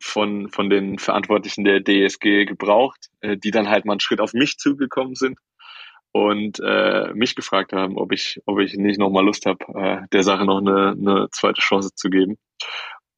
von, 0.00 0.50
von 0.50 0.70
den 0.70 1.00
Verantwortlichen 1.00 1.64
der 1.64 1.82
DSG 1.82 2.44
gebraucht, 2.44 3.08
äh, 3.22 3.36
die 3.36 3.50
dann 3.50 3.68
halt 3.68 3.86
mal 3.86 3.94
einen 3.94 4.00
Schritt 4.00 4.20
auf 4.20 4.34
mich 4.34 4.56
zugekommen 4.56 5.16
sind 5.16 5.36
und 6.12 6.60
äh, 6.60 7.12
mich 7.14 7.34
gefragt 7.34 7.72
haben, 7.72 7.96
ob 7.98 8.12
ich, 8.12 8.40
ob 8.46 8.58
ich 8.60 8.74
nicht 8.74 8.98
nochmal 8.98 9.24
Lust 9.24 9.46
habe, 9.46 9.64
äh, 9.74 10.06
der 10.12 10.22
Sache 10.22 10.44
noch 10.44 10.58
eine, 10.58 10.90
eine 10.90 11.28
zweite 11.30 11.60
Chance 11.60 11.94
zu 11.94 12.10
geben. 12.10 12.38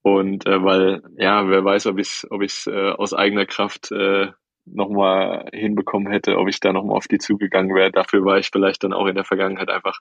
Und 0.03 0.47
äh, 0.47 0.63
weil, 0.63 1.03
ja, 1.17 1.49
wer 1.49 1.65
weiß, 1.65 1.87
ob 1.87 1.99
ich 1.99 2.09
es 2.09 2.27
ob 2.31 2.43
ich's, 2.43 2.67
äh, 2.67 2.91
aus 2.91 3.13
eigener 3.15 3.47
Kraft 3.47 3.93
äh, 3.93 4.29
nochmal 4.65 5.49
hinbekommen 5.53 6.11
hätte, 6.11 6.39
ob 6.39 6.49
ich 6.49 6.61
da 6.61 6.73
nochmal 6.73 6.97
auf 6.97 7.09
die 7.09 7.19
zugegangen 7.19 7.75
wäre. 7.75 7.91
Dafür 7.91 8.25
war 8.25 8.39
ich 8.39 8.51
vielleicht 8.51 8.85
dann 8.85 8.93
auch 8.93 9.07
in 9.07 9.15
der 9.15 9.25
Vergangenheit 9.25 9.71
einfach 9.71 9.99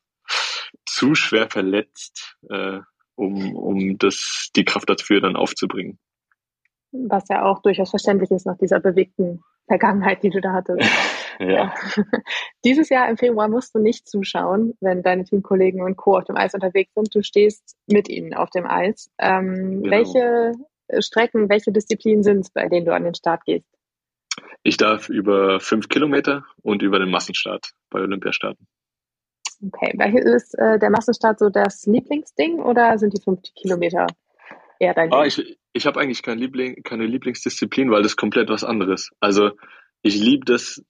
zu 0.86 1.16
schwer 1.16 1.50
verletzt, 1.50 2.38
äh, 2.50 2.80
um, 3.16 3.56
um 3.56 3.98
das, 3.98 4.50
die 4.56 4.66
Kraft 4.66 4.90
dafür 4.90 5.22
dann 5.22 5.36
aufzubringen. 5.36 6.00
Was 6.92 7.28
ja 7.30 7.44
auch 7.46 7.62
durchaus 7.62 7.90
verständlich 7.92 8.32
ist 8.32 8.46
nach 8.46 8.58
dieser 8.58 8.80
bewegten 8.80 9.44
Vergangenheit, 9.68 10.24
die 10.24 10.32
du 10.32 10.42
da 10.42 10.54
hattest. 10.54 10.82
ja. 11.40 11.74
Dieses 12.66 12.90
Jahr 12.90 13.08
im 13.10 13.18
Februar 13.18 13.48
musst 13.48 13.76
du 13.76 13.80
nicht 13.80 14.08
zuschauen, 14.08 14.74
wenn 14.82 15.04
deine 15.04 15.24
Teamkollegen 15.24 15.82
und 15.84 15.96
Co. 15.96 16.18
auf 16.18 16.26
dem 16.26 16.36
Eis 16.36 16.54
unterwegs 16.54 16.92
sind. 16.96 17.14
Du 17.14 17.22
stehst 17.22 17.78
mit 17.88 18.10
ihnen 18.10 18.34
auf 18.34 18.50
dem 18.50 18.66
Eis. 18.66 19.12
Ähm, 19.20 19.84
genau. 19.84 19.92
Welche 19.92 20.54
Strecken, 21.00 21.50
welche 21.50 21.72
Disziplinen 21.72 22.24
sind 22.24 22.40
es, 22.40 22.50
bei 22.50 22.68
denen 22.68 22.86
du 22.86 22.94
an 22.94 23.04
den 23.04 23.14
Start 23.14 23.46
gehst? 23.46 23.68
Ich 24.64 24.78
darf 24.78 25.10
über 25.10 25.60
fünf 25.60 25.88
Kilometer 25.88 26.44
und 26.62 26.82
über 26.82 27.00
den 27.00 27.10
Massenstart 27.10 27.72
bei 27.90 28.00
Olympia 28.00 28.34
starten. 28.34 28.68
Okay, 29.66 29.94
welches 29.98 30.26
ist 30.26 30.58
äh, 30.58 30.80
der 30.80 30.90
Massenstart 30.90 31.40
so 31.40 31.50
das 31.50 31.86
Lieblingsding 31.86 32.60
oder 32.60 32.98
sind 32.98 33.14
die 33.14 33.22
fünf 33.22 33.42
Kilometer 33.56 34.08
eher 34.80 34.94
dein 34.94 35.12
ah, 35.14 35.26
Ich, 35.26 35.58
ich 35.74 35.86
habe 35.86 36.00
eigentlich 36.00 36.24
kein 36.24 36.40
Liebling, 36.40 36.82
keine 36.84 37.06
Lieblingsdisziplin, 37.06 37.92
weil 37.92 38.04
das 38.04 38.16
komplett 38.16 38.50
was 38.50 38.64
anderes. 38.64 39.12
Also 39.20 39.52
ich 40.02 40.16
liebe 40.16 40.46
das 40.46 40.84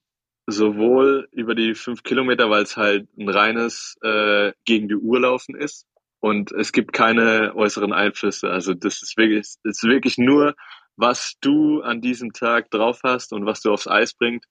sowohl 0.48 1.28
über 1.32 1.56
die 1.56 1.76
fünf 1.76 2.04
Kilometer, 2.04 2.50
weil 2.50 2.64
es 2.64 2.78
halt 2.78 3.08
ein 3.18 3.30
reines 3.30 3.98
äh, 4.02 4.54
gegen 4.66 4.88
die 4.88 4.96
Uhr 4.96 5.20
laufen 5.20 5.56
ist 5.56 5.86
und 6.20 6.52
es 6.52 6.72
gibt 6.72 6.94
keine 6.94 7.56
äußeren 7.56 7.94
Einflüsse. 7.94 8.50
Also 8.50 8.74
das 8.74 9.02
ist 9.02 9.18
wirklich, 9.18 9.48
das 9.64 9.78
ist 9.78 9.84
wirklich 9.84 10.18
nur, 10.18 10.56
was 10.96 11.36
du 11.42 11.82
an 11.82 12.02
diesem 12.02 12.34
Tag 12.34 12.70
drauf 12.72 13.02
hast 13.04 13.32
und 13.32 13.46
was 13.46 13.62
du 13.62 13.72
aufs 13.72 13.88
Eis 13.88 14.14
bringt. 14.14 14.46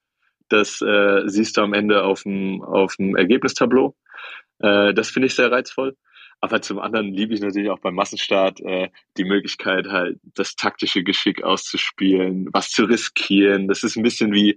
Das 0.49 0.81
äh, 0.81 1.23
siehst 1.27 1.57
du 1.57 1.61
am 1.61 1.75
Ende 1.75 2.05
auf 2.05 2.23
dem 2.23 2.63
auf 2.63 2.97
dem 2.97 3.17
Ergebnistableau. 3.17 3.95
Äh, 4.61 4.95
das 4.95 5.11
finde 5.11 5.27
ich 5.27 5.35
sehr 5.35 5.53
reizvoll. 5.53 5.95
Aber 6.41 6.63
zum 6.63 6.79
anderen 6.79 7.13
liebe 7.13 7.35
ich 7.35 7.41
natürlich 7.41 7.71
auch 7.71 7.81
beim 7.81 7.95
Massenstart 7.95 8.61
äh, 8.61 8.91
die 9.17 9.25
Möglichkeit, 9.25 9.89
halt 9.89 10.19
das 10.23 10.55
taktische 10.55 11.03
Geschick 11.03 11.43
auszuspielen, 11.43 12.49
was 12.53 12.71
zu 12.71 12.85
riskieren. 12.85 13.67
Das 13.67 13.83
ist 13.83 13.97
ein 13.97 14.05
bisschen 14.05 14.33
wie, 14.33 14.57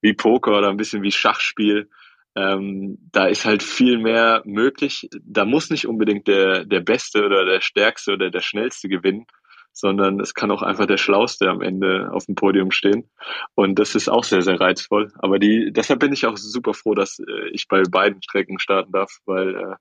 wie 0.00 0.12
Poker 0.12 0.56
oder 0.56 0.68
ein 0.68 0.76
bisschen 0.76 1.02
wie 1.02 1.10
Schachspiel. 1.10 1.88
Ähm, 2.36 2.98
da 3.12 3.26
ist 3.26 3.44
halt 3.44 3.62
viel 3.62 3.98
mehr 3.98 4.42
möglich. 4.44 5.08
Da 5.22 5.44
muss 5.44 5.70
nicht 5.70 5.88
unbedingt 5.88 6.28
der, 6.28 6.64
der 6.64 6.80
Beste 6.80 7.24
oder 7.24 7.44
der 7.44 7.60
Stärkste 7.60 8.12
oder 8.12 8.30
der 8.30 8.42
Schnellste 8.42 8.88
gewinnen, 8.88 9.26
sondern 9.72 10.20
es 10.20 10.34
kann 10.34 10.50
auch 10.50 10.62
einfach 10.62 10.86
der 10.86 10.96
Schlauste 10.98 11.48
am 11.48 11.60
Ende 11.60 12.10
auf 12.12 12.26
dem 12.26 12.34
Podium 12.34 12.70
stehen. 12.70 13.10
Und 13.54 13.78
das 13.78 13.94
ist 13.94 14.08
auch 14.08 14.22
sehr, 14.22 14.42
sehr 14.42 14.60
reizvoll. 14.60 15.12
Aber 15.18 15.38
die, 15.38 15.72
deshalb 15.72 16.00
bin 16.00 16.12
ich 16.12 16.26
auch 16.26 16.36
super 16.36 16.72
froh, 16.74 16.94
dass 16.94 17.18
äh, 17.18 17.48
ich 17.52 17.66
bei 17.68 17.82
beiden 17.82 18.22
Strecken 18.22 18.58
starten 18.60 18.92
darf, 18.92 19.18
weil 19.24 19.54
äh, 19.54 19.74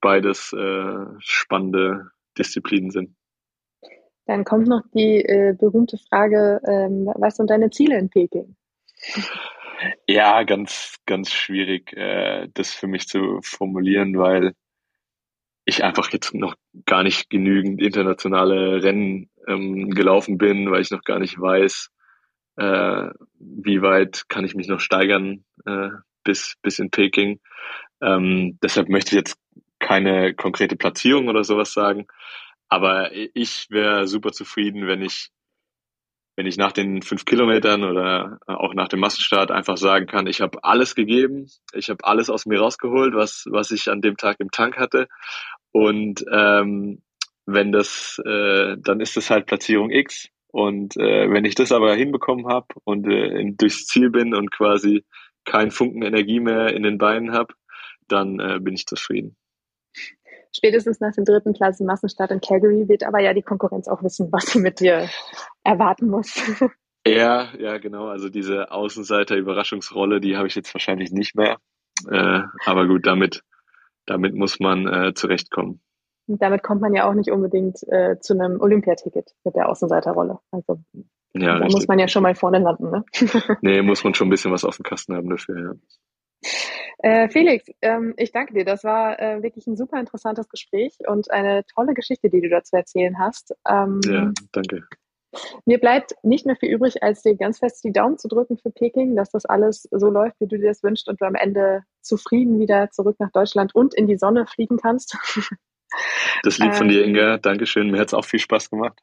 beides 0.00 0.52
äh, 0.52 1.06
spannende 1.18 2.10
Disziplinen 2.38 2.90
sind. 2.90 3.16
Dann 4.26 4.44
kommt 4.44 4.66
noch 4.66 4.82
die 4.92 5.24
äh, 5.24 5.54
berühmte 5.58 5.98
Frage, 5.98 6.60
ähm, 6.66 7.10
was 7.14 7.36
sind 7.36 7.48
deine 7.48 7.70
Ziele 7.70 7.96
in 7.98 8.10
Peking? 8.10 8.56
Ja, 10.08 10.42
ganz, 10.42 10.96
ganz 11.06 11.32
schwierig, 11.32 11.92
äh, 11.96 12.48
das 12.54 12.72
für 12.72 12.88
mich 12.88 13.06
zu 13.06 13.40
formulieren, 13.42 14.18
weil 14.18 14.52
ich 15.64 15.84
einfach 15.84 16.10
jetzt 16.12 16.34
noch 16.34 16.54
gar 16.86 17.02
nicht 17.02 17.28
genügend 17.28 17.80
internationale 17.80 18.82
Rennen 18.82 19.30
ähm, 19.46 19.90
gelaufen 19.90 20.38
bin, 20.38 20.70
weil 20.70 20.80
ich 20.80 20.90
noch 20.90 21.02
gar 21.02 21.18
nicht 21.18 21.38
weiß, 21.38 21.90
äh, 22.56 23.08
wie 23.38 23.82
weit 23.82 24.28
kann 24.28 24.44
ich 24.44 24.54
mich 24.54 24.68
noch 24.68 24.80
steigern 24.80 25.44
äh, 25.66 25.90
bis, 26.24 26.56
bis 26.62 26.78
in 26.78 26.90
Peking. 26.90 27.40
Ähm, 28.00 28.58
deshalb 28.62 28.88
möchte 28.88 29.10
ich 29.10 29.18
jetzt 29.18 29.38
keine 29.78 30.34
konkrete 30.34 30.76
Platzierung 30.76 31.28
oder 31.28 31.44
sowas 31.44 31.72
sagen. 31.72 32.06
Aber 32.68 33.12
ich 33.12 33.66
wäre 33.70 34.06
super 34.06 34.32
zufrieden, 34.32 34.86
wenn 34.86 35.02
ich 35.02 35.30
wenn 36.36 36.46
ich 36.46 36.58
nach 36.58 36.72
den 36.72 37.00
fünf 37.00 37.24
Kilometern 37.24 37.82
oder 37.82 38.38
auch 38.46 38.74
nach 38.74 38.88
dem 38.88 39.00
Massenstart 39.00 39.50
einfach 39.50 39.78
sagen 39.78 40.06
kann, 40.06 40.26
ich 40.26 40.42
habe 40.42 40.62
alles 40.62 40.94
gegeben, 40.94 41.50
ich 41.72 41.88
habe 41.88 42.04
alles 42.04 42.28
aus 42.28 42.44
mir 42.44 42.60
rausgeholt, 42.60 43.14
was, 43.14 43.46
was 43.48 43.70
ich 43.70 43.88
an 43.88 44.02
dem 44.02 44.18
Tag 44.18 44.36
im 44.38 44.50
Tank 44.50 44.76
hatte. 44.76 45.08
Und 45.72 46.24
ähm, 46.30 47.02
wenn 47.46 47.72
das, 47.72 48.20
äh, 48.24 48.76
dann 48.78 49.00
ist 49.00 49.16
das 49.16 49.30
halt 49.30 49.46
Platzierung 49.46 49.90
X. 49.90 50.28
Und 50.48 50.96
äh, 50.98 51.30
wenn 51.30 51.46
ich 51.46 51.54
das 51.54 51.72
aber 51.72 51.94
hinbekommen 51.94 52.48
habe 52.48 52.66
und 52.84 53.06
äh, 53.06 53.52
durchs 53.56 53.86
Ziel 53.86 54.10
bin 54.10 54.34
und 54.34 54.50
quasi 54.50 55.04
keinen 55.44 55.70
Funken 55.70 56.02
Energie 56.02 56.40
mehr 56.40 56.74
in 56.74 56.82
den 56.82 56.98
Beinen 56.98 57.32
habe, 57.32 57.54
dann 58.08 58.40
äh, 58.40 58.58
bin 58.60 58.74
ich 58.74 58.86
zufrieden. 58.86 59.36
Spätestens 60.54 61.00
nach 61.00 61.12
dem 61.12 61.24
dritten 61.24 61.52
Klassenmassenstart 61.52 62.30
in 62.30 62.40
Calgary 62.40 62.88
wird 62.88 63.04
aber 63.04 63.20
ja 63.20 63.34
die 63.34 63.42
Konkurrenz 63.42 63.88
auch 63.88 64.02
wissen, 64.02 64.32
was 64.32 64.46
sie 64.46 64.60
mit 64.60 64.80
dir 64.80 65.08
erwarten 65.64 66.08
muss. 66.08 66.34
Ja, 67.06 67.52
ja, 67.56 67.78
genau. 67.78 68.08
Also 68.08 68.28
diese 68.28 68.72
Außenseiter-Überraschungsrolle, 68.72 70.20
die 70.20 70.36
habe 70.36 70.48
ich 70.48 70.56
jetzt 70.56 70.74
wahrscheinlich 70.74 71.12
nicht 71.12 71.36
mehr. 71.36 71.58
Äh, 72.10 72.40
aber 72.64 72.88
gut, 72.88 73.06
damit, 73.06 73.42
damit 74.06 74.34
muss 74.34 74.58
man 74.58 74.88
äh, 74.88 75.14
zurechtkommen. 75.14 75.80
Und 76.26 76.42
damit 76.42 76.64
kommt 76.64 76.80
man 76.80 76.94
ja 76.94 77.08
auch 77.08 77.14
nicht 77.14 77.30
unbedingt 77.30 77.80
äh, 77.88 78.18
zu 78.18 78.34
einem 78.34 78.60
Olympiaticket 78.60 79.30
mit 79.44 79.54
der 79.54 79.68
Außenseiterrolle. 79.68 80.40
Also 80.50 80.82
ja, 81.34 81.40
da 81.40 81.54
richtig. 81.58 81.74
muss 81.74 81.88
man 81.88 81.98
ja 82.00 82.08
schon 82.08 82.24
mal 82.24 82.34
vorne 82.34 82.58
landen, 82.58 82.90
ne? 82.90 83.04
nee, 83.60 83.82
muss 83.82 84.02
man 84.02 84.14
schon 84.14 84.26
ein 84.26 84.30
bisschen 84.30 84.50
was 84.50 84.64
auf 84.64 84.76
dem 84.76 84.82
Kasten 84.82 85.14
haben 85.14 85.30
dafür, 85.30 85.62
ja. 85.62 85.72
Äh, 86.98 87.28
Felix, 87.28 87.66
ähm, 87.82 88.14
ich 88.16 88.32
danke 88.32 88.54
dir. 88.54 88.64
Das 88.64 88.84
war 88.84 89.20
äh, 89.20 89.42
wirklich 89.42 89.66
ein 89.66 89.76
super 89.76 89.98
interessantes 89.98 90.48
Gespräch 90.48 90.96
und 91.06 91.30
eine 91.30 91.64
tolle 91.74 91.94
Geschichte, 91.94 92.30
die 92.30 92.40
du 92.40 92.48
dazu 92.48 92.76
erzählen 92.76 93.18
hast. 93.18 93.54
Ähm, 93.68 94.00
ja, 94.04 94.32
danke. 94.52 94.84
Mir 95.66 95.78
bleibt 95.78 96.14
nicht 96.22 96.46
mehr 96.46 96.56
viel 96.56 96.72
übrig, 96.72 97.02
als 97.02 97.22
dir 97.22 97.36
ganz 97.36 97.58
fest 97.58 97.84
die 97.84 97.92
Daumen 97.92 98.18
zu 98.18 98.28
drücken 98.28 98.56
für 98.56 98.70
Peking, 98.70 99.16
dass 99.16 99.30
das 99.30 99.44
alles 99.44 99.88
so 99.90 100.08
läuft, 100.08 100.40
wie 100.40 100.46
du 100.46 100.56
dir 100.56 100.68
das 100.68 100.82
wünschst 100.82 101.08
und 101.08 101.20
du 101.20 101.26
am 101.26 101.34
Ende 101.34 101.82
zufrieden 102.00 102.58
wieder 102.58 102.90
zurück 102.90 103.16
nach 103.18 103.30
Deutschland 103.32 103.74
und 103.74 103.94
in 103.94 104.06
die 104.06 104.16
Sonne 104.16 104.46
fliegen 104.46 104.78
kannst. 104.78 105.16
Das 106.42 106.58
liegt 106.58 106.74
von 106.74 106.88
dir, 106.88 107.04
ähm, 107.04 107.10
Inga. 107.10 107.38
Dankeschön. 107.38 107.90
Mir 107.90 108.00
hat 108.00 108.08
es 108.08 108.14
auch 108.14 108.24
viel 108.24 108.40
Spaß 108.40 108.70
gemacht. 108.70 109.00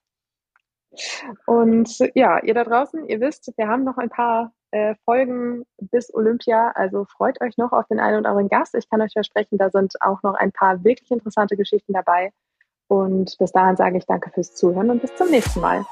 Und 1.46 1.98
ja, 2.14 2.44
ihr 2.44 2.54
da 2.54 2.66
draußen, 2.66 3.08
ihr 3.08 3.20
wisst, 3.20 3.52
wir 3.56 3.68
haben 3.68 3.84
noch 3.84 3.98
ein 3.98 4.10
paar 4.10 4.54
äh, 4.74 4.96
Folgen 5.06 5.66
bis 5.78 6.14
Olympia. 6.14 6.72
Also 6.76 7.06
freut 7.06 7.40
euch 7.42 7.58
noch 7.58 7.72
auf 7.72 7.88
den 7.88 8.00
einen 8.00 8.20
oder 8.20 8.30
anderen 8.30 8.50
Gast. 8.50 8.76
Ich 8.76 8.90
kann 8.90 9.02
euch 9.02 9.14
versprechen, 9.14 9.58
da 9.58 9.70
sind 9.70 9.94
auch 10.02 10.24
noch 10.24 10.34
ein 10.34 10.52
paar 10.52 10.84
wirklich 10.84 11.12
interessante 11.12 11.56
Geschichten 11.56 11.94
dabei. 11.94 12.32
Und 12.88 13.38
bis 13.38 13.52
dahin 13.52 13.76
sage 13.76 13.98
ich 13.98 14.06
danke 14.06 14.32
fürs 14.32 14.56
Zuhören 14.56 14.90
und 14.90 15.02
bis 15.02 15.16
zum 15.16 15.30
nächsten 15.30 15.62
Mal. 15.62 15.86